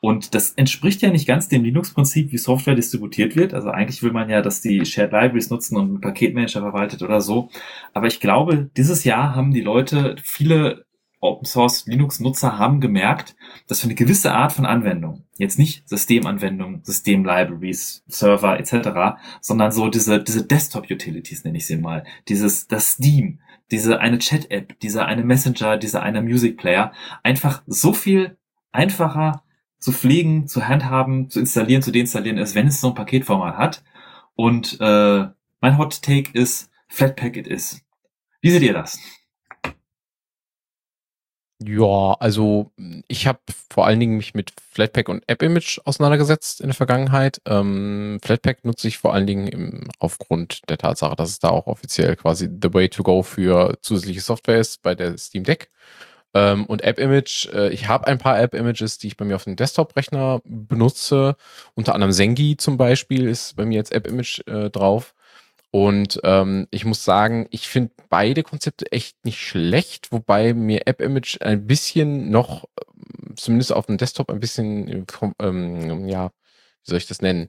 [0.00, 3.54] Und das entspricht ja nicht ganz dem Linux-Prinzip, wie Software distributiert wird.
[3.54, 7.20] Also eigentlich will man ja, dass die Shared Libraries nutzen und ein Paketmanager verwaltet oder
[7.20, 7.48] so.
[7.94, 10.86] Aber ich glaube, dieses Jahr haben die Leute viele
[11.20, 13.36] Open Source Linux Nutzer haben gemerkt,
[13.66, 19.72] dass für eine gewisse Art von Anwendung, jetzt nicht Systemanwendungen, System Libraries, Server etc., sondern
[19.72, 23.40] so diese diese Desktop Utilities nenne ich sie mal, dieses das Steam,
[23.70, 26.92] diese eine Chat App, diese eine Messenger, diese eine Music Player
[27.22, 28.36] einfach so viel
[28.72, 29.42] einfacher
[29.78, 33.84] zu pflegen, zu handhaben, zu installieren, zu deinstallieren ist, wenn es so ein Paketformat hat.
[34.34, 35.26] Und äh,
[35.60, 37.80] mein Hot Take ist Flatpak it is.
[38.40, 38.98] Wie seht ihr das?
[41.58, 42.70] Ja, also
[43.08, 43.38] ich habe
[43.70, 47.40] vor allen Dingen mich mit Flatpak und App-Image auseinandergesetzt in der Vergangenheit.
[47.46, 51.66] Ähm, Flatpak nutze ich vor allen Dingen im, aufgrund der Tatsache, dass es da auch
[51.66, 55.70] offiziell quasi the way to go für zusätzliche Software ist bei der Steam Deck.
[56.36, 59.56] Ähm, und App-Image, äh, ich habe ein paar App-Images, die ich bei mir auf dem
[59.56, 61.36] Desktop-Rechner benutze.
[61.74, 65.14] Unter anderem Zengi zum Beispiel ist bei mir jetzt App-Image äh, drauf.
[65.70, 71.00] Und ähm, ich muss sagen, ich finde beide Konzepte echt nicht schlecht, wobei mir App
[71.00, 75.06] Image ein bisschen noch, ähm, zumindest auf dem Desktop, ein bisschen,
[75.40, 77.48] ähm, ja, wie soll ich das nennen?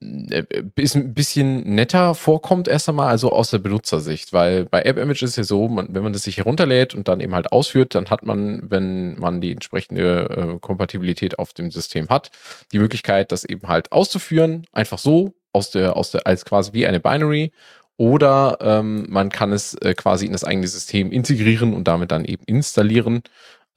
[0.00, 0.44] Äh,
[0.76, 5.22] ist ein bisschen netter vorkommt erst einmal, also aus der Benutzersicht, weil bei App Image
[5.22, 8.10] ist ja so, man, wenn man das sich herunterlädt und dann eben halt ausführt, dann
[8.10, 12.30] hat man, wenn man die entsprechende äh, Kompatibilität auf dem System hat,
[12.72, 16.86] die Möglichkeit, das eben halt auszuführen, einfach so aus der, aus der, als quasi wie
[16.86, 17.52] eine Binary.
[17.98, 22.26] Oder ähm, man kann es äh, quasi in das eigene System integrieren und damit dann
[22.26, 23.22] eben installieren,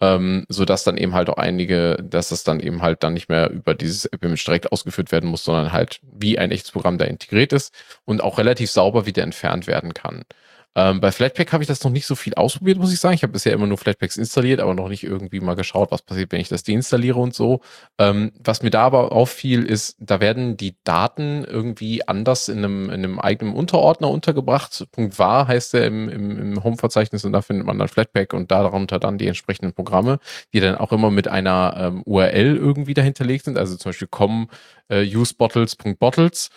[0.02, 3.30] ähm, so dass dann eben halt auch einige, dass es dann eben halt dann nicht
[3.30, 7.06] mehr über dieses App-Image direkt ausgeführt werden muss, sondern halt wie ein echtes Programm da
[7.06, 7.74] integriert ist
[8.06, 10.24] und auch relativ sauber wieder entfernt werden kann.
[10.76, 13.16] Ähm, bei Flatpak habe ich das noch nicht so viel ausprobiert, muss ich sagen.
[13.16, 16.32] Ich habe bisher immer nur Flatpaks installiert, aber noch nicht irgendwie mal geschaut, was passiert,
[16.32, 17.62] wenn ich das deinstalliere und so.
[17.98, 22.86] Ähm, was mir da aber auffiel, ist, da werden die Daten irgendwie anders in einem,
[22.86, 24.86] in einem eigenen Unterordner untergebracht.
[24.92, 28.52] Punkt war heißt der im, im, im Home-Verzeichnis und da findet man dann Flatpak und
[28.52, 30.20] darunter dann die entsprechenden Programme,
[30.54, 33.58] die dann auch immer mit einer ähm, URL irgendwie dahinterlegt sind.
[33.58, 34.50] Also zum Beispiel com
[34.90, 36.50] äh, usebottles.bottles.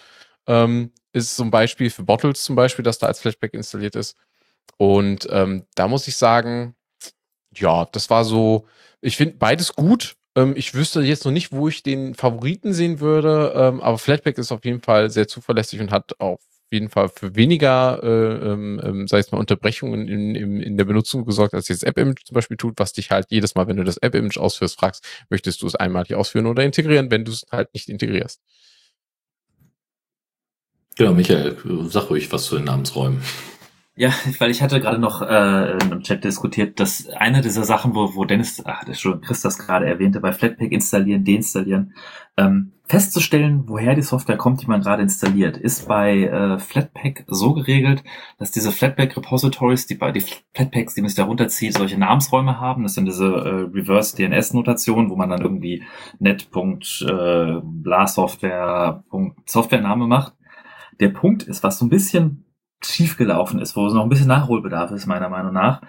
[0.46, 4.16] Ähm, ist zum Beispiel für Bottles zum Beispiel, dass da als Flashback installiert ist.
[4.78, 6.74] Und ähm, da muss ich sagen,
[7.54, 8.66] ja, das war so,
[9.00, 10.16] ich finde beides gut.
[10.36, 14.38] Ähm, ich wüsste jetzt noch nicht, wo ich den Favoriten sehen würde, ähm, aber Flatpak
[14.38, 16.40] ist auf jeden Fall sehr zuverlässig und hat auf
[16.70, 20.86] jeden Fall für weniger, äh, ähm, ähm sei es mal Unterbrechungen in, in, in der
[20.86, 23.84] Benutzung gesorgt, als jetzt App-Image zum Beispiel tut, was dich halt jedes Mal, wenn du
[23.84, 27.74] das App-Image ausführst, fragst, möchtest du es einmalig ausführen oder integrieren, wenn du es halt
[27.74, 28.40] nicht integrierst.
[30.96, 31.56] Genau, Michael,
[31.88, 33.22] sag ruhig was zu den Namensräumen.
[33.94, 38.14] Ja, weil ich hatte gerade noch äh, im Chat diskutiert, dass eine dieser Sachen, wo,
[38.14, 41.94] wo Dennis, ach, das schon Chris das gerade erwähnte, bei Flatpak installieren, deinstallieren,
[42.38, 47.52] ähm, festzustellen, woher die Software kommt, die man gerade installiert, ist bei äh, Flatpak so
[47.52, 48.02] geregelt,
[48.38, 50.22] dass diese Flatpak Repositories, die bei die
[50.54, 52.84] Flatpaks, die man sich da runterzieht, solche Namensräume haben.
[52.84, 55.82] Das sind diese äh, Reverse DNS Notationen, wo man dann irgendwie
[56.18, 57.60] net.bla
[59.70, 60.32] äh, macht
[61.00, 62.44] der Punkt ist, was so ein bisschen
[62.82, 65.82] schiefgelaufen ist, wo es noch ein bisschen Nachholbedarf ist, meiner Meinung nach.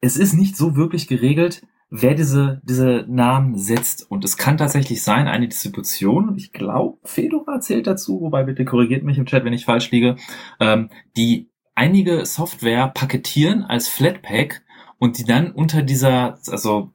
[0.00, 4.10] Es ist nicht so wirklich geregelt, wer diese, diese Namen setzt.
[4.10, 9.04] Und es kann tatsächlich sein, eine Distribution, ich glaube, Fedora zählt dazu, wobei bitte korrigiert
[9.04, 10.16] mich im Chat, wenn ich falsch liege,
[10.58, 14.62] ähm, die einige Software paketieren als Flatpak
[14.98, 16.92] und die dann unter dieser, also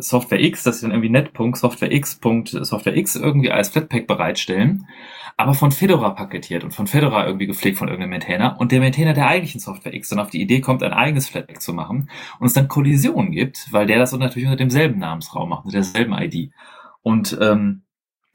[0.00, 2.20] Software X, das ist dann irgendwie net.software Software X,
[2.68, 4.86] Software X irgendwie als Flatpak bereitstellen
[5.38, 9.14] aber von Fedora paketiert und von Fedora irgendwie gepflegt von irgendeinem Maintainer und der Maintainer
[9.14, 12.10] der eigentlichen Software X dann auf die Idee kommt, ein eigenes Flatpak zu machen
[12.40, 16.12] und es dann Kollisionen gibt, weil der das natürlich unter demselben Namensraum macht, mit derselben
[16.12, 16.50] ID.
[17.02, 17.82] Und ähm,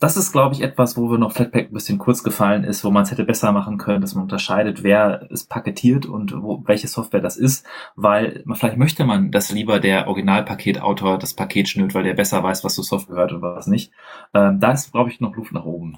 [0.04, 2.92] das ist, glaube ich, etwas, wo wir noch Flatpak ein bisschen kurz gefallen ist, wo
[2.92, 6.90] man es hätte besser machen können, dass man unterscheidet, wer es paketiert und wo, welche
[6.90, 7.66] Software das ist,
[7.96, 12.66] weil vielleicht möchte man, dass lieber der Originalpaketautor das Paket schnürt, weil der besser weiß,
[12.66, 13.94] was zur Software gehört und was nicht.
[14.34, 15.98] Ähm, da ist, glaube ich, noch Luft nach oben.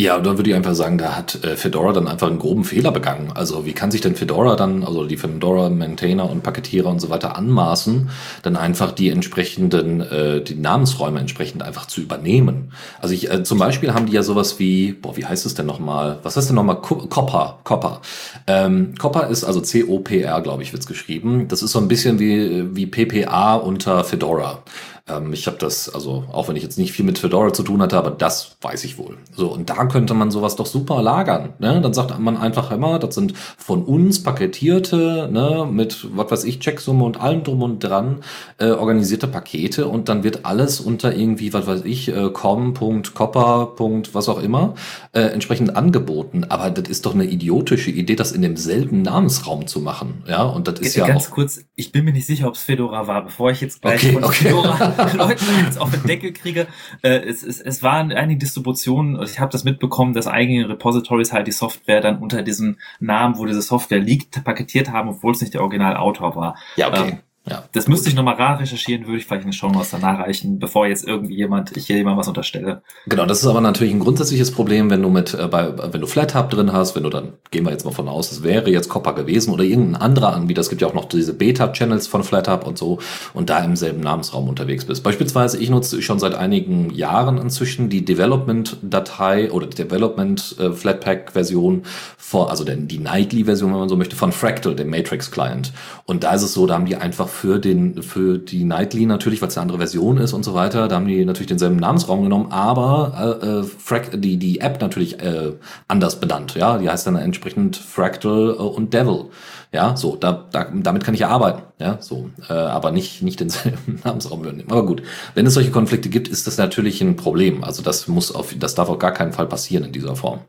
[0.00, 2.64] Ja, und dann würde ich einfach sagen, da hat äh, Fedora dann einfach einen groben
[2.64, 3.32] Fehler begangen.
[3.34, 7.10] Also wie kann sich denn Fedora dann, also die Fedora Maintainer und Paketierer und so
[7.10, 8.08] weiter anmaßen,
[8.42, 12.72] dann einfach die entsprechenden, äh, die Namensräume entsprechend einfach zu übernehmen?
[12.98, 15.66] Also ich, äh, zum Beispiel haben die ja sowas wie, boah, wie heißt es denn
[15.66, 16.18] nochmal?
[16.22, 16.80] Was heißt denn nochmal?
[16.80, 18.00] Copper, Copper.
[18.46, 21.46] Ähm, Copper ist also C-O-P-R, glaube ich, wird's geschrieben.
[21.48, 24.62] Das ist so ein bisschen wie, wie PPA unter Fedora.
[25.10, 27.82] Ähm, ich habe das, also auch wenn ich jetzt nicht viel mit Fedora zu tun
[27.82, 29.16] hatte, aber das weiß ich wohl.
[29.34, 31.54] So, und da könnte man sowas doch super lagern.
[31.58, 31.80] Ne?
[31.80, 36.60] Dann sagt man einfach immer, das sind von uns paketierte, ne, mit was weiß ich,
[36.60, 38.18] Checksumme und allem drum und dran,
[38.58, 43.74] äh, organisierte Pakete und dann wird alles unter irgendwie, was weiß ich, äh, com.copper.
[44.12, 44.74] was auch immer,
[45.12, 46.44] äh, entsprechend angeboten.
[46.48, 50.24] Aber das ist doch eine idiotische Idee, das in demselben Namensraum zu machen.
[50.28, 52.62] Ja, und das ist ja, ja ganz kurz, ich bin mir nicht sicher, ob es
[52.62, 54.44] Fedora war, bevor ich jetzt gleich Okay, von okay.
[54.44, 56.66] Fedora Leuten jetzt auf den Deckel kriege.
[57.02, 61.46] Äh, es, es, es waren einige Distributionen, ich habe das mitbekommen, dass eigene Repositories halt
[61.46, 65.54] die Software dann unter diesem Namen, wo diese Software liegt, paketiert haben, obwohl es nicht
[65.54, 66.56] der Originalautor war.
[66.76, 67.08] ja okay.
[67.10, 67.18] Ähm,
[67.48, 67.64] ja.
[67.72, 70.86] Das müsste ich nochmal recherchieren, würde ich vielleicht in den Show Notes danach reichen, bevor
[70.86, 72.82] jetzt irgendwie jemand, ich hier jemand was unterstelle.
[73.06, 76.06] Genau, das ist aber natürlich ein grundsätzliches Problem, wenn du mit äh, bei wenn du
[76.06, 78.90] FlatHub drin hast, wenn du dann gehen wir jetzt mal von aus, es wäre jetzt
[78.90, 82.22] Copper gewesen oder irgendein anderer Anbieter, es gibt ja auch noch diese Beta Channels von
[82.24, 82.98] FlatHub und so
[83.32, 85.02] und da im selben Namensraum unterwegs bist.
[85.02, 90.72] Beispielsweise ich nutze schon seit einigen Jahren inzwischen die Development Datei oder die Development äh,
[90.72, 91.84] Flatpak Version
[92.18, 95.72] vor also den, die Nightly Version, wenn man so möchte, von Fractal, dem Matrix Client.
[96.04, 99.40] Und da ist es so, da haben die einfach für den für die Nightly natürlich,
[99.40, 102.22] weil es eine andere Version ist und so weiter, da haben die natürlich denselben Namensraum
[102.22, 105.52] genommen, aber äh, äh, Frac die die App natürlich äh,
[105.88, 106.54] anders benannt.
[106.54, 109.26] Ja, die heißt dann entsprechend Fractal äh, und Devil.
[109.72, 111.62] Ja, so da, da damit kann ich ja arbeiten.
[111.78, 114.70] Ja, so, äh, aber nicht nicht denselben Namensraum übernehmen.
[114.70, 115.02] Aber gut,
[115.34, 117.64] wenn es solche Konflikte gibt, ist das natürlich ein Problem.
[117.64, 120.40] Also das muss auf das darf auf gar keinen Fall passieren in dieser Form.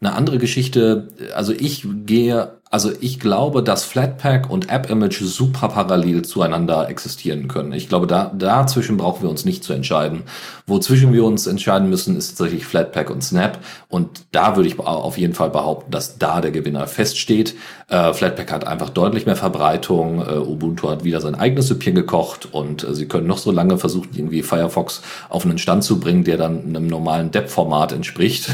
[0.00, 6.22] Eine andere Geschichte, also ich gehe, also ich glaube, dass Flatpak und App-Image super parallel
[6.22, 7.72] zueinander existieren können.
[7.72, 10.24] Ich glaube, da, dazwischen brauchen wir uns nicht zu entscheiden.
[10.66, 13.58] Wozwischen wir uns entscheiden müssen, ist tatsächlich Flatpak und Snap.
[13.88, 17.54] Und da würde ich auf jeden Fall behaupten, dass da der Gewinner feststeht.
[17.88, 20.20] Äh, Flatpak hat einfach deutlich mehr Verbreitung.
[20.20, 23.78] Äh, Ubuntu hat wieder sein eigenes Süppchen gekocht und äh, sie können noch so lange
[23.78, 28.50] versuchen, irgendwie Firefox auf einen Stand zu bringen, der dann einem normalen Depp-Format entspricht.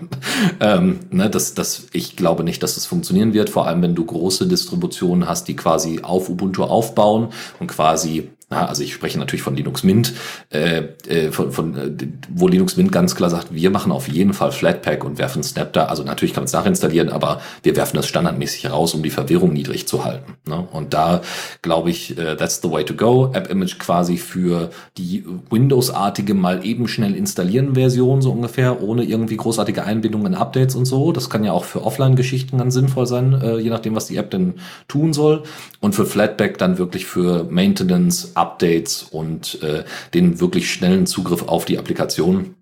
[0.60, 4.04] ähm, ne, das, das, ich glaube nicht, dass das funktionieren wird, vor allem wenn du
[4.04, 7.28] große Distributionen hast, die quasi auf Ubuntu aufbauen
[7.60, 10.12] und quasi na, also ich spreche natürlich von Linux Mint,
[10.50, 11.90] äh, äh, von, von, äh,
[12.32, 15.72] wo Linux Mint ganz klar sagt, wir machen auf jeden Fall Flatpak und werfen Snap
[15.72, 15.86] da.
[15.86, 19.52] Also natürlich kann man es nachinstallieren, aber wir werfen das standardmäßig raus, um die Verwirrung
[19.52, 20.34] niedrig zu halten.
[20.46, 20.64] Ne?
[20.70, 21.22] Und da
[21.60, 23.32] glaube ich, äh, that's the way to go.
[23.32, 29.38] App Image quasi für die Windows-artige mal eben schnell installieren Version so ungefähr, ohne irgendwie
[29.38, 31.10] großartige Einbindungen in Updates und so.
[31.10, 34.30] Das kann ja auch für Offline-Geschichten ganz sinnvoll sein, äh, je nachdem, was die App
[34.30, 34.54] denn
[34.86, 35.42] tun soll.
[35.80, 39.84] Und für Flatpak dann wirklich für Maintenance, Updates und äh,
[40.14, 42.54] den wirklich schnellen Zugriff auf die Applikation.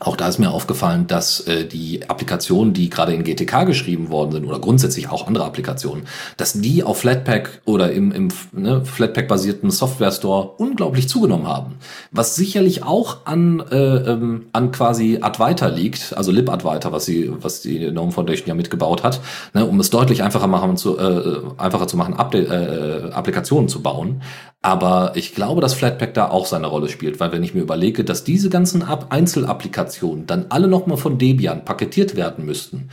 [0.00, 4.30] Auch da ist mir aufgefallen, dass äh, die Applikationen, die gerade in GTK geschrieben worden
[4.30, 6.04] sind oder grundsätzlich auch andere Applikationen,
[6.36, 11.76] dass die auf Flatpak oder im, im ne, Flatpak-basierten Software Store unglaublich zugenommen haben.
[12.12, 17.62] Was sicherlich auch an, äh, ähm, an quasi Advaita liegt, also LibAdvaita, was sie, was
[17.62, 19.20] die Gnome Foundation ja mitgebaut hat,
[19.52, 23.82] ne, um es deutlich einfacher machen zu, äh, einfacher zu machen, Update, äh, Applikationen zu
[23.82, 24.22] bauen.
[24.68, 28.04] Aber ich glaube, dass Flatpak da auch seine Rolle spielt, weil wenn ich mir überlege,
[28.04, 32.90] dass diese ganzen Einzelapplikationen dann alle nochmal von Debian paketiert werden müssten,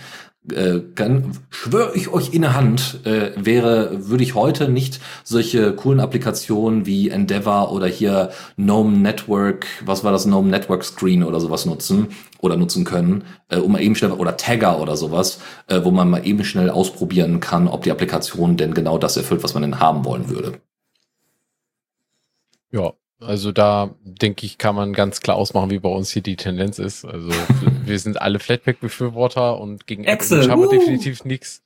[0.54, 0.80] äh,
[1.50, 6.86] schwöre ich euch in der Hand, äh, wäre, würde ich heute nicht solche coolen Applikationen
[6.86, 12.08] wie Endeavor oder hier GNOME Network, was war das, GNOME Network Screen oder sowas nutzen
[12.40, 16.10] oder nutzen können, äh, um mal eben schnell, oder Tagger oder sowas, äh, wo man
[16.10, 19.82] mal eben schnell ausprobieren kann, ob die Applikation denn genau das erfüllt, was man denn
[19.82, 20.62] haben wollen würde.
[22.76, 26.36] Ja, also da denke ich, kann man ganz klar ausmachen, wie bei uns hier die
[26.36, 27.06] Tendenz ist.
[27.06, 27.30] Also
[27.86, 30.72] wir sind alle Flatpak-Befürworter und gegen Excel, Apple haben wir uh.
[30.72, 31.64] definitiv nichts.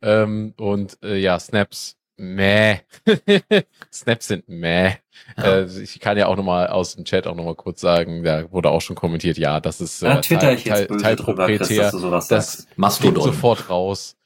[0.00, 2.78] Ähm, und äh, ja, Snaps, meh.
[3.92, 4.92] Snaps sind meh.
[5.36, 5.58] Ja.
[5.58, 8.70] Äh, ich kann ja auch nochmal aus dem Chat auch nochmal kurz sagen, da wurde
[8.70, 11.92] auch schon kommentiert, ja, das ist äh, Da twitter ich jetzt böse drüber, Chris, dass
[11.92, 13.22] du sowas das fliegt Mastodon.
[13.22, 14.16] sofort raus.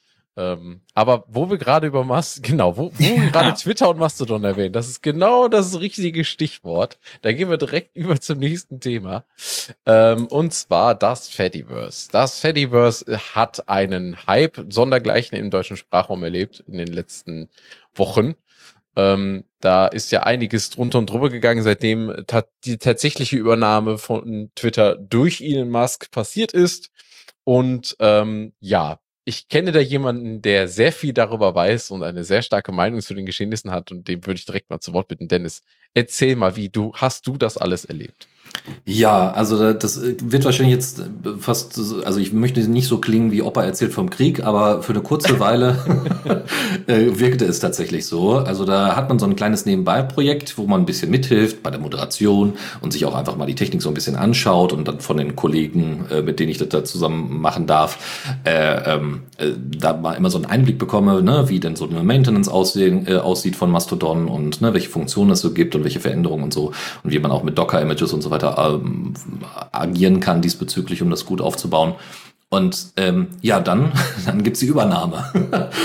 [0.40, 4.42] Ähm, aber wo wir gerade über Mast, genau, wo, wo wir gerade Twitter und Mastodon
[4.42, 6.98] erwähnen, das ist genau das richtige Stichwort.
[7.20, 9.24] Da gehen wir direkt über zum nächsten Thema.
[9.84, 12.08] Ähm, und zwar das Fediverse.
[12.10, 17.50] Das Fediverse hat einen Hype sondergleichen im deutschen Sprachraum erlebt in den letzten
[17.94, 18.34] Wochen.
[18.96, 24.50] Ähm, da ist ja einiges drunter und drüber gegangen, seitdem ta die tatsächliche Übernahme von
[24.54, 26.90] Twitter durch Elon Musk passiert ist.
[27.44, 29.00] Und ähm, ja,
[29.30, 33.14] ich kenne da jemanden, der sehr viel darüber weiß und eine sehr starke Meinung zu
[33.14, 35.28] den Geschehnissen hat und dem würde ich direkt mal zu Wort bitten.
[35.28, 35.62] Dennis,
[35.94, 38.26] erzähl mal, wie du hast du das alles erlebt?
[38.84, 41.02] Ja, also das wird wahrscheinlich jetzt
[41.38, 45.02] fast, also ich möchte nicht so klingen wie Opa erzählt vom Krieg, aber für eine
[45.02, 45.78] kurze Weile
[46.86, 48.32] äh, wirkte es tatsächlich so.
[48.32, 51.80] Also da hat man so ein kleines Nebenbei-Projekt, wo man ein bisschen mithilft bei der
[51.80, 55.16] Moderation und sich auch einfach mal die Technik so ein bisschen anschaut und dann von
[55.16, 57.98] den Kollegen, äh, mit denen ich das da zusammen machen darf,
[58.44, 62.02] äh, ähm, äh, da mal immer so einen Einblick bekomme, ne, wie denn so eine
[62.02, 66.00] Maintenance aussehen, äh, aussieht von Mastodon und ne, welche Funktionen es so gibt und welche
[66.00, 66.72] Veränderungen und so
[67.04, 69.14] und wie man auch mit Docker-Images und so weiter weiter ähm,
[69.72, 71.94] agieren kann diesbezüglich, um das gut aufzubauen.
[72.52, 73.92] Und ähm, ja, dann,
[74.26, 75.24] dann gibt's die Übernahme.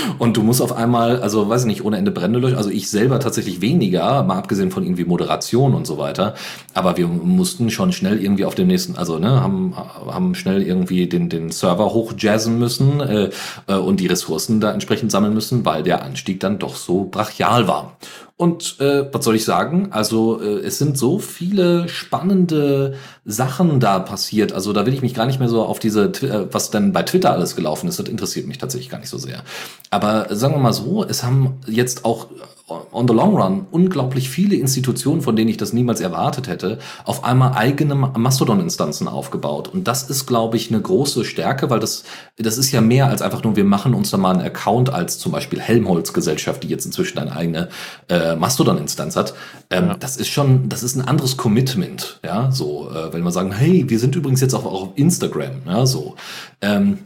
[0.18, 2.56] und du musst auf einmal, also weiß ich nicht, ohne Ende Brände löschen.
[2.56, 6.34] Also ich selber tatsächlich weniger, mal abgesehen von irgendwie Moderation und so weiter.
[6.74, 11.06] Aber wir mussten schon schnell irgendwie auf dem nächsten, also ne, haben, haben schnell irgendwie
[11.06, 13.30] den, den Server hochjazzen müssen äh,
[13.68, 17.68] äh, und die Ressourcen da entsprechend sammeln müssen, weil der Anstieg dann doch so brachial
[17.68, 17.96] war.
[18.36, 19.88] Und äh, was soll ich sagen?
[19.92, 22.94] Also äh, es sind so viele spannende
[23.26, 24.52] Sachen da passiert.
[24.52, 27.02] Also da will ich mich gar nicht mehr so auf diese, äh, was denn bei
[27.02, 29.42] Twitter alles gelaufen ist, das interessiert mich tatsächlich gar nicht so sehr.
[29.90, 32.28] Aber sagen wir mal so, es haben jetzt auch
[32.68, 37.22] on the long run unglaublich viele Institutionen, von denen ich das niemals erwartet hätte, auf
[37.22, 39.68] einmal eigene Mastodon-Instanzen aufgebaut.
[39.68, 42.02] Und das ist, glaube ich, eine große Stärke, weil das,
[42.36, 45.18] das ist ja mehr als einfach nur, wir machen uns da mal einen Account als
[45.18, 47.68] zum Beispiel Helmholtz-Gesellschaft, die jetzt inzwischen eine eigene
[48.08, 49.34] äh, Mastodon-Instanz hat.
[49.70, 49.94] Ähm, ja.
[49.94, 53.84] Das ist schon, das ist ein anderes Commitment, ja, so, äh, wenn wir sagen, hey,
[53.88, 56.16] wir sind übrigens jetzt auch, auf Instagram, ja, so.
[56.60, 56.98] Ähm,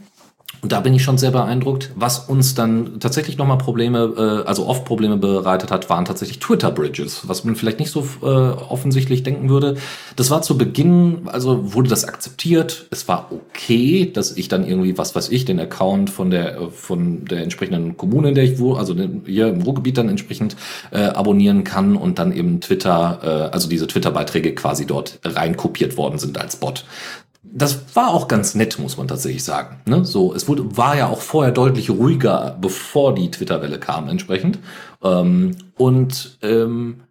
[0.61, 1.91] und da bin ich schon sehr beeindruckt.
[1.95, 7.27] Was uns dann tatsächlich nochmal Probleme, äh, also oft Probleme bereitet hat, waren tatsächlich Twitter-Bridges,
[7.27, 9.77] was man vielleicht nicht so äh, offensichtlich denken würde.
[10.15, 12.85] Das war zu Beginn, also wurde das akzeptiert.
[12.91, 17.25] Es war okay, dass ich dann irgendwie, was weiß ich, den Account von der von
[17.25, 20.55] der entsprechenden Kommune, in der ich wohne, also hier im Ruhrgebiet dann entsprechend
[20.91, 26.19] äh, abonnieren kann und dann eben Twitter, äh, also diese Twitter-Beiträge quasi dort reinkopiert worden
[26.19, 26.85] sind als Bot
[27.43, 29.81] das war auch ganz nett, muss man tatsächlich sagen.
[29.85, 30.05] Ne?
[30.05, 34.59] So, es wurde, war ja auch vorher deutlich ruhiger, bevor die Twitter-Welle kam, entsprechend.
[35.03, 37.03] Ähm, und ähm,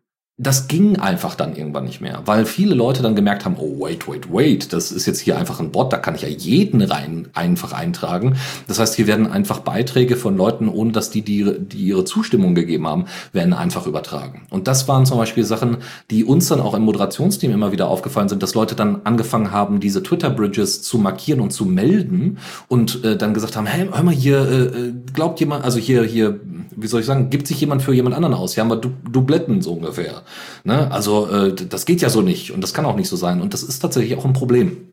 [0.42, 4.08] das ging einfach dann irgendwann nicht mehr, weil viele Leute dann gemerkt haben, oh wait,
[4.08, 7.28] wait, wait, das ist jetzt hier einfach ein Bot, da kann ich ja jeden rein
[7.34, 8.36] einfach eintragen.
[8.66, 12.54] Das heißt, hier werden einfach Beiträge von Leuten, ohne dass die, die, die ihre Zustimmung
[12.54, 13.04] gegeben haben,
[13.34, 14.46] werden einfach übertragen.
[14.48, 15.76] Und das waren zum Beispiel Sachen,
[16.10, 19.78] die uns dann auch im Moderationsteam immer wieder aufgefallen sind, dass Leute dann angefangen haben,
[19.78, 24.14] diese Twitter-Bridges zu markieren und zu melden und äh, dann gesagt haben, hey, hör mal
[24.14, 26.40] hier, äh, äh glaubt jemand, also hier, hier,
[26.74, 28.54] wie soll ich sagen, gibt sich jemand für jemand anderen aus?
[28.54, 30.22] Hier haben wir du Dubletten so ungefähr.
[30.64, 30.90] Ne?
[30.90, 33.40] Also äh, das geht ja so nicht und das kann auch nicht so sein.
[33.40, 34.89] Und das ist tatsächlich auch ein Problem.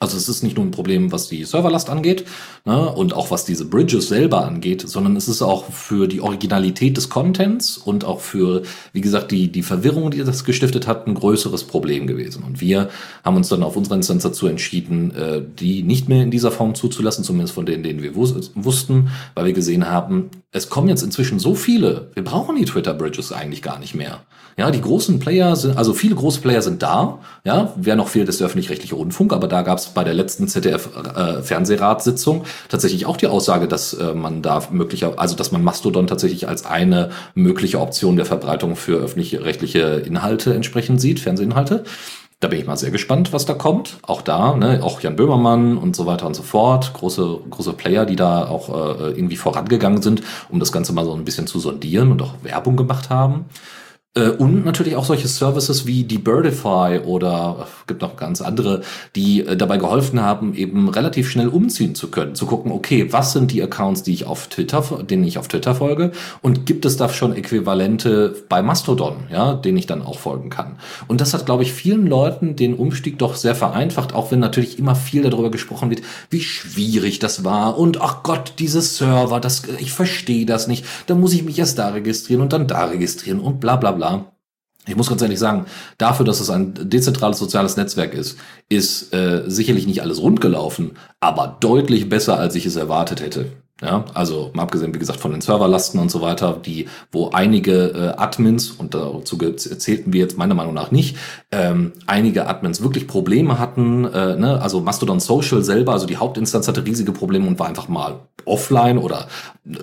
[0.00, 2.24] Also es ist nicht nur ein Problem, was die Serverlast angeht
[2.64, 6.96] ne, und auch was diese Bridges selber angeht, sondern es ist auch für die Originalität
[6.96, 8.62] des Contents und auch für,
[8.92, 12.44] wie gesagt, die, die Verwirrung, die das gestiftet hat, ein größeres Problem gewesen.
[12.44, 12.90] Und wir
[13.24, 16.74] haben uns dann auf unserer Instanz dazu entschieden, äh, die nicht mehr in dieser Form
[16.74, 21.38] zuzulassen, zumindest von denen, denen wir wussten, weil wir gesehen haben, es kommen jetzt inzwischen
[21.38, 24.20] so viele, wir brauchen die Twitter-Bridges eigentlich gar nicht mehr.
[24.56, 28.28] Ja, die großen Player sind, also viele große Player sind da, ja, wer noch fehlt,
[28.28, 33.16] ist der öffentlich-rechtliche Rundfunk, aber da gab es bei der letzten ZDF-Fernsehratssitzung äh, tatsächlich auch
[33.16, 37.80] die Aussage, dass äh, man da möglicher, also dass man Mastodon tatsächlich als eine mögliche
[37.80, 41.84] Option der Verbreitung für öffentlich-rechtliche Inhalte entsprechend sieht, Fernsehinhalte.
[42.40, 43.98] Da bin ich mal sehr gespannt, was da kommt.
[44.02, 46.94] Auch da, ne, auch Jan Böhmermann und so weiter und so fort.
[46.94, 51.14] Große, große Player, die da auch äh, irgendwie vorangegangen sind, um das Ganze mal so
[51.14, 53.46] ein bisschen zu sondieren und auch Werbung gemacht haben.
[54.18, 58.82] Äh, und natürlich auch solche Services wie die Birdify oder gibt noch ganz andere,
[59.14, 63.32] die äh, dabei geholfen haben, eben relativ schnell umziehen zu können, zu gucken, okay, was
[63.32, 66.12] sind die Accounts, die ich auf Twitter, denen ich auf Twitter folge
[66.42, 70.78] und gibt es da schon Äquivalente bei Mastodon, ja, denen ich dann auch folgen kann.
[71.06, 74.78] Und das hat, glaube ich, vielen Leuten den Umstieg doch sehr vereinfacht, auch wenn natürlich
[74.78, 79.62] immer viel darüber gesprochen wird, wie schwierig das war und ach Gott, diese Server, das,
[79.78, 83.40] ich verstehe das nicht, da muss ich mich erst da registrieren und dann da registrieren
[83.40, 84.07] und bla bla bla.
[84.86, 85.66] Ich muss ganz ehrlich sagen,
[85.98, 90.92] dafür, dass es ein dezentrales soziales Netzwerk ist, ist äh, sicherlich nicht alles rund gelaufen,
[91.20, 93.52] aber deutlich besser, als ich es erwartet hätte.
[93.80, 97.90] Ja, also mal abgesehen, wie gesagt, von den Serverlasten und so weiter, die, wo einige
[97.90, 101.16] äh, Admins, und dazu zählten wir jetzt meiner Meinung nach nicht,
[101.52, 104.60] ähm, einige Admins wirklich Probleme hatten, äh, ne?
[104.60, 108.98] also Mastodon Social selber, also die Hauptinstanz hatte riesige Probleme und war einfach mal offline
[108.98, 109.28] oder
[109.64, 109.76] äh,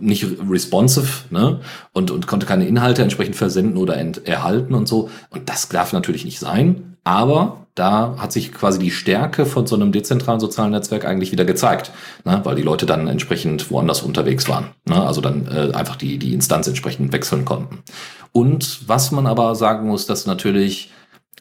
[0.00, 1.60] nicht responsive, ne?
[1.92, 5.08] Und, und konnte keine Inhalte entsprechend versenden oder erhalten und so.
[5.30, 6.93] Und das darf natürlich nicht sein.
[7.04, 11.44] Aber da hat sich quasi die Stärke von so einem dezentralen sozialen Netzwerk eigentlich wieder
[11.44, 11.92] gezeigt,
[12.24, 12.40] ne?
[12.44, 14.70] weil die Leute dann entsprechend woanders unterwegs waren.
[14.88, 15.02] Ne?
[15.02, 17.82] Also dann äh, einfach die, die Instanz entsprechend wechseln konnten.
[18.32, 20.92] Und was man aber sagen muss, dass natürlich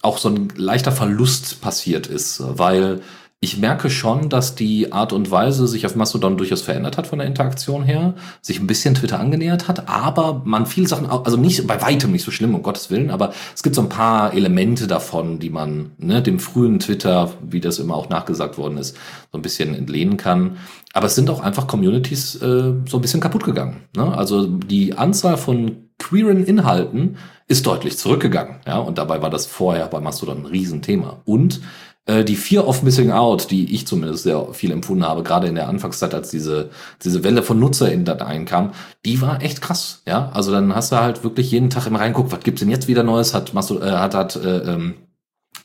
[0.02, 3.02] auch so ein leichter Verlust passiert ist, weil
[3.44, 7.20] ich merke schon, dass die Art und Weise sich auf Mastodon durchaus verändert hat von
[7.20, 11.68] der Interaktion her, sich ein bisschen Twitter angenähert hat, aber man viele Sachen, also nicht
[11.68, 14.88] bei weitem nicht so schlimm, um Gottes Willen, aber es gibt so ein paar Elemente
[14.88, 18.96] davon, die man ne, dem frühen Twitter, wie das immer auch nachgesagt worden ist,
[19.34, 20.56] so ein bisschen entlehnen kann.
[20.94, 23.82] Aber es sind auch einfach Communities äh, so ein bisschen kaputt gegangen.
[23.94, 24.18] Ne?
[24.18, 27.18] Also die Anzahl von queeren Inhalten
[27.48, 28.62] ist deutlich zurückgegangen.
[28.66, 31.22] Ja, und dabei war das vorher bei Mastodon ein Riesenthema.
[31.26, 31.62] Und
[32.06, 35.56] äh, die Fear of Missing Out, die ich zumindest sehr viel empfunden habe, gerade in
[35.56, 36.70] der Anfangszeit, als diese,
[37.04, 38.72] diese Welle von NutzerInnen kam,
[39.06, 40.02] die war echt krass.
[40.06, 42.88] Ja, also dann hast du halt wirklich jeden Tag immer reinguckt, was gibt's denn jetzt
[42.88, 43.34] wieder Neues?
[43.34, 44.96] Hat, äh, hat, hat äh, ähm,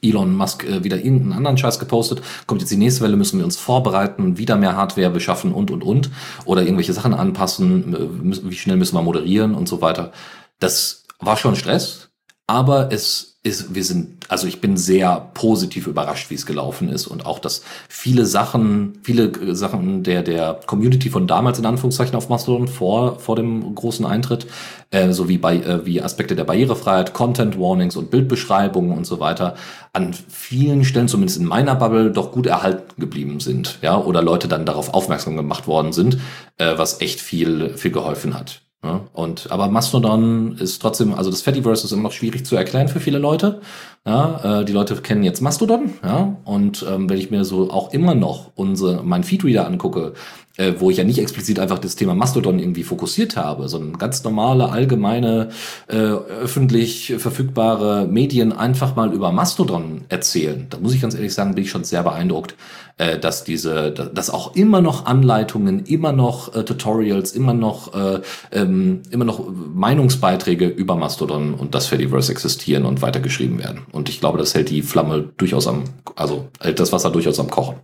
[0.01, 3.45] Elon Musk äh, wieder irgendeinen anderen Scheiß gepostet, kommt jetzt die nächste Welle, müssen wir
[3.45, 6.11] uns vorbereiten, wieder mehr Hardware beschaffen und, und, und.
[6.45, 10.13] Oder irgendwelche Sachen anpassen, äh, wie schnell müssen wir moderieren und so weiter.
[10.61, 12.11] Das war schon Stress,
[12.47, 17.07] aber es ist, wir sind, also ich bin sehr positiv überrascht, wie es gelaufen ist
[17.07, 22.29] und auch, dass viele Sachen, viele Sachen der, der Community von damals in Anführungszeichen auf
[22.29, 24.47] Mastodon vor, vor dem großen Eintritt,
[24.91, 29.19] äh, so wie bei, äh, wie Aspekte der Barrierefreiheit, Content Warnings und Bildbeschreibungen und so
[29.19, 29.57] weiter,
[29.93, 34.49] an vielen Stellen, zumindest in meiner Bubble, doch gut erhalten geblieben sind, ja, oder Leute
[34.49, 36.19] dann darauf aufmerksam gemacht worden sind,
[36.59, 38.63] äh, was echt viel, viel geholfen hat.
[38.85, 42.87] Ja, und aber Mastodon ist trotzdem, also das Fediverse ist immer noch schwierig zu erklären
[42.87, 43.61] für viele Leute.
[44.07, 47.93] Ja, äh, die Leute kennen jetzt Mastodon, ja, und ähm, wenn ich mir so auch
[47.93, 50.13] immer noch unsere mein Feedreader angucke,
[50.59, 54.23] äh, wo ich ja nicht explizit einfach das Thema Mastodon irgendwie fokussiert habe, sondern ganz
[54.25, 55.49] normale, allgemeine,
[55.87, 60.67] äh, öffentlich verfügbare Medien einfach mal über Mastodon erzählen.
[60.69, 62.57] Da muss ich ganz ehrlich sagen, bin ich schon sehr beeindruckt,
[62.99, 68.21] äh, dass diese, dass auch immer noch Anleitungen, immer noch äh, Tutorials, immer noch, äh,
[68.51, 73.83] ähm, immer noch Meinungsbeiträge über Mastodon und das Fediverse existieren und weitergeschrieben werden.
[73.93, 75.85] Und ich glaube, das hält die Flamme durchaus am,
[76.17, 77.77] also hält das Wasser durchaus am Kochen.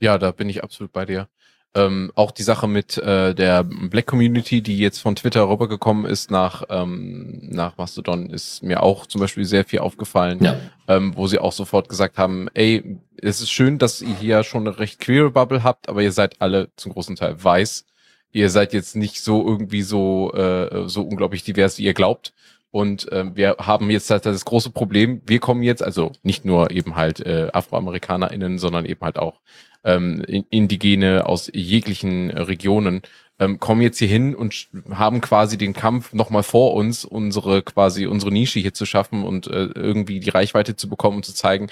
[0.00, 1.28] Ja, da bin ich absolut bei dir.
[1.76, 6.30] Ähm, auch die Sache mit äh, der Black Community, die jetzt von Twitter rübergekommen ist
[6.30, 10.56] nach, ähm, nach Mastodon, ist mir auch zum Beispiel sehr viel aufgefallen, ja.
[10.86, 14.68] ähm, wo sie auch sofort gesagt haben, ey, es ist schön, dass ihr hier schon
[14.68, 17.86] eine recht queere Bubble habt, aber ihr seid alle zum großen Teil weiß.
[18.30, 22.34] Ihr seid jetzt nicht so irgendwie so, äh, so unglaublich divers, wie ihr glaubt.
[22.70, 26.72] Und äh, wir haben jetzt halt das große Problem, wir kommen jetzt, also nicht nur
[26.72, 29.40] eben halt äh, AfroamerikanerInnen, sondern eben halt auch
[29.84, 33.02] ähm, Indigene aus jeglichen Regionen
[33.38, 38.06] ähm, kommen jetzt hier hin und haben quasi den Kampf nochmal vor uns, unsere quasi
[38.06, 41.68] unsere Nische hier zu schaffen und äh, irgendwie die Reichweite zu bekommen und zu zeigen,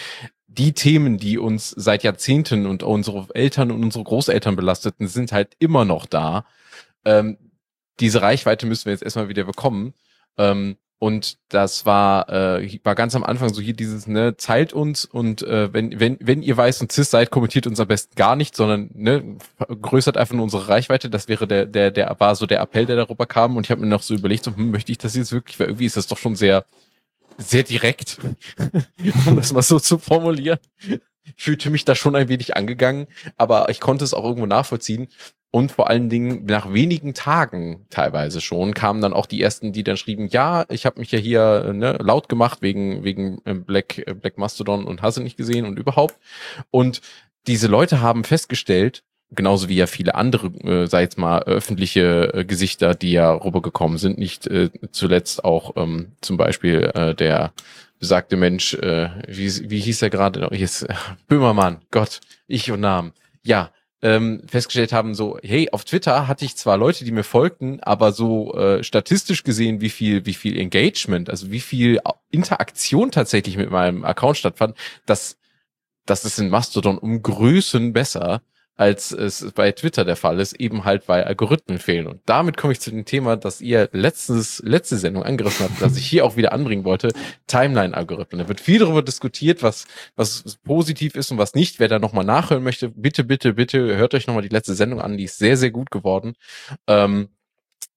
[0.49, 5.57] die Themen, die uns seit Jahrzehnten und unsere Eltern und unsere Großeltern belasteten, sind halt
[5.61, 6.45] immer noch da.
[7.05, 7.39] Ähm,
[8.01, 9.95] diese Reichweite müssen wir jetzt erstmal wieder bekommen.
[10.37, 15.05] Ähm, und das war, äh, war ganz am Anfang so hier dieses, ne, zeilt uns
[15.05, 18.37] und äh, wenn, wenn, wenn ihr weiß und cis seid, kommentiert uns am besten gar
[18.37, 21.11] nicht, sondern ne, größert einfach nur unsere Reichweite.
[21.11, 23.57] Das wäre der, der, der war so der Appell, der darüber kam.
[23.57, 25.67] Und ich habe mir noch so überlegt, so, hm, möchte ich das jetzt wirklich, weil
[25.67, 26.67] irgendwie ist das doch schon sehr,
[27.37, 28.19] sehr direkt,
[29.27, 30.61] um das mal so zu formulieren.
[31.37, 35.09] Ich fühlte mich da schon ein wenig angegangen, aber ich konnte es auch irgendwo nachvollziehen.
[35.55, 39.85] Und vor allen Dingen nach wenigen Tagen teilweise schon kamen dann auch die ersten, die
[39.85, 43.99] dann schrieben, ja, ich habe mich ja hier ne, laut gemacht wegen wegen äh, Black
[43.99, 46.17] äh, Black Mastodon und hast du nicht gesehen und überhaupt.
[46.71, 47.03] Und
[47.47, 52.45] diese Leute haben festgestellt, genauso wie ja viele andere, äh, sei jetzt mal öffentliche äh,
[52.47, 57.53] Gesichter, die ja rübergekommen sind, nicht äh, zuletzt auch ähm, zum Beispiel äh, der
[57.99, 60.49] besagte Mensch, äh, wie, wie hieß er gerade?
[60.53, 60.87] Jetzt,
[61.29, 63.13] Böhmermann, Gott, ich und Namen.
[63.43, 63.71] Ja,
[64.03, 68.13] ähm, festgestellt haben, so, hey, auf Twitter hatte ich zwar Leute, die mir folgten, aber
[68.13, 72.01] so äh, statistisch gesehen, wie viel, wie viel Engagement, also wie viel
[72.31, 74.77] Interaktion tatsächlich mit meinem Account stattfand,
[75.07, 75.39] das,
[76.05, 78.43] das ist in Mastodon um Größen besser
[78.83, 82.09] als es bei Twitter der Fall ist, eben halt weil Algorithmen fehlen.
[82.09, 85.97] Und damit komme ich zu dem Thema, das ihr letztes, letzte Sendung angerissen habt, das
[85.97, 87.13] ich hier auch wieder anbringen wollte,
[87.47, 88.41] Timeline-Algorithmen.
[88.41, 89.87] Da wird viel darüber diskutiert, was,
[90.17, 91.79] was positiv ist und was nicht.
[91.79, 95.17] Wer da nochmal nachhören möchte, bitte, bitte, bitte hört euch nochmal die letzte Sendung an,
[95.17, 96.35] die ist sehr, sehr gut geworden.
[96.89, 97.29] Ähm,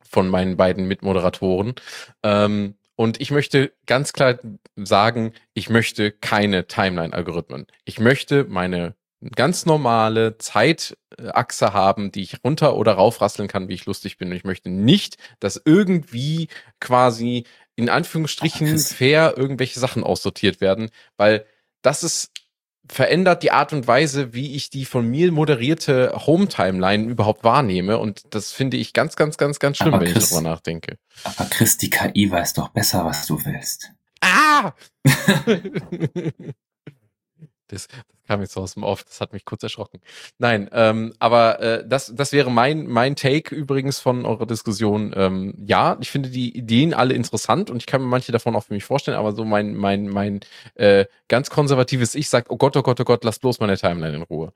[0.08, 1.74] von meinen beiden Mitmoderatoren.
[2.22, 4.38] Ähm, und ich möchte ganz klar
[4.76, 7.66] sagen, ich möchte keine Timeline-Algorithmen.
[7.86, 8.96] Ich möchte meine
[9.36, 14.30] ganz normale Zeitachse haben, die ich runter oder raufrasseln kann, wie ich lustig bin.
[14.30, 16.48] Und ich möchte nicht, dass irgendwie
[16.80, 17.46] quasi
[17.76, 21.46] in Anführungsstrichen fair irgendwelche Sachen aussortiert werden, weil
[21.82, 22.32] das ist
[22.88, 27.98] verändert die Art und Weise, wie ich die von mir moderierte Home-Timeline überhaupt wahrnehme.
[27.98, 30.98] Und das finde ich ganz, ganz, ganz, ganz schlimm, aber wenn Chris, ich darüber nachdenke.
[31.24, 33.92] Aber Chris, die KI weiß doch besser, was du willst.
[34.22, 34.74] Ah!
[37.68, 40.00] Das, das kam jetzt aus dem Off, das hat mich kurz erschrocken.
[40.38, 45.14] Nein, ähm, aber äh, das, das wäre mein, mein Take übrigens von eurer Diskussion.
[45.16, 48.64] Ähm, ja, ich finde die Ideen alle interessant und ich kann mir manche davon auch
[48.64, 50.40] für mich vorstellen, aber so mein, mein, mein
[50.76, 54.16] äh, ganz konservatives Ich sagt, oh Gott, oh Gott, oh Gott, lass bloß meine Timeline
[54.16, 54.54] in Ruhe.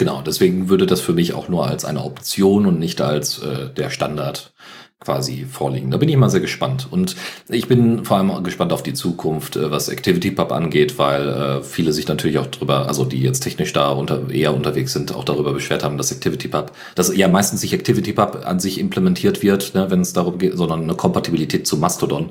[0.00, 3.68] Genau, deswegen würde das für mich auch nur als eine Option und nicht als äh,
[3.68, 4.54] der Standard
[5.00, 5.90] quasi vorliegen.
[5.90, 6.86] Da bin ich mal sehr gespannt.
[6.90, 7.16] Und
[7.48, 11.94] ich bin vor allem gespannt auf die Zukunft, äh, was ActivityPub angeht, weil äh, viele
[11.94, 15.54] sich natürlich auch drüber, also die jetzt technisch da unter, eher unterwegs sind, auch darüber
[15.54, 20.02] beschwert haben, dass ActivityPub, dass ja meistens nicht ActivityPub an sich implementiert wird, ne, wenn
[20.02, 22.28] es darum geht, sondern eine Kompatibilität zu Mastodon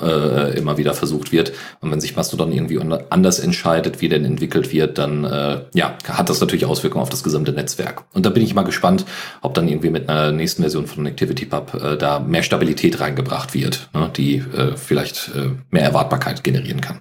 [0.00, 1.52] äh, immer wieder versucht wird.
[1.80, 2.78] Und wenn sich Mastodon irgendwie
[3.10, 7.24] anders entscheidet, wie denn entwickelt wird, dann äh, ja, hat das natürlich Auswirkungen auf das
[7.24, 8.04] gesamte Netzwerk.
[8.12, 9.06] Und da bin ich mal gespannt,
[9.40, 13.90] ob dann irgendwie mit einer nächsten Version von ActivityPub äh, da mehr Stabilität reingebracht wird,
[13.94, 17.00] ne, die äh, vielleicht äh, mehr Erwartbarkeit generieren kann.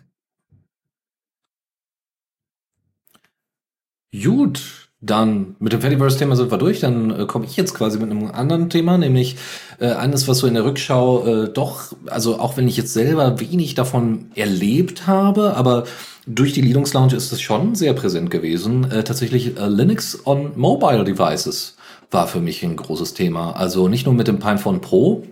[4.14, 6.80] Gut, dann mit dem Fediverse-Thema sind wir durch.
[6.80, 9.36] Dann äh, komme ich jetzt quasi mit einem anderen Thema, nämlich
[9.80, 13.40] äh, eines, was so in der Rückschau äh, doch, also auch wenn ich jetzt selber
[13.40, 15.86] wenig davon erlebt habe, aber
[16.28, 18.92] durch die Linux Lounge ist es schon sehr präsent gewesen.
[18.92, 21.76] Äh, tatsächlich äh, Linux on Mobile Devices
[22.12, 23.54] war für mich ein großes Thema.
[23.54, 25.24] Also nicht nur mit dem Pinephone Pro,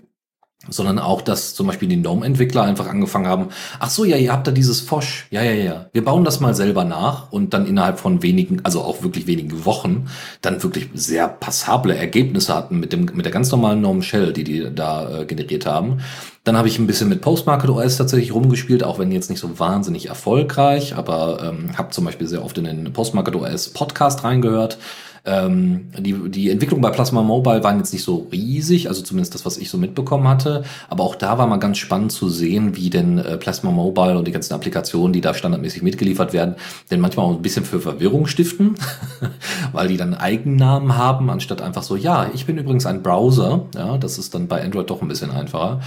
[0.67, 3.47] sondern auch, dass zum Beispiel die GNOME-Entwickler einfach angefangen haben,
[3.79, 6.53] ach so, ja, ihr habt da dieses Fosch, ja, ja, ja, wir bauen das mal
[6.53, 10.07] selber nach und dann innerhalb von wenigen, also auch wirklich wenigen Wochen,
[10.41, 14.43] dann wirklich sehr passable Ergebnisse hatten mit dem, mit der ganz normalen GNOME Shell, die
[14.43, 16.01] die da äh, generiert haben.
[16.43, 19.59] Dann habe ich ein bisschen mit Postmarket OS tatsächlich rumgespielt, auch wenn jetzt nicht so
[19.59, 24.77] wahnsinnig erfolgreich, aber ähm, habe zum Beispiel sehr oft in den Postmarket OS Podcast reingehört
[25.25, 29.45] ähm, die, die Entwicklung bei Plasma Mobile waren jetzt nicht so riesig, also zumindest das,
[29.45, 30.63] was ich so mitbekommen hatte.
[30.89, 34.27] Aber auch da war mal ganz spannend zu sehen, wie denn äh, Plasma Mobile und
[34.27, 36.55] die ganzen Applikationen, die da standardmäßig mitgeliefert werden,
[36.91, 38.75] denn manchmal auch ein bisschen für Verwirrung stiften,
[39.71, 43.65] weil die dann Eigennamen haben, anstatt einfach so, ja, ich bin übrigens ein Browser.
[43.75, 45.81] Ja, das ist dann bei Android doch ein bisschen einfacher.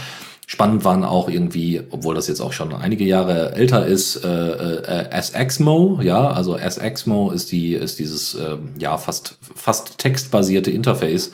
[0.53, 5.23] Spannend waren auch irgendwie, obwohl das jetzt auch schon einige Jahre älter ist, äh, äh,
[5.23, 11.29] SXMO, ja, also SXMO ist die ist dieses äh, ja fast fast textbasierte Interface,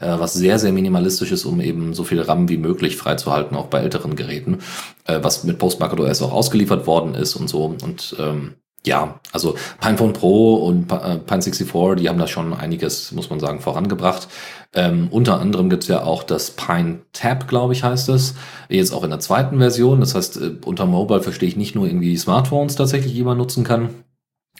[0.00, 3.66] äh, was sehr sehr minimalistisch ist, um eben so viel RAM wie möglich freizuhalten, auch
[3.66, 4.58] bei älteren Geräten,
[5.04, 7.76] äh, was mit Postmarket OS auch ausgeliefert worden ist und so.
[7.80, 8.54] Und ähm,
[8.86, 13.40] ja, also Pinephone Pro und äh, Pine 64, die haben da schon einiges, muss man
[13.40, 14.28] sagen, vorangebracht.
[14.74, 18.34] Ähm, unter anderem gibt's ja auch das Pine Tab, glaube ich, heißt es.
[18.68, 20.00] Jetzt auch in der zweiten Version.
[20.00, 23.64] Das heißt, äh, unter Mobile verstehe ich nicht nur irgendwie Smartphones tatsächlich, die man nutzen
[23.64, 23.90] kann,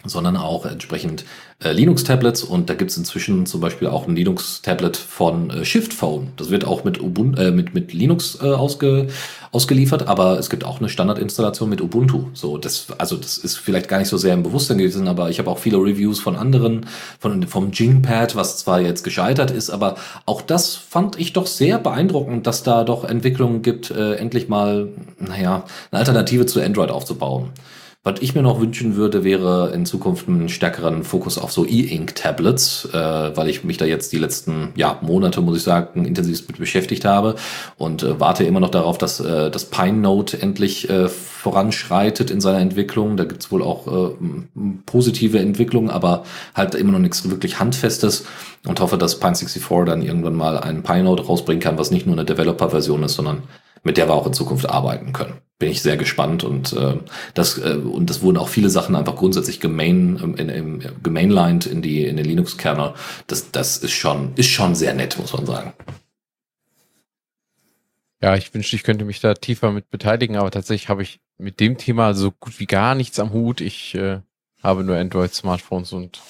[0.04, 1.24] sondern auch entsprechend
[1.62, 6.28] äh, Linux-Tablets und da gibt's inzwischen zum Beispiel auch ein Linux-Tablet von äh, Shift Phone.
[6.36, 9.08] Das wird auch mit, Ubuntu, äh, mit, mit Linux äh, ausge,
[9.52, 12.26] ausgeliefert, aber es gibt auch eine Standardinstallation mit Ubuntu.
[12.34, 15.38] So, das, also das ist vielleicht gar nicht so sehr im Bewusstsein gewesen, aber ich
[15.38, 16.86] habe auch viele Reviews von anderen,
[17.18, 21.78] von, vom Jingpad, was zwar jetzt gescheitert ist, aber auch das fand ich doch sehr
[21.78, 27.50] beeindruckend, dass da doch Entwicklungen gibt, äh, endlich mal, naja, eine Alternative zu Android aufzubauen.
[28.06, 32.90] Was ich mir noch wünschen würde, wäre in Zukunft einen stärkeren Fokus auf so E-Ink-Tablets,
[32.92, 32.98] äh,
[33.34, 37.06] weil ich mich da jetzt die letzten ja, Monate, muss ich sagen, intensiv mit beschäftigt
[37.06, 37.36] habe
[37.78, 42.42] und äh, warte immer noch darauf, dass äh, das Pine Note endlich äh, voranschreitet in
[42.42, 43.16] seiner Entwicklung.
[43.16, 44.14] Da gibt's wohl auch äh,
[44.84, 46.24] positive Entwicklungen, aber
[46.54, 48.26] halt immer noch nichts wirklich Handfestes
[48.66, 52.04] und hoffe, dass Pine 64 dann irgendwann mal einen Pine Note rausbringen kann, was nicht
[52.04, 53.44] nur eine Developer-Version ist, sondern
[53.84, 55.34] mit der wir auch in Zukunft arbeiten können.
[55.58, 56.96] Bin ich sehr gespannt und äh,
[57.34, 61.66] das äh, und das wurden auch viele Sachen einfach grundsätzlich gemain ähm, in, in, gemainlined
[61.66, 62.94] in die in den Linux-Kernel.
[63.28, 65.72] Das das ist schon ist schon sehr nett, muss man sagen.
[68.20, 71.60] Ja, ich wünschte, ich könnte mich da tiefer mit beteiligen, aber tatsächlich habe ich mit
[71.60, 73.60] dem Thema so gut wie gar nichts am Hut.
[73.60, 74.20] Ich äh,
[74.62, 76.20] habe nur Android-Smartphones und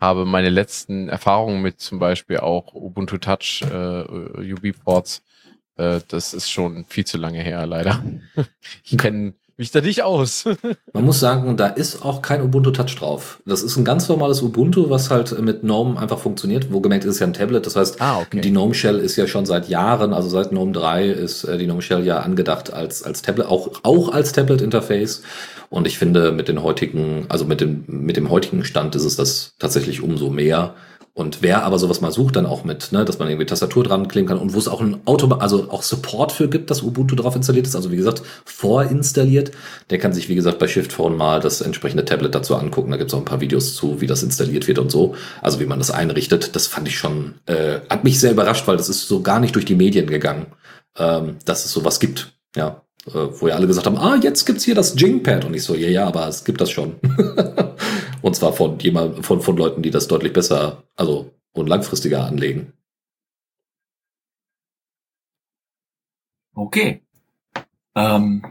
[0.00, 5.22] habe meine letzten Erfahrungen mit zum Beispiel auch Ubuntu Touch äh, UB-Ports.
[5.76, 8.02] Äh, das ist schon viel zu lange her, leider.
[8.84, 10.46] ich kenne mich da nicht aus.
[10.92, 13.40] Man muss sagen, da ist auch kein Ubuntu Touch drauf.
[13.46, 16.72] Das ist ein ganz normales Ubuntu, was halt mit GNOME einfach funktioniert.
[16.72, 17.64] Wo gemerkt ist ja ein Tablet.
[17.64, 18.40] Das heißt, Ah, okay.
[18.40, 21.66] die GNOME Shell ist ja schon seit Jahren, also seit GNOME 3 ist äh, die
[21.66, 25.22] GNOME Shell ja angedacht als, als Tablet, auch, auch als Tablet-Interface.
[25.70, 29.16] Und ich finde, mit den heutigen, also mit dem, mit dem heutigen Stand ist es
[29.16, 30.74] das tatsächlich umso mehr.
[31.16, 34.08] Und wer aber sowas mal sucht, dann auch mit, ne, dass man irgendwie Tastatur dran
[34.08, 37.14] kleben kann und wo es auch ein Auto, also auch Support für gibt, dass Ubuntu
[37.14, 39.52] drauf installiert ist, also wie gesagt, vorinstalliert,
[39.90, 42.90] der kann sich, wie gesagt, bei Shift Phone mal das entsprechende Tablet dazu angucken.
[42.90, 45.14] Da gibt es auch ein paar Videos zu, wie das installiert wird und so.
[45.40, 46.56] Also wie man das einrichtet.
[46.56, 49.54] Das fand ich schon, äh, hat mich sehr überrascht, weil das ist so gar nicht
[49.54, 50.46] durch die Medien gegangen,
[50.98, 52.32] ähm, dass es sowas gibt.
[52.56, 52.82] Ja.
[53.06, 55.44] Äh, wo ja alle gesagt haben, ah, jetzt gibt's hier das Jingpad.
[55.44, 56.96] Und ich so, ja, ja, aber es gibt das schon.
[58.24, 62.72] und zwar von jemand, von, von Leuten, die das deutlich besser, also und langfristiger anlegen.
[66.54, 67.02] Okay.
[67.94, 68.46] Ähm,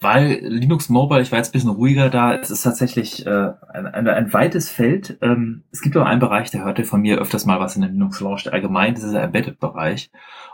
[0.00, 3.86] weil Linux Mobile, ich war jetzt ein bisschen ruhiger da, es ist tatsächlich äh, ein,
[3.88, 5.18] ein, ein weites Feld.
[5.20, 7.90] Ähm, es gibt auch einen Bereich, der hörte von mir öfters mal was in der
[7.90, 10.12] Linux Launch, allgemein, das ist der Embedded-Bereich.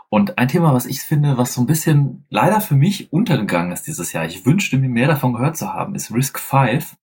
[0.09, 3.85] Und ein Thema, was ich finde, was so ein bisschen leider für mich untergegangen ist
[3.85, 6.97] dieses Jahr, ich wünschte mir mehr davon gehört zu haben, ist Risk 5.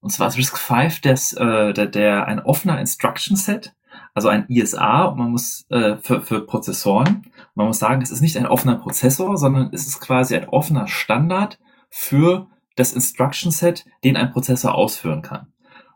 [0.00, 3.74] Und zwar ist Risk 5 des, äh, der, der ein offener Instruction Set,
[4.14, 7.30] also ein ISA, und man muss äh, für, für Prozessoren.
[7.54, 10.86] Man muss sagen, es ist nicht ein offener Prozessor, sondern es ist quasi ein offener
[10.88, 11.58] Standard
[11.90, 15.49] für das Instruction Set, den ein Prozessor ausführen kann.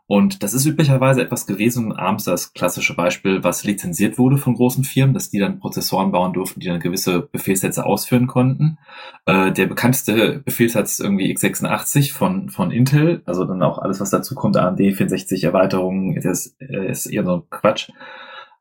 [0.07, 4.83] Und das ist üblicherweise etwas gewesen, abends das klassische Beispiel, was lizenziert wurde von großen
[4.83, 8.77] Firmen, dass die dann Prozessoren bauen durften, die dann gewisse Befehlssätze ausführen konnten.
[9.25, 14.11] Äh, der bekannteste Befehlssatz ist irgendwie x86 von, von Intel, also dann auch alles, was
[14.11, 17.89] dazu kommt, AMD 64 Erweiterungen, ist, ist eher so Quatsch.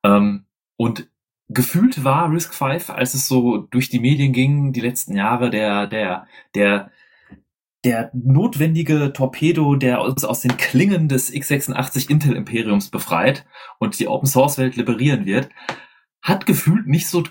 [0.02, 0.44] Ähm,
[0.76, 1.08] und
[1.48, 5.86] gefühlt war Risk 5, als es so durch die Medien ging, die letzten Jahre, der,
[5.86, 6.90] der, der,
[7.84, 13.44] der notwendige Torpedo, der uns aus den Klingen des x86 Intel Imperiums befreit
[13.78, 15.50] und die Open Source Welt liberieren wird,
[16.22, 17.22] hat gefühlt nicht so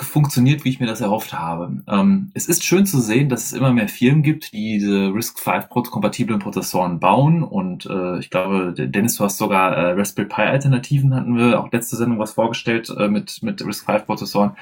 [0.00, 1.82] funktioniert, wie ich mir das erhofft habe.
[1.88, 5.68] Ähm, es ist schön zu sehen, dass es immer mehr Firmen gibt, die diese RISC-V
[5.68, 11.14] kompatiblen Prozessoren bauen und äh, ich glaube, Dennis, du hast sogar äh, Raspberry Pi Alternativen,
[11.14, 14.56] hatten wir auch letzte Sendung was vorgestellt äh, mit, mit RISC-V Prozessoren.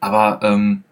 [0.00, 0.84] Aber ähm,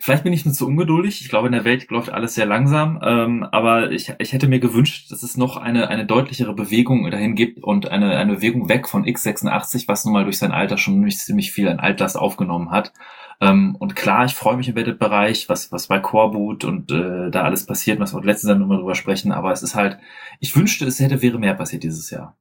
[0.00, 1.20] Vielleicht bin ich nur zu ungeduldig.
[1.20, 3.00] Ich glaube, in der Welt läuft alles sehr langsam.
[3.02, 7.34] Ähm, aber ich, ich hätte mir gewünscht, dass es noch eine, eine deutlichere Bewegung dahin
[7.34, 10.94] gibt und eine, eine Bewegung weg von x86, was nun mal durch sein Alter schon
[10.94, 12.92] ziemlich, ziemlich viel an Altlast aufgenommen hat.
[13.40, 17.42] Ähm, und klar, ich freue mich im Embedded-Bereich, was, was bei Coreboot und äh, da
[17.42, 19.32] alles passiert, was wir letzte Sendung mal drüber sprechen.
[19.32, 19.98] Aber es ist halt,
[20.38, 22.36] ich wünschte, es hätte, wäre mehr passiert dieses Jahr.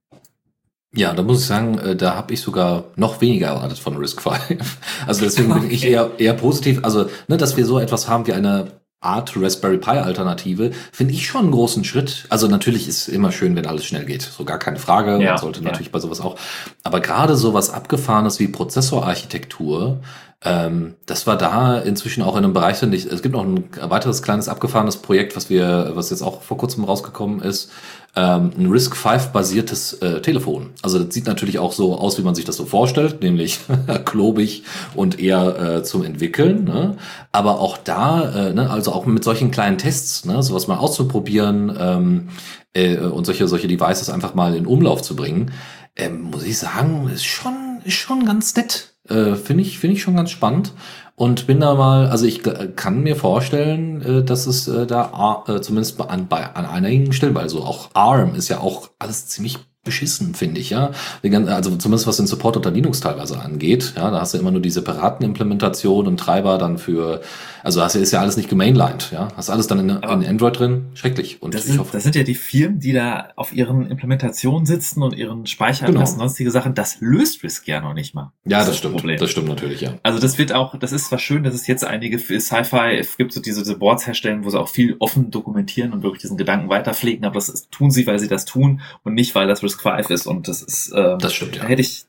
[0.95, 4.21] Ja, da muss ich sagen, äh, da habe ich sogar noch weniger erwartet von Risk
[4.21, 4.37] 5.
[5.07, 6.79] Also deswegen bin ich eher, eher positiv.
[6.83, 11.27] Also, ne, dass wir so etwas haben wie eine Art Raspberry Pi Alternative, finde ich
[11.27, 12.25] schon einen großen Schritt.
[12.29, 14.23] Also natürlich ist immer schön, wenn alles schnell geht.
[14.23, 15.21] So gar keine Frage.
[15.21, 15.65] Ja, Man sollte ja.
[15.65, 16.35] natürlich bei sowas auch.
[16.83, 19.99] Aber gerade sowas Abgefahrenes wie Prozessorarchitektur,
[20.43, 23.69] ähm, das war da inzwischen auch in einem Bereich, finde ich, es gibt noch ein
[23.81, 27.71] weiteres kleines abgefahrenes Projekt, was wir, was jetzt auch vor kurzem rausgekommen ist,
[28.15, 30.71] ähm, ein RISC-V-basiertes äh, Telefon.
[30.83, 33.59] Also das sieht natürlich auch so aus, wie man sich das so vorstellt, nämlich
[34.05, 34.63] klobig
[34.95, 36.65] und eher äh, zum Entwickeln.
[36.65, 36.97] Ne?
[37.31, 41.75] Aber auch da, äh, ne, also auch mit solchen kleinen Tests, ne, sowas mal auszuprobieren
[41.79, 42.29] ähm,
[42.73, 45.51] äh, und solche, solche Devices einfach mal in Umlauf zu bringen,
[45.95, 48.96] ähm, muss ich sagen, ist schon, ist schon ganz nett.
[49.09, 50.73] Äh, Finde ich, finde ich schon ganz spannend.
[51.15, 52.43] Und bin da mal, also ich
[52.75, 57.33] kann mir vorstellen, äh, dass es äh, da äh, zumindest an, bei, an einigen Stellen,
[57.33, 60.91] weil so auch ARM ist ja auch alles ziemlich beschissen, finde ich, ja.
[61.23, 64.61] Also zumindest was den Support unter Linux teilweise angeht, ja, da hast du immer nur
[64.61, 67.21] die separaten Implementationen und Treiber dann für,
[67.67, 69.27] also hast ist ja alles nicht gemainlined, ja.
[69.35, 71.41] Hast alles dann in, in Android drin, schrecklich.
[71.41, 74.65] Und Das ich sind, hoffe, das sind ja die Firmen, die da auf ihren Implementationen
[74.65, 76.23] sitzen und ihren Speicheradressen Genau.
[76.23, 76.75] und sonstige Sachen.
[76.75, 78.31] Das löst Risk ja noch nicht mal.
[78.45, 79.19] ja, das ist stimmt, Problem.
[79.19, 79.95] das stimmt natürlich, ja.
[80.01, 83.17] Also das wird auch, das ist zwar schön, dass es jetzt einige für Sci-Fi, es
[83.17, 86.37] gibt so diese, diese Boards herstellen, wo sie auch viel offen dokumentieren und wirklich diesen
[86.37, 89.61] Gedanken weiterpflegen, aber das ist, tun sie, weil sie das tun und nicht, weil das
[89.61, 91.63] Risk 5 ist und das ist, äh, Das stimmt, ja.
[91.65, 92.05] hätte ich,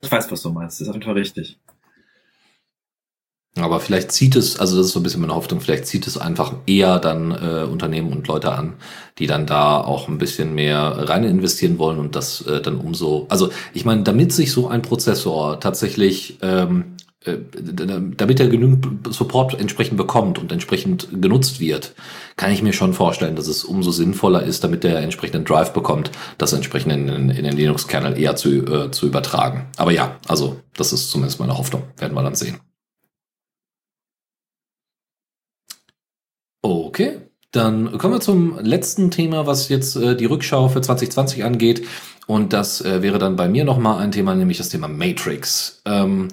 [0.00, 1.58] ich weiß, was du meinst, das ist auf jeden Fall richtig.
[3.60, 6.16] Aber vielleicht zieht es, also das ist so ein bisschen meine Hoffnung, vielleicht zieht es
[6.16, 8.74] einfach eher dann äh, Unternehmen und Leute an,
[9.18, 13.26] die dann da auch ein bisschen mehr rein investieren wollen und das äh, dann umso,
[13.28, 17.36] also ich meine, damit sich so ein Prozessor tatsächlich ähm, äh,
[18.16, 21.94] damit er genügend Support entsprechend bekommt und entsprechend genutzt wird,
[22.36, 26.10] kann ich mir schon vorstellen, dass es umso sinnvoller ist, damit der entsprechenden Drive bekommt,
[26.38, 29.66] das entsprechend in, in den Linux-Kernel eher zu, äh, zu übertragen.
[29.76, 31.84] Aber ja, also das ist zumindest meine Hoffnung.
[31.98, 32.58] Werden wir dann sehen.
[36.62, 37.18] Okay,
[37.50, 41.86] dann kommen wir zum letzten Thema, was jetzt äh, die Rückschau für 2020 angeht.
[42.26, 45.82] Und das äh, wäre dann bei mir nochmal ein Thema, nämlich das Thema Matrix.
[45.84, 46.28] Ähm,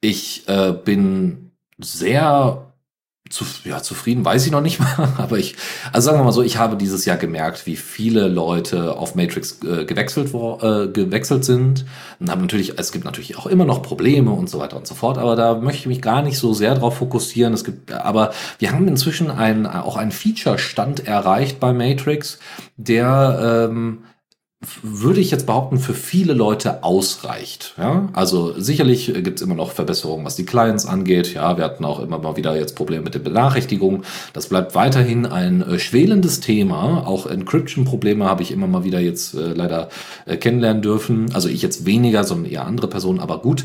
[0.00, 2.69] ich äh, bin sehr
[3.30, 5.56] zu, ja, zufrieden, weiß ich noch nicht mal, aber ich,
[5.92, 9.60] also sagen wir mal so, ich habe dieses Jahr gemerkt, wie viele Leute auf Matrix
[9.64, 11.86] äh, gewechselt, wo, äh, gewechselt sind.
[12.18, 14.94] Und haben natürlich, es gibt natürlich auch immer noch Probleme und so weiter und so
[14.94, 17.54] fort, aber da möchte ich mich gar nicht so sehr drauf fokussieren.
[17.54, 22.40] Es gibt, aber wir haben inzwischen ein, auch einen Feature-Stand erreicht bei Matrix,
[22.76, 24.04] der ähm,
[24.82, 27.74] würde ich jetzt behaupten, für viele Leute ausreicht.
[27.78, 28.10] Ja?
[28.12, 31.32] Also sicherlich gibt es immer noch Verbesserungen, was die Clients angeht.
[31.32, 34.04] Ja, wir hatten auch immer mal wieder jetzt Probleme mit den Benachrichtigungen.
[34.34, 37.06] Das bleibt weiterhin ein äh, schwelendes Thema.
[37.06, 39.88] Auch Encryption-Probleme habe ich immer mal wieder jetzt äh, leider
[40.26, 41.32] äh, kennenlernen dürfen.
[41.32, 43.64] Also ich jetzt weniger, sondern eher andere Personen, aber gut.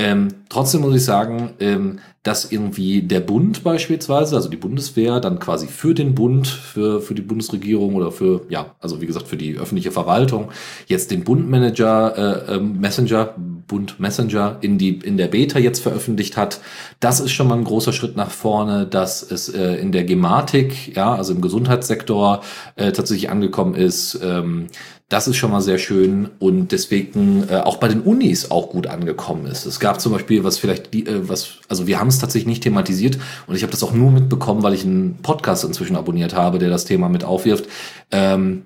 [0.00, 5.38] Ähm, trotzdem muss ich sagen, ähm, dass irgendwie der Bund beispielsweise, also die Bundeswehr, dann
[5.38, 9.36] quasi für den Bund, für, für die Bundesregierung oder für, ja, also wie gesagt, für
[9.36, 10.52] die öffentliche Verwaltung,
[10.86, 13.34] jetzt den Bundmanager, äh, äh, Messenger,
[13.66, 16.60] Bund Messenger in die, in der Beta jetzt veröffentlicht hat.
[16.98, 20.96] Das ist schon mal ein großer Schritt nach vorne, dass es äh, in der Gematik,
[20.96, 22.42] ja, also im Gesundheitssektor
[22.76, 24.68] äh, tatsächlich angekommen ist, ähm,
[25.10, 28.86] das ist schon mal sehr schön und deswegen äh, auch bei den Unis auch gut
[28.86, 29.66] angekommen ist.
[29.66, 32.62] Es gab zum Beispiel, was vielleicht die, äh, was, also wir haben es tatsächlich nicht
[32.62, 33.18] thematisiert
[33.48, 36.70] und ich habe das auch nur mitbekommen, weil ich einen Podcast inzwischen abonniert habe, der
[36.70, 37.66] das Thema mit aufwirft.
[38.12, 38.62] Ähm,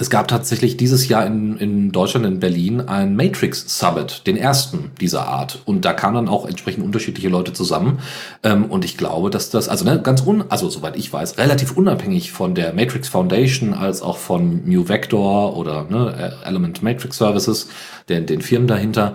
[0.00, 4.92] es gab tatsächlich dieses Jahr in, in Deutschland, in Berlin, ein Matrix Summit, den ersten
[5.00, 5.60] dieser Art.
[5.64, 7.98] Und da kamen dann auch entsprechend unterschiedliche Leute zusammen.
[8.44, 11.76] Ähm, und ich glaube, dass das, also ne, ganz un, also soweit ich weiß, relativ
[11.76, 17.68] unabhängig von der Matrix Foundation als auch von New Vector oder ne, Element Matrix Services,
[18.08, 19.14] den, den Firmen dahinter,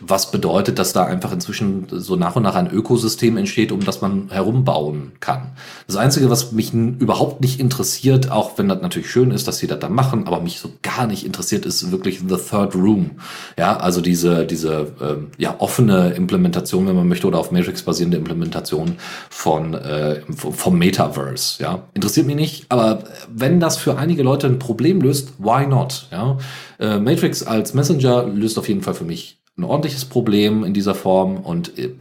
[0.00, 4.00] was bedeutet, dass da einfach inzwischen so nach und nach ein Ökosystem entsteht, um das
[4.00, 5.52] man herumbauen kann.
[5.86, 9.66] Das Einzige, was mich überhaupt nicht interessiert, auch wenn das natürlich schön ist, dass sie
[9.66, 13.12] das da machen, aber mich so gar nicht interessiert, ist wirklich The Third Room.
[13.58, 18.16] Ja, also diese, diese ähm, ja, offene Implementation, wenn man möchte, oder auf Matrix basierende
[18.16, 18.96] Implementation
[19.30, 21.62] von äh, vom Metaverse.
[21.62, 26.08] Ja, interessiert mich nicht, aber wenn das für einige Leute ein Problem löst, why not?
[26.10, 26.38] Ja,
[26.78, 30.94] äh, Matrix als Messenger löst auf jeden Fall für mich ein ordentliches Problem in dieser
[30.94, 31.92] Form und äh,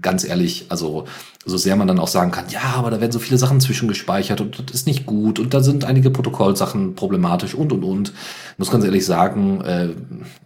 [0.00, 1.04] ganz ehrlich, also
[1.44, 4.40] so sehr man dann auch sagen kann, ja, aber da werden so viele Sachen zwischengespeichert
[4.40, 8.12] und das ist nicht gut und da sind einige Protokollsachen problematisch und und und.
[8.52, 9.88] Ich muss ganz ehrlich sagen, äh,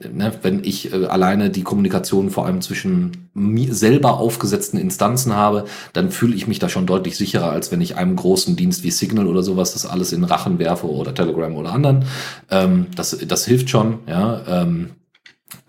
[0.08, 5.66] ne, wenn ich äh, alleine die Kommunikation vor allem zwischen mir selber aufgesetzten Instanzen habe,
[5.92, 8.90] dann fühle ich mich da schon deutlich sicherer, als wenn ich einem großen Dienst wie
[8.90, 12.06] Signal oder sowas das alles in Rachen werfe oder Telegram oder anderen.
[12.50, 14.40] Ähm, das, das hilft schon, ja.
[14.48, 14.90] Ähm,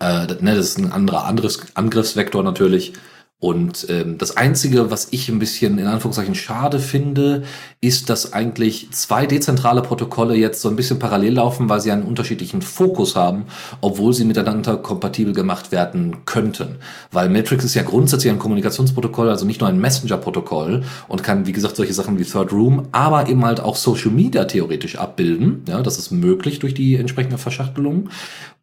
[0.00, 2.92] äh, ne, das ist ein anderer Angriffs Angriffsvektor natürlich.
[3.40, 7.44] Und ähm, das Einzige, was ich ein bisschen in Anführungszeichen schade finde,
[7.80, 12.02] ist, dass eigentlich zwei dezentrale Protokolle jetzt so ein bisschen parallel laufen, weil sie einen
[12.02, 13.44] unterschiedlichen Fokus haben,
[13.80, 16.78] obwohl sie miteinander kompatibel gemacht werden könnten.
[17.12, 21.52] Weil Matrix ist ja grundsätzlich ein Kommunikationsprotokoll, also nicht nur ein Messenger-Protokoll und kann, wie
[21.52, 25.62] gesagt, solche Sachen wie Third Room, aber eben halt auch Social Media theoretisch abbilden.
[25.68, 28.08] Ja, das ist möglich durch die entsprechende Verschachtelung.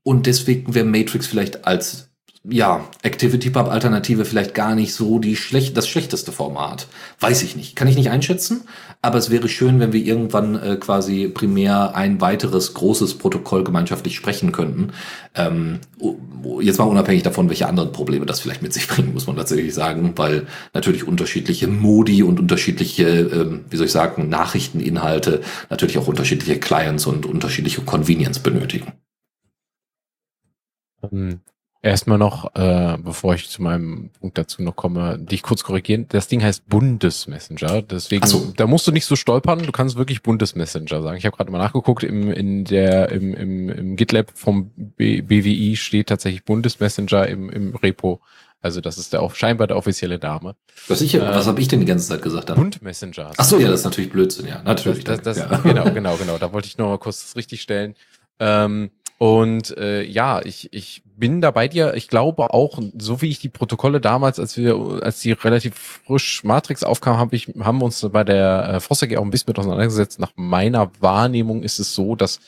[0.07, 2.09] Und deswegen wäre Matrix vielleicht als
[2.47, 6.85] ja, ActivityPub-Alternative vielleicht gar nicht so die schlecht, das schlechteste Format.
[7.19, 7.75] Weiß ich nicht.
[7.75, 8.61] Kann ich nicht einschätzen.
[9.01, 14.15] Aber es wäre schön, wenn wir irgendwann äh, quasi primär ein weiteres großes Protokoll gemeinschaftlich
[14.15, 14.91] sprechen könnten.
[15.33, 15.79] Ähm,
[16.61, 19.73] jetzt mal unabhängig davon, welche anderen Probleme das vielleicht mit sich bringen, muss man tatsächlich
[19.73, 20.45] sagen, weil
[20.75, 25.41] natürlich unterschiedliche Modi und unterschiedliche, ähm, wie soll ich sagen, Nachrichteninhalte
[25.71, 28.93] natürlich auch unterschiedliche Clients und unterschiedliche Convenience benötigen.
[31.11, 31.41] Ähm,
[31.85, 36.07] Erstmal noch, äh, bevor ich zu meinem Punkt dazu noch komme, dich kurz korrigieren.
[36.09, 37.83] Das Ding heißt Bundesmessenger.
[37.83, 38.51] Deswegen, so.
[38.57, 39.61] da musst du nicht so stolpern.
[39.61, 41.17] Du kannst wirklich Bundesmessenger sagen.
[41.17, 42.03] Ich habe gerade mal nachgeguckt.
[42.03, 47.75] Im, in der, im, im, im GitLab vom B BWI steht tatsächlich Bundesmessenger im, im
[47.75, 48.19] Repo.
[48.63, 50.55] Also das ist der auch scheinbar der offizielle Name.
[50.87, 52.49] Was, ich, äh, was habe ich denn die ganze Zeit gesagt?
[52.49, 52.57] Dann?
[52.57, 53.29] Bundmessenger.
[53.37, 54.63] Ach so, ja, das ist natürlich Blödsinn, ja.
[54.63, 55.03] Natürlich.
[55.03, 55.57] Das, das, das, ja.
[55.59, 56.39] Genau, genau, genau.
[56.39, 57.93] Da wollte ich noch mal kurz das richtig stellen.
[58.39, 61.93] Ähm, und äh, ja, ich, ich bin da bei dir.
[61.93, 65.75] Ich glaube auch, so wie ich die Protokolle damals, als wir, als die relativ
[66.05, 69.49] frisch Matrix aufkam, habe ich, haben wir uns bei der äh, Foster auch ein bisschen
[69.49, 70.19] mit auseinandergesetzt.
[70.19, 72.41] Nach meiner Wahrnehmung ist es so, dass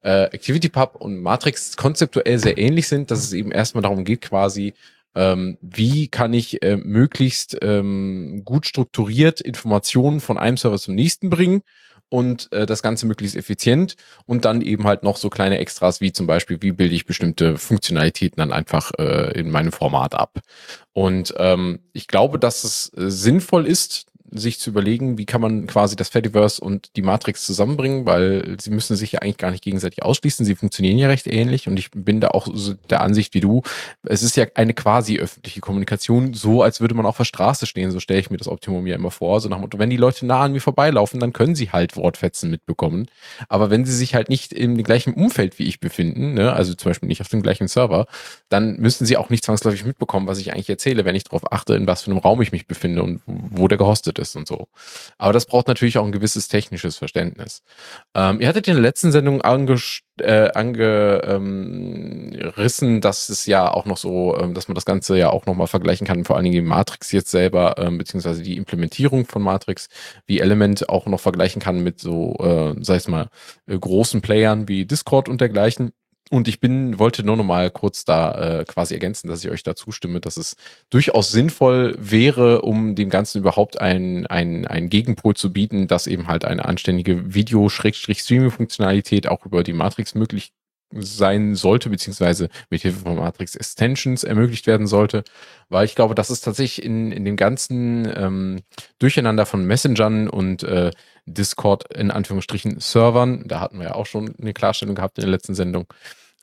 [0.00, 4.72] äh, ActivityPub und Matrix konzeptuell sehr ähnlich sind, dass es eben erstmal darum geht, quasi
[5.14, 11.28] ähm, wie kann ich äh, möglichst ähm, gut strukturiert Informationen von einem Server zum nächsten
[11.28, 11.62] bringen
[12.08, 13.96] und äh, das Ganze möglichst effizient
[14.26, 17.58] und dann eben halt noch so kleine Extras wie zum Beispiel, wie bilde ich bestimmte
[17.58, 20.40] Funktionalitäten dann einfach äh, in meinem Format ab.
[20.92, 25.66] Und ähm, ich glaube, dass es äh, sinnvoll ist, sich zu überlegen, wie kann man
[25.66, 29.62] quasi das Fediverse und die Matrix zusammenbringen, weil sie müssen sich ja eigentlich gar nicht
[29.62, 30.44] gegenseitig ausschließen.
[30.44, 33.62] Sie funktionieren ja recht ähnlich und ich bin da auch so der Ansicht wie du.
[34.04, 37.90] Es ist ja eine quasi öffentliche Kommunikation, so als würde man auf der Straße stehen.
[37.90, 39.40] So stelle ich mir das Optimum ja immer vor.
[39.40, 41.96] So nach dem Motto, wenn die Leute nah an mir vorbeilaufen, dann können sie halt
[41.96, 43.06] Wortfetzen mitbekommen.
[43.48, 46.90] Aber wenn sie sich halt nicht im gleichen Umfeld wie ich befinden, ne, also zum
[46.90, 48.06] Beispiel nicht auf dem gleichen Server,
[48.48, 51.74] dann müssen sie auch nicht zwangsläufig mitbekommen, was ich eigentlich erzähle, wenn ich darauf achte,
[51.74, 54.68] in was für einem Raum ich mich befinde und wo der gehostet ist und so.
[55.18, 57.62] Aber das braucht natürlich auch ein gewisses technisches Verständnis.
[58.14, 63.98] Ähm, ihr hattet in der letzten Sendung angerissen, äh, angerissen, dass es ja auch noch
[63.98, 66.62] so, ähm, dass man das Ganze ja auch nochmal vergleichen kann, vor allen Dingen die
[66.62, 69.88] Matrix jetzt selber, ähm, beziehungsweise die Implementierung von Matrix,
[70.26, 73.28] wie Element auch noch vergleichen kann mit so, äh, sag ich mal,
[73.66, 75.92] äh, großen Playern wie Discord und dergleichen.
[76.30, 79.62] Und ich bin, wollte nur noch mal kurz da äh, quasi ergänzen, dass ich euch
[79.62, 80.56] da zustimme, dass es
[80.90, 86.26] durchaus sinnvoll wäre, um dem Ganzen überhaupt ein, ein, ein Gegenpol zu bieten, dass eben
[86.26, 90.52] halt eine anständige Video-Streaming-Funktionalität auch über die Matrix möglich
[90.92, 95.24] sein sollte, beziehungsweise mit Hilfe von Matrix Extensions ermöglicht werden sollte,
[95.68, 98.60] weil ich glaube, das ist tatsächlich in, in dem ganzen ähm,
[98.98, 100.90] Durcheinander von Messengern und äh,
[101.26, 105.30] Discord in Anführungsstrichen Servern, da hatten wir ja auch schon eine Klarstellung gehabt in der
[105.30, 105.86] letzten Sendung,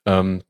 [0.06, 0.44] ähm,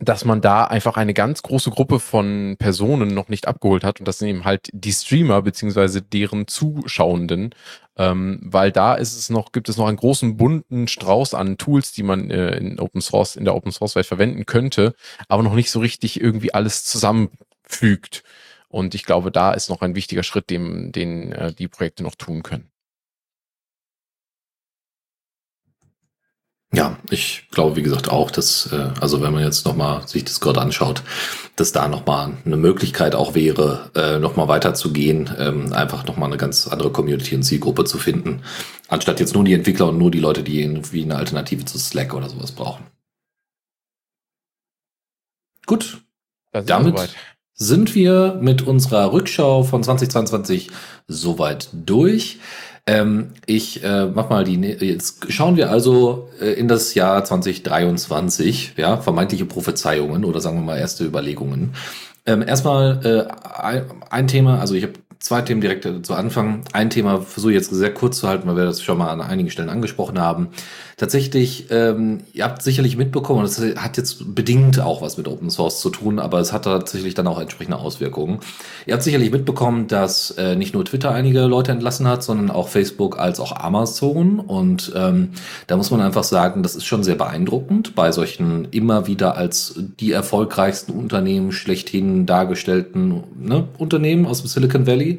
[0.00, 4.08] dass man da einfach eine ganz große Gruppe von Personen noch nicht abgeholt hat und
[4.08, 7.54] das sind eben halt die Streamer beziehungsweise deren Zuschauenden,
[7.96, 11.92] ähm, weil da ist es noch, gibt es noch einen großen bunten Strauß an Tools,
[11.92, 14.94] die man äh, in Open Source, in der Open Source Welt verwenden könnte,
[15.28, 18.24] aber noch nicht so richtig irgendwie alles zusammenfügt.
[18.68, 22.16] Und ich glaube, da ist noch ein wichtiger Schritt, den, den äh, die Projekte noch
[22.16, 22.73] tun können.
[26.74, 30.58] Ja, ich glaube, wie gesagt, auch, dass, äh, also wenn man jetzt nochmal sich Discord
[30.58, 31.02] anschaut,
[31.56, 36.66] dass da nochmal eine Möglichkeit auch wäre, äh, nochmal weiterzugehen, ähm, einfach nochmal eine ganz
[36.66, 38.42] andere Community und Zielgruppe zu finden,
[38.88, 42.12] anstatt jetzt nur die Entwickler und nur die Leute, die irgendwie eine Alternative zu Slack
[42.12, 42.86] oder sowas brauchen.
[45.66, 46.02] Gut,
[46.52, 47.14] damit
[47.54, 50.70] sind wir mit unserer Rückschau von 2022
[51.06, 52.40] soweit durch.
[52.86, 54.60] Ähm, ich äh, mach mal die.
[54.60, 60.62] Jetzt schauen wir also äh, in das Jahr 2023, ja, vermeintliche Prophezeiungen oder sagen wir
[60.62, 61.74] mal erste Überlegungen.
[62.26, 66.62] Ähm, erstmal äh, ein, Thema, also ich habe zwei Themen direkt äh, zu Anfang.
[66.72, 69.22] Ein Thema versuche ich jetzt sehr kurz zu halten, weil wir das schon mal an
[69.22, 70.48] einigen Stellen angesprochen haben.
[70.96, 75.50] Tatsächlich, ähm, ihr habt sicherlich mitbekommen, und das hat jetzt bedingt auch was mit Open
[75.50, 78.38] Source zu tun, aber es hat tatsächlich dann auch entsprechende Auswirkungen.
[78.86, 82.68] Ihr habt sicherlich mitbekommen, dass äh, nicht nur Twitter einige Leute entlassen hat, sondern auch
[82.68, 84.38] Facebook als auch Amazon.
[84.38, 85.30] Und ähm,
[85.66, 89.74] da muss man einfach sagen, das ist schon sehr beeindruckend bei solchen immer wieder als
[90.00, 95.18] die erfolgreichsten Unternehmen schlechthin dargestellten ne, Unternehmen aus dem Silicon Valley.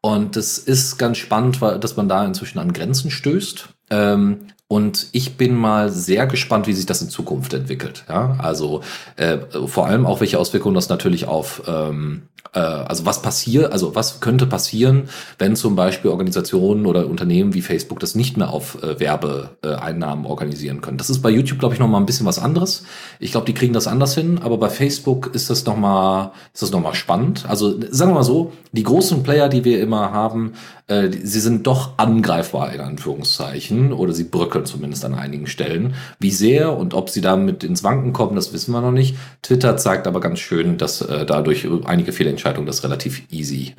[0.00, 3.68] Und es ist ganz spannend, weil, dass man da inzwischen an Grenzen stößt.
[3.88, 8.04] Ähm, und ich bin mal sehr gespannt, wie sich das in Zukunft entwickelt.
[8.08, 8.80] Ja, also
[9.14, 12.22] äh, vor allem auch welche Auswirkungen das natürlich auf ähm,
[12.54, 17.62] äh, also was passiert, also was könnte passieren, wenn zum Beispiel Organisationen oder Unternehmen wie
[17.62, 20.98] Facebook das nicht mehr auf äh, Werbeeinnahmen organisieren können.
[20.98, 22.84] Das ist bei YouTube, glaube ich, noch mal ein bisschen was anderes.
[23.18, 26.62] Ich glaube, die kriegen das anders hin, aber bei Facebook ist das noch mal, ist
[26.62, 27.44] das noch mal spannend.
[27.48, 30.54] Also sagen wir mal so, die großen Player, die wir immer haben,
[30.86, 34.24] äh, sie sind doch angreifbar in Anführungszeichen oder sie
[34.64, 35.94] zumindest an einigen Stellen.
[36.18, 39.16] Wie sehr und ob sie damit ins Wanken kommen, das wissen wir noch nicht.
[39.42, 43.74] Twitter zeigt aber ganz schön, dass äh, dadurch einige Fehlentscheidungen das relativ easy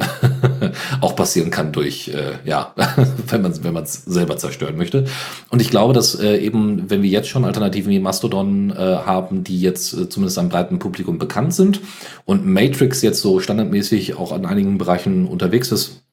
[1.01, 2.73] auch passieren kann durch, äh, ja,
[3.27, 5.05] wenn man wenn es selber zerstören möchte.
[5.49, 9.43] Und ich glaube, dass äh, eben, wenn wir jetzt schon Alternativen wie Mastodon äh, haben,
[9.43, 11.81] die jetzt äh, zumindest einem breiten Publikum bekannt sind
[12.25, 16.03] und Matrix jetzt so standardmäßig auch an einigen Bereichen unterwegs ist,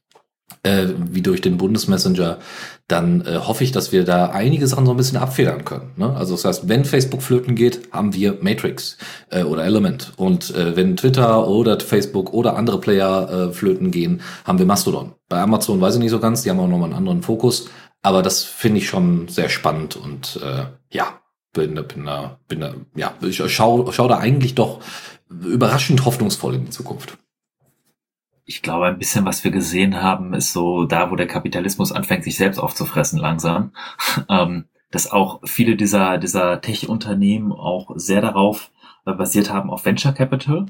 [0.63, 2.39] äh, wie durch den Bundesmessenger,
[2.89, 5.93] dann äh, hoffe ich, dass wir da einige Sachen so ein bisschen abfedern können.
[5.97, 6.15] Ne?
[6.15, 8.99] Also das heißt, wenn Facebook flöten geht, haben wir Matrix
[9.31, 10.13] äh, oder Element.
[10.17, 15.13] Und äh, wenn Twitter oder Facebook oder andere Player äh, flöten gehen, haben wir Mastodon.
[15.29, 17.69] Bei Amazon weiß ich nicht so ganz, die haben auch nochmal einen anderen Fokus.
[18.03, 21.21] Aber das finde ich schon sehr spannend und äh, ja,
[21.53, 22.09] bin, bin,
[22.49, 24.81] bin, bin ja, ich schau, schau da eigentlich doch
[25.31, 27.17] überraschend hoffnungsvoll in die Zukunft
[28.45, 32.25] ich glaube, ein bisschen, was wir gesehen haben, ist so da, wo der Kapitalismus anfängt,
[32.25, 33.73] sich selbst aufzufressen langsam,
[34.29, 38.71] ähm, dass auch viele dieser, dieser Tech-Unternehmen auch sehr darauf
[39.07, 40.67] äh, basiert haben auf Venture Capital.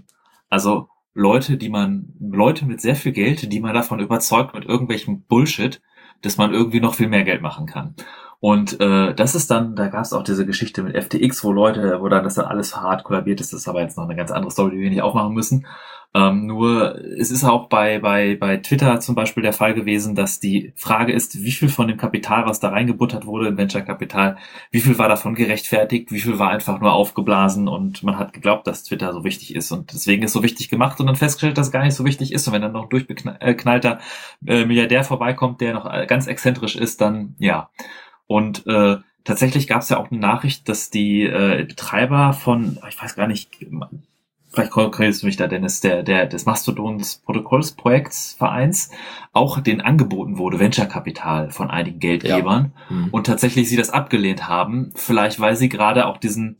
[0.48, 5.22] Also Leute, die man, Leute mit sehr viel Geld, die man davon überzeugt mit irgendwelchem
[5.22, 5.80] Bullshit,
[6.22, 7.94] dass man irgendwie noch viel mehr Geld machen kann.
[8.42, 12.00] Und äh, das ist dann, da gab es auch diese Geschichte mit FTX, wo Leute,
[12.00, 14.32] wo dann das dann alles hart kollabiert ist, das ist aber jetzt noch eine ganz
[14.32, 15.64] andere Story, die wir nicht aufmachen müssen.
[16.12, 20.40] Ähm, nur es ist auch bei, bei, bei Twitter zum Beispiel der Fall gewesen, dass
[20.40, 24.36] die Frage ist, wie viel von dem Kapital, was da reingebuttert wurde in Venture-Kapital,
[24.72, 28.66] wie viel war davon gerechtfertigt, wie viel war einfach nur aufgeblasen und man hat geglaubt,
[28.66, 31.68] dass Twitter so wichtig ist und deswegen ist so wichtig gemacht und dann festgestellt, dass
[31.68, 34.00] es gar nicht so wichtig ist und wenn dann noch ein durchbeknallter
[34.44, 37.70] äh, Milliardär vorbeikommt, der noch ganz exzentrisch ist, dann ja.
[38.34, 43.00] Und äh, tatsächlich gab es ja auch eine Nachricht, dass die äh, Betreiber von, ich
[43.00, 43.50] weiß gar nicht,
[44.52, 48.90] vielleicht korrigierst du mich da, Dennis, der, der, des Mastodons Protokollsprojekts Vereins
[49.32, 52.96] auch den angeboten wurde, Venture-Kapital von einigen Geldgebern ja.
[52.96, 53.08] mhm.
[53.10, 56.58] und tatsächlich sie das abgelehnt haben, vielleicht weil sie gerade auch diesen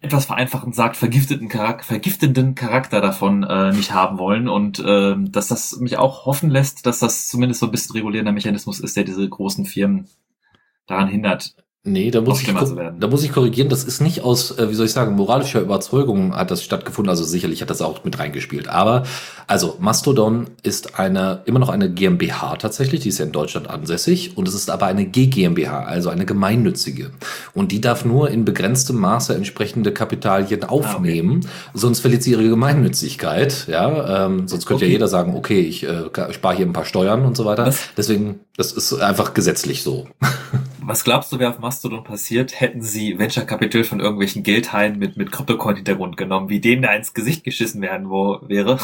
[0.00, 5.48] etwas vereinfachend sagt, vergifteten Charakter, vergiftenden Charakter davon äh, nicht haben wollen und äh, dass
[5.48, 9.02] das mich auch hoffen lässt, dass das zumindest so ein bisschen regulierender Mechanismus ist, der
[9.02, 10.06] diese großen Firmen
[10.88, 11.54] daran hindert,
[11.84, 13.68] Nee, da muss, ich, da muss ich korrigieren.
[13.68, 17.08] Das ist nicht aus, äh, wie soll ich sagen, moralischer Überzeugung hat das stattgefunden.
[17.08, 18.68] Also sicherlich hat das auch mit reingespielt.
[18.68, 19.04] Aber,
[19.46, 23.00] also Mastodon ist eine, immer noch eine GmbH tatsächlich.
[23.00, 24.36] Die ist ja in Deutschland ansässig.
[24.36, 27.10] Und es ist aber eine GGmbH, also eine gemeinnützige.
[27.54, 31.40] Und die darf nur in begrenztem Maße entsprechende Kapitalien aufnehmen.
[31.44, 31.78] Ah, okay.
[31.78, 33.66] Sonst verliert sie ihre Gemeinnützigkeit.
[33.68, 34.86] Ja, ähm, sonst könnte okay.
[34.86, 37.66] ja jeder sagen, okay, ich äh, spare hier ein paar Steuern und so weiter.
[37.66, 37.78] Was?
[37.96, 40.08] Deswegen, das ist einfach gesetzlich so.
[40.88, 45.18] Was glaubst du, wäre auf Mastodon passiert, hätten sie Venture Capital von irgendwelchen Geldhaien mit,
[45.18, 48.78] mit Kryptocoin-Hintergrund genommen, wie denen da ins Gesicht geschissen werden wo, wäre?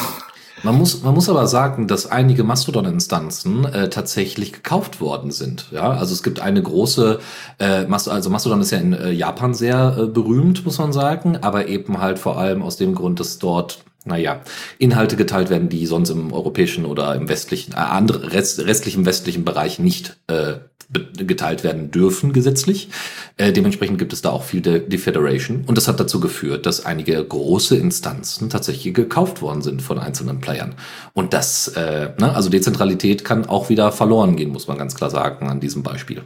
[0.61, 5.71] Man muss, man muss aber sagen, dass einige Mastodon-Instanzen äh, tatsächlich gekauft worden sind.
[5.71, 7.19] Ja, also es gibt eine große,
[7.57, 11.37] äh, Mast also Mastodon ist ja in äh, Japan sehr äh, berühmt, muss man sagen,
[11.41, 14.41] aber eben halt vor allem aus dem Grund, dass dort naja,
[14.77, 19.43] Inhalte geteilt werden, die sonst im europäischen oder im westlichen, äh, andere, rest, restlichen westlichen
[19.43, 20.57] Bereich nicht äh,
[20.89, 22.89] geteilt werden dürfen gesetzlich.
[23.37, 25.63] Äh, dementsprechend gibt es da auch viel De Defederation.
[25.65, 30.39] Und das hat dazu geführt, dass einige große Instanzen tatsächlich gekauft worden sind von einzelnen
[30.41, 30.75] Playern.
[31.13, 35.09] Und das, äh, ne, also Dezentralität kann auch wieder verloren gehen, muss man ganz klar
[35.09, 36.23] sagen an diesem Beispiel.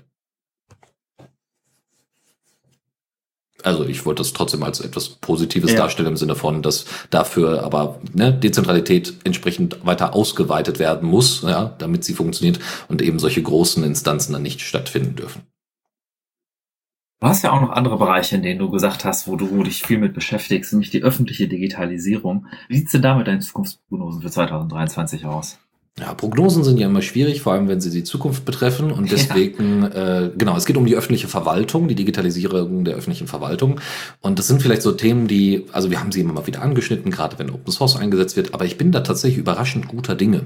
[3.63, 5.79] Also ich wollte das trotzdem als etwas Positives ja.
[5.79, 11.75] darstellen im Sinne von, dass dafür aber ne, Dezentralität entsprechend weiter ausgeweitet werden muss, ja,
[11.77, 15.41] damit sie funktioniert und eben solche großen Instanzen dann nicht stattfinden dürfen.
[17.21, 19.83] Du hast ja auch noch andere Bereiche, in denen du gesagt hast, wo du dich
[19.83, 22.45] viel mit beschäftigst, nämlich die öffentliche Digitalisierung.
[22.69, 25.59] Wie sieht's denn da mit deinen Zukunftsprognosen für 2023 aus?
[25.99, 28.91] Ja, Prognosen sind ja immer schwierig, vor allem wenn sie die Zukunft betreffen.
[28.91, 30.21] Und deswegen, ja.
[30.21, 33.79] äh, genau, es geht um die öffentliche Verwaltung, die Digitalisierung der öffentlichen Verwaltung.
[34.21, 37.11] Und das sind vielleicht so Themen, die, also wir haben sie immer mal wieder angeschnitten,
[37.11, 40.41] gerade wenn Open Source eingesetzt wird, aber ich bin da tatsächlich überraschend guter Dinge,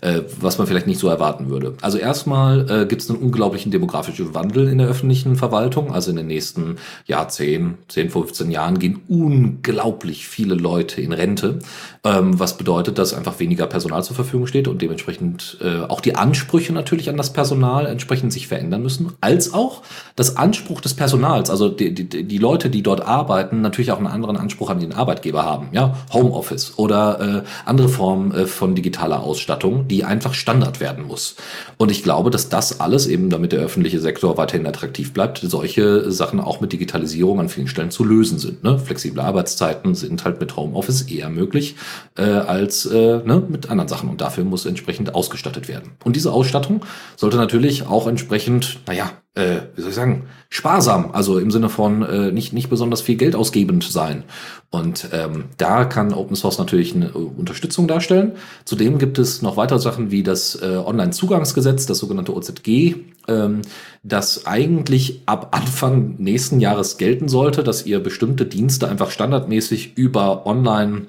[0.00, 1.74] äh, was man vielleicht nicht so erwarten würde.
[1.80, 5.92] Also erstmal äh, gibt es einen unglaublichen demografischen Wandel in der öffentlichen Verwaltung.
[5.92, 6.76] Also in den nächsten
[7.06, 11.60] Jahr 10, 10, 15 Jahren gehen unglaublich viele Leute in Rente,
[12.04, 16.00] ähm, was bedeutet, dass einfach weniger Personal zur Verfügung steht und dementsprechend dementsprechend äh, auch
[16.00, 19.82] die Ansprüche natürlich an das Personal entsprechend sich verändern müssen, als auch
[20.16, 24.08] das Anspruch des Personals, also die, die, die Leute, die dort arbeiten, natürlich auch einen
[24.08, 29.22] anderen Anspruch an den Arbeitgeber haben, ja, Homeoffice oder äh, andere Formen äh, von digitaler
[29.22, 31.36] Ausstattung, die einfach Standard werden muss.
[31.76, 36.10] Und ich glaube, dass das alles eben, damit der öffentliche Sektor weiterhin attraktiv bleibt, solche
[36.10, 38.64] Sachen auch mit Digitalisierung an vielen Stellen zu lösen sind.
[38.64, 38.78] Ne?
[38.78, 41.76] Flexible Arbeitszeiten sind halt mit Homeoffice eher möglich
[42.16, 44.08] äh, als äh, ne, mit anderen Sachen.
[44.08, 45.92] Und dafür muss entsprechend ausgestattet werden.
[46.04, 46.84] Und diese Ausstattung
[47.16, 52.02] sollte natürlich auch entsprechend, naja, äh, wie soll ich sagen, sparsam, also im Sinne von
[52.02, 54.24] äh, nicht, nicht besonders viel Geld ausgebend sein.
[54.70, 58.32] Und ähm, da kann Open Source natürlich eine Unterstützung darstellen.
[58.64, 62.96] Zudem gibt es noch weitere Sachen wie das äh, Online-Zugangsgesetz, das sogenannte OZG,
[63.28, 63.62] ähm,
[64.02, 70.46] das eigentlich ab Anfang nächsten Jahres gelten sollte, dass ihr bestimmte Dienste einfach standardmäßig über
[70.46, 71.06] Online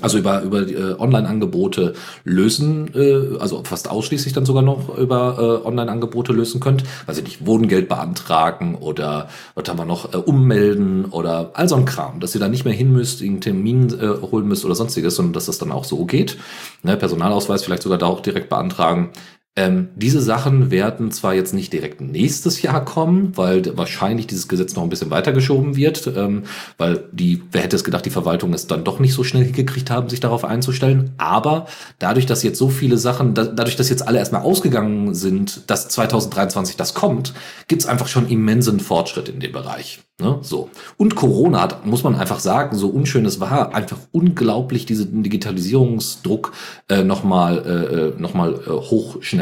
[0.00, 1.94] also über, über äh, Online-Angebote
[2.24, 6.84] lösen, äh, also fast ausschließlich dann sogar noch über äh, Online-Angebote lösen könnt.
[7.06, 11.84] Also nicht Wohngeld beantragen oder was haben wir noch, äh, ummelden oder all so ein
[11.84, 15.16] Kram, dass ihr da nicht mehr hin müsst, irgendeinen Termin äh, holen müsst oder sonstiges,
[15.16, 16.36] sondern dass das dann auch so geht.
[16.82, 19.10] Ne, Personalausweis vielleicht sogar da auch direkt beantragen.
[19.58, 24.76] Ähm, diese Sachen werden zwar jetzt nicht direkt nächstes Jahr kommen, weil wahrscheinlich dieses Gesetz
[24.76, 26.42] noch ein bisschen weitergeschoben wird, ähm,
[26.76, 29.90] weil die, wer hätte es gedacht, die Verwaltung es dann doch nicht so schnell hingekriegt
[29.90, 31.12] haben, sich darauf einzustellen.
[31.16, 31.66] Aber
[31.98, 35.88] dadurch, dass jetzt so viele Sachen, da, dadurch, dass jetzt alle erstmal ausgegangen sind, dass
[35.88, 37.32] 2023 das kommt,
[37.66, 40.00] gibt's einfach schon immensen Fortschritt in dem Bereich.
[40.18, 40.38] Ne?
[40.40, 40.70] So.
[40.96, 46.52] Und Corona hat, muss man einfach sagen, so unschön es war, einfach unglaublich diesen Digitalisierungsdruck
[46.88, 48.70] äh, nochmal äh, äh, noch mal, äh,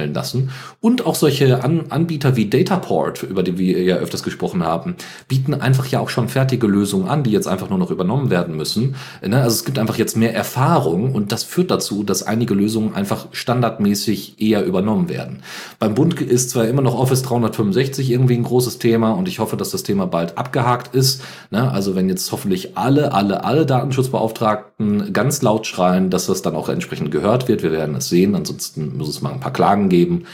[0.04, 0.50] hochschnellen lassen.
[0.80, 4.96] Und auch solche An Anbieter wie Dataport, über die wir ja öfters gesprochen haben,
[5.28, 8.56] bieten einfach ja auch schon fertige Lösungen an, die jetzt einfach nur noch übernommen werden
[8.56, 8.96] müssen.
[9.26, 9.36] Ne?
[9.36, 13.26] Also es gibt einfach jetzt mehr Erfahrung und das führt dazu, dass einige Lösungen einfach
[13.32, 15.40] standardmäßig eher übernommen werden.
[15.78, 19.56] Beim Bund ist zwar immer noch Office 365 irgendwie ein großes Thema und ich hoffe,
[19.56, 21.22] dass das Thema bald abgehakt ist.
[21.50, 21.70] Ne?
[21.70, 26.68] Also wenn jetzt hoffentlich alle, alle, alle Datenschutzbeauftragten ganz laut schreien, dass das dann auch
[26.68, 27.62] entsprechend gehört wird.
[27.62, 28.34] Wir werden es sehen.
[28.34, 30.24] Ansonsten muss es mal ein paar Klagen geben.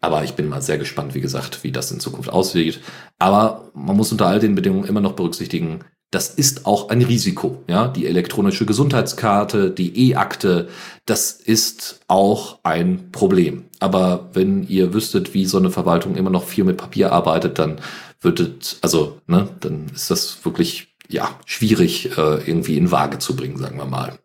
[0.00, 2.80] Aber ich bin mal sehr gespannt, wie gesagt, wie das in Zukunft aussieht.
[3.18, 5.80] Aber man muss unter all den Bedingungen immer noch berücksichtigen,
[6.10, 7.62] das ist auch ein Risiko.
[7.66, 10.68] Ja, die elektronische Gesundheitskarte, die E-Akte,
[11.04, 13.64] das ist auch ein Problem.
[13.80, 17.80] Aber wenn ihr wüsstet, wie so eine Verwaltung immer noch viel mit Papier arbeitet, dann
[18.20, 23.58] würdet, also, ne, dann ist das wirklich, ja, schwierig äh, irgendwie in Waage zu bringen,
[23.58, 24.18] sagen wir mal.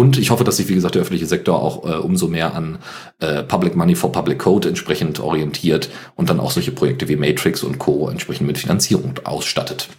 [0.00, 2.78] Und ich hoffe, dass sich, wie gesagt, der öffentliche Sektor auch äh, umso mehr an
[3.18, 7.62] äh, Public Money for Public Code entsprechend orientiert und dann auch solche Projekte wie Matrix
[7.62, 8.08] und Co.
[8.08, 9.90] entsprechend mit Finanzierung ausstattet.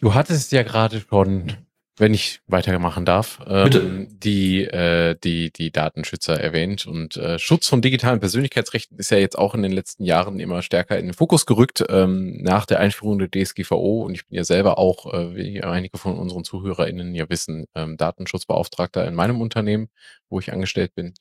[0.00, 1.52] Du hattest ja gerade schon
[1.96, 6.86] wenn ich weitermachen darf, ähm, die, äh, die, die Datenschützer erwähnt.
[6.86, 10.62] Und äh, Schutz von digitalen Persönlichkeitsrechten ist ja jetzt auch in den letzten Jahren immer
[10.62, 14.02] stärker in den Fokus gerückt, ähm, nach der Einführung der DSGVO.
[14.02, 17.96] Und ich bin ja selber auch, äh, wie einige von unseren ZuhörerInnen ja wissen, ähm,
[17.96, 19.88] Datenschutzbeauftragter in meinem Unternehmen,
[20.28, 21.14] wo ich angestellt bin.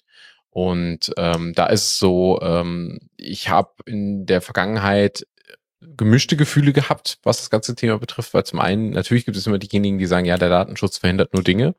[0.50, 5.26] Und ähm, da ist es so, ähm, ich habe in der Vergangenheit
[5.98, 9.60] gemischte Gefühle gehabt, was das ganze Thema betrifft, weil zum einen, natürlich gibt es immer
[9.60, 11.76] diejenigen, die sagen, ja, der Datenschutz verhindert nur Dinge,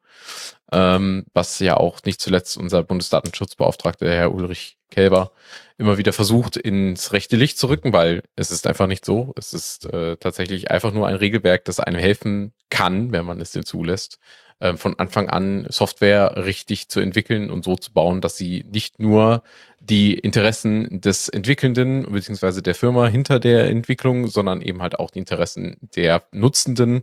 [0.72, 5.32] ähm, was ja auch nicht zuletzt unser Bundesdatenschutzbeauftragter, Herr Ulrich Kälber,
[5.76, 9.35] immer wieder versucht, ins rechte Licht zu rücken, weil es ist einfach nicht so.
[9.36, 13.52] Es ist äh, tatsächlich einfach nur ein Regelwerk, das einem helfen kann, wenn man es
[13.52, 14.18] dir zulässt,
[14.60, 19.01] äh, von Anfang an Software richtig zu entwickeln und so zu bauen, dass sie nicht
[19.01, 19.43] nur
[19.81, 25.18] die Interessen des Entwickelnden beziehungsweise der Firma hinter der Entwicklung, sondern eben halt auch die
[25.18, 27.02] Interessen der Nutzenden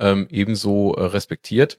[0.00, 1.78] ähm, ebenso äh, respektiert.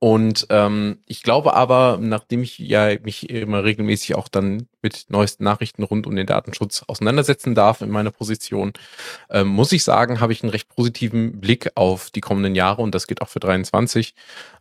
[0.00, 5.42] Und ähm, ich glaube aber, nachdem ich ja mich immer regelmäßig auch dann mit neuesten
[5.44, 8.74] Nachrichten rund um den Datenschutz auseinandersetzen darf in meiner Position,
[9.28, 12.94] ähm, muss ich sagen, habe ich einen recht positiven Blick auf die kommenden Jahre und
[12.94, 14.14] das geht auch für 23,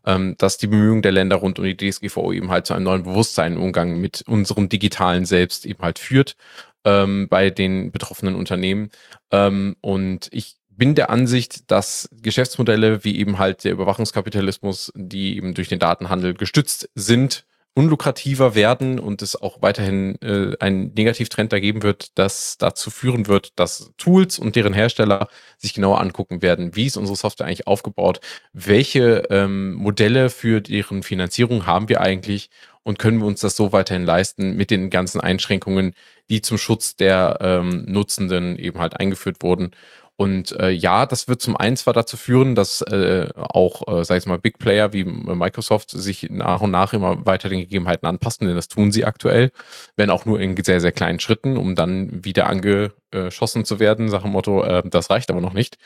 [0.05, 3.03] ähm, dass die Bemühungen der Länder rund um die DSGVO eben halt zu einem neuen
[3.03, 6.35] Bewusstsein im Umgang mit unserem digitalen Selbst eben halt führt
[6.83, 8.89] ähm, bei den betroffenen Unternehmen.
[9.31, 15.53] Ähm, und ich bin der Ansicht, dass Geschäftsmodelle wie eben halt der Überwachungskapitalismus, die eben
[15.53, 17.45] durch den Datenhandel gestützt sind,
[17.77, 23.27] unlukrativer werden und es auch weiterhin äh, einen Negativtrend da geben wird, das dazu führen
[23.27, 25.27] wird, dass Tools und deren Hersteller
[25.59, 28.19] sich genauer angucken werden, wie ist unsere Software eigentlich aufgebaut,
[28.51, 32.49] welche ähm, Modelle für deren Finanzierung haben wir eigentlich?
[32.81, 35.93] Und können wir uns das so weiterhin leisten mit den ganzen Einschränkungen,
[36.29, 39.71] die zum Schutz der ähm, Nutzenden eben halt eingeführt wurden.
[40.17, 44.17] Und äh, ja, das wird zum einen zwar dazu führen, dass äh, auch, äh, sag
[44.17, 48.47] ich mal, Big Player wie Microsoft sich nach und nach immer weiter den Gegebenheiten anpassen,
[48.47, 49.51] denn das tun sie aktuell,
[49.95, 54.27] wenn auch nur in sehr, sehr kleinen Schritten, um dann wieder angeschossen zu werden, Sache
[54.27, 55.77] Motto, äh, das reicht aber noch nicht.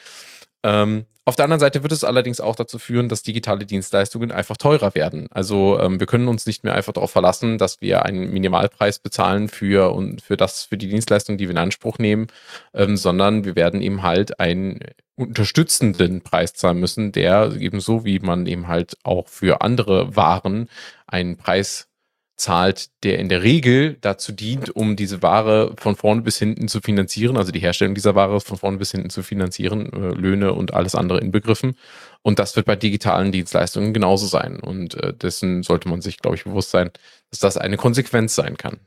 [0.63, 4.57] Ähm, auf der anderen Seite wird es allerdings auch dazu führen, dass digitale Dienstleistungen einfach
[4.57, 5.27] teurer werden.
[5.29, 9.47] Also ähm, wir können uns nicht mehr einfach darauf verlassen, dass wir einen Minimalpreis bezahlen
[9.47, 12.27] für und für das für die Dienstleistung, die wir in Anspruch nehmen,
[12.73, 14.79] ähm, sondern wir werden eben halt einen
[15.15, 20.69] unterstützenden Preis zahlen müssen, der ebenso wie man eben halt auch für andere Waren
[21.05, 21.90] einen Preis
[22.41, 26.81] zahlt, der in der Regel dazu dient, um diese Ware von vorne bis hinten zu
[26.81, 30.73] finanzieren, also die Herstellung dieser Ware von vorne bis hinten zu finanzieren, äh, Löhne und
[30.73, 31.77] alles andere inbegriffen.
[32.23, 34.59] Und das wird bei digitalen Dienstleistungen genauso sein.
[34.59, 36.89] Und äh, dessen sollte man sich, glaube ich, bewusst sein,
[37.29, 38.79] dass das eine Konsequenz sein kann.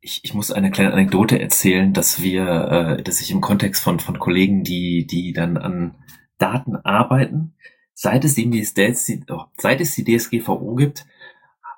[0.00, 3.98] Ich, ich muss eine kleine Anekdote erzählen, dass wir, äh, dass ich im Kontext von,
[3.98, 5.96] von Kollegen, die, die dann an
[6.38, 7.54] Daten arbeiten,
[7.94, 11.04] seit es, die, seit es die DSGVO gibt,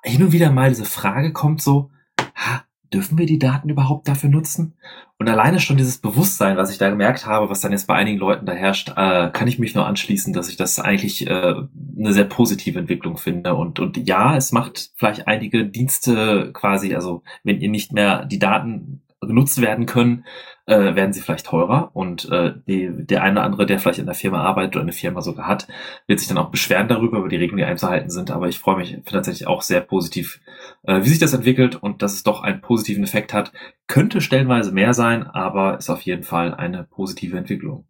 [0.05, 1.89] hin und wieder mal diese Frage kommt so,
[2.35, 2.63] ha,
[2.93, 4.75] dürfen wir die Daten überhaupt dafür nutzen?
[5.17, 8.19] Und alleine schon dieses Bewusstsein, was ich da gemerkt habe, was dann jetzt bei einigen
[8.19, 11.55] Leuten da herrscht, äh, kann ich mich nur anschließen, dass ich das eigentlich äh,
[11.97, 13.55] eine sehr positive Entwicklung finde.
[13.55, 18.39] Und, und ja, es macht vielleicht einige Dienste quasi, also wenn ihr nicht mehr die
[18.39, 20.25] Daten genutzt werden können,
[20.65, 24.05] äh, werden sie vielleicht teurer und äh, die, der eine oder andere, der vielleicht in
[24.05, 25.67] der Firma arbeitet oder eine Firma sogar hat,
[26.07, 28.31] wird sich dann auch beschweren darüber, über die Regeln, die einzuhalten sind.
[28.31, 30.39] Aber ich freue mich tatsächlich auch sehr positiv,
[30.83, 33.51] äh, wie sich das entwickelt und dass es doch einen positiven Effekt hat.
[33.87, 37.85] Könnte stellenweise mehr sein, aber ist auf jeden Fall eine positive Entwicklung.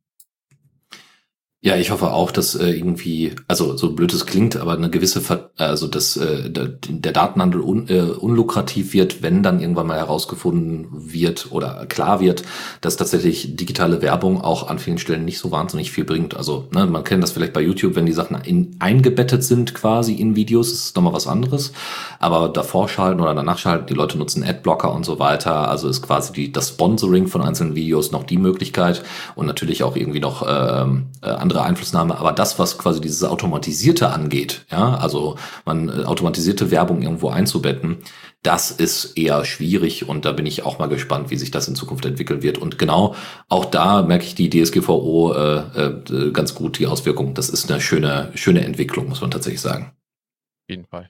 [1.66, 5.20] Ja, ich hoffe auch, dass äh, irgendwie, also so blöd es klingt, aber eine gewisse,
[5.20, 10.90] Ver also dass äh, der Datenhandel un, äh, unlukrativ wird, wenn dann irgendwann mal herausgefunden
[10.92, 12.44] wird oder klar wird,
[12.82, 16.38] dass tatsächlich digitale Werbung auch an vielen Stellen nicht so wahnsinnig viel bringt.
[16.38, 20.14] Also ne, man kennt das vielleicht bei YouTube, wenn die Sachen in, eingebettet sind quasi
[20.14, 21.72] in Videos, ist nochmal was anderes.
[22.20, 25.68] Aber davor schalten oder danach schalten, die Leute nutzen Adblocker und so weiter.
[25.68, 29.02] Also ist quasi die, das Sponsoring von einzelnen Videos noch die Möglichkeit
[29.34, 33.23] und natürlich auch irgendwie noch ähm, äh, andere andere Einflussnahme, aber das, was quasi dieses
[33.23, 37.98] Automatisierte angeht, ja, also man äh, automatisierte Werbung irgendwo einzubetten,
[38.44, 41.76] das ist eher schwierig und da bin ich auch mal gespannt, wie sich das in
[41.76, 42.60] Zukunft entwickeln wird.
[42.60, 43.15] Und genau
[43.49, 47.34] auch da merke ich die DSGVO äh, äh, ganz gut die Auswirkungen.
[47.34, 49.94] Das ist eine schöne, schöne Entwicklung, muss man tatsächlich sagen.
[49.95, 51.10] Auf jeden Fall.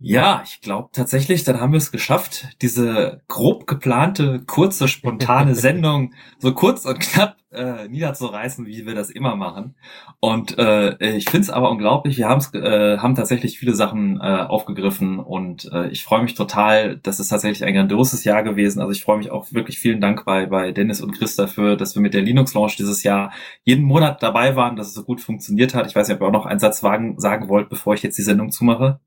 [0.00, 6.14] Ja, ich glaube tatsächlich, dann haben wir es geschafft, diese grob geplante, kurze, spontane Sendung
[6.38, 9.74] so kurz und knapp äh, niederzureißen, wie wir das immer machen.
[10.20, 14.22] Und äh, ich finde es aber unglaublich, wir haben's, äh, haben tatsächlich viele Sachen äh,
[14.22, 18.80] aufgegriffen und äh, ich freue mich total, das ist tatsächlich ein grandioses Jahr gewesen.
[18.80, 21.96] Also ich freue mich auch wirklich vielen Dank bei, bei Dennis und Chris dafür, dass
[21.96, 23.32] wir mit der Linux Launch dieses Jahr
[23.64, 25.88] jeden Monat dabei waren, dass es so gut funktioniert hat.
[25.88, 28.16] Ich weiß nicht, ob ihr auch noch einen Satz sagen, sagen wollt, bevor ich jetzt
[28.16, 29.00] die Sendung zumache.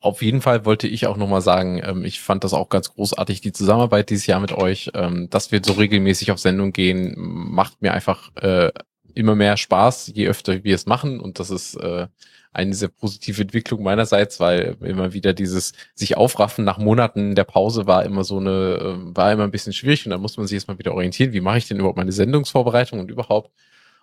[0.00, 3.40] Auf jeden Fall wollte ich auch nochmal sagen, ähm, ich fand das auch ganz großartig,
[3.40, 4.90] die Zusammenarbeit dieses Jahr mit euch.
[4.94, 8.70] Ähm, dass wir so regelmäßig auf Sendung gehen, macht mir einfach äh,
[9.14, 11.18] immer mehr Spaß, je öfter wir es machen.
[11.18, 12.06] Und das ist äh,
[12.52, 17.86] eine sehr positive Entwicklung meinerseits, weil immer wieder dieses sich aufraffen nach Monaten der Pause
[17.86, 20.56] war immer so eine, äh, war immer ein bisschen schwierig und da muss man sich
[20.56, 23.52] erstmal wieder orientieren, wie mache ich denn überhaupt meine Sendungsvorbereitung und überhaupt.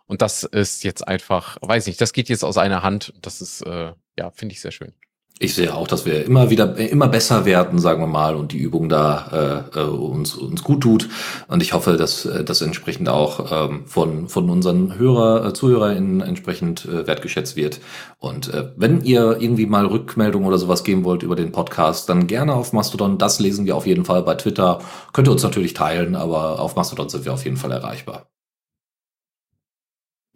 [0.07, 3.13] Und das ist jetzt einfach, weiß nicht, das geht jetzt aus einer Hand.
[3.21, 4.93] Das ist, äh, ja, finde ich sehr schön.
[5.37, 8.57] Ich sehe auch, dass wir immer wieder immer besser werden, sagen wir mal, und die
[8.57, 11.09] Übung da äh, äh uns uns gut tut.
[11.49, 16.21] Und ich hoffe, dass äh, das entsprechend auch ähm, von von unseren Hörer äh, ZuhörerInnen
[16.21, 17.81] entsprechend äh, wertgeschätzt wird.
[18.17, 22.27] Und äh, wenn ihr irgendwie mal Rückmeldung oder sowas geben wollt über den Podcast, dann
[22.27, 23.17] gerne auf Mastodon.
[23.17, 24.79] Das lesen wir auf jeden Fall bei Twitter.
[25.11, 28.34] Könnt ihr uns natürlich teilen, aber auf Mastodon sind wir auf jeden Fall erreichbar.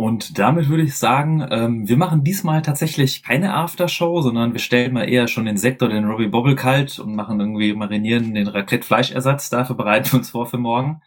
[0.01, 4.93] Und damit würde ich sagen, ähm, wir machen diesmal tatsächlich keine Aftershow, sondern wir stellen
[4.93, 9.49] mal eher schon den Sektor, den Robbie Bobble kalt und machen irgendwie marinieren den Raclette-Fleischersatz.
[9.49, 11.01] Dafür bereiten wir uns vor für morgen.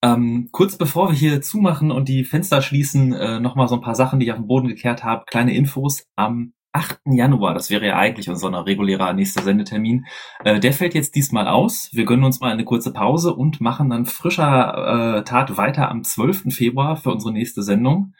[0.00, 3.94] Ähm, kurz bevor wir hier zumachen und die Fenster schließen, äh, nochmal so ein paar
[3.94, 5.26] Sachen, die ich auf den Boden gekehrt habe.
[5.26, 6.06] Kleine Infos.
[6.16, 7.00] Am 8.
[7.04, 10.06] Januar, das wäre ja eigentlich unser regulärer nächster Sendetermin,
[10.44, 11.90] äh, der fällt jetzt diesmal aus.
[11.92, 16.02] Wir gönnen uns mal eine kurze Pause und machen dann frischer äh, Tat weiter am
[16.02, 16.54] 12.
[16.54, 18.14] Februar für unsere nächste Sendung.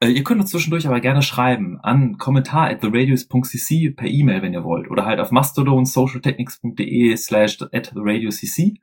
[0.00, 4.52] Äh, ihr könnt uns zwischendurch aber gerne schreiben an kommentar at theradius.cc per E-Mail, wenn
[4.52, 8.78] ihr wollt, oder halt auf mastodon socialtechnics.de slash at theradiocc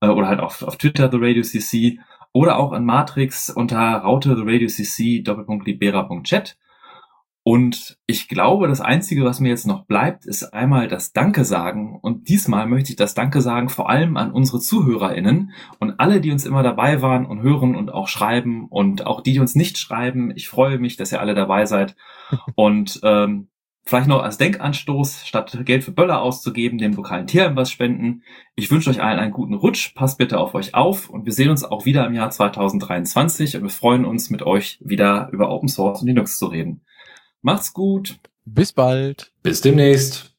[0.00, 1.98] äh, oder halt auf, auf Twitter theradiocc
[2.32, 6.56] oder auch an Matrix unter raute theradiocc doppelpunkt libera.chat.
[7.48, 11.98] Und ich glaube, das Einzige, was mir jetzt noch bleibt, ist einmal das Danke sagen.
[11.98, 16.30] Und diesmal möchte ich das Danke sagen vor allem an unsere ZuhörerInnen und alle, die
[16.30, 19.78] uns immer dabei waren und hören und auch schreiben und auch die, die uns nicht
[19.78, 20.30] schreiben.
[20.36, 21.96] Ich freue mich, dass ihr alle dabei seid.
[22.54, 23.48] Und ähm,
[23.86, 28.24] vielleicht noch als Denkanstoß, statt Geld für Böller auszugeben, dem lokalen Tierheim was spenden.
[28.56, 31.48] Ich wünsche euch allen einen guten Rutsch, passt bitte auf euch auf und wir sehen
[31.48, 35.70] uns auch wieder im Jahr 2023 und wir freuen uns mit euch wieder über Open
[35.70, 36.82] Source und Linux zu reden.
[37.42, 38.18] Macht's gut.
[38.44, 39.32] Bis bald.
[39.42, 40.34] Bis demnächst.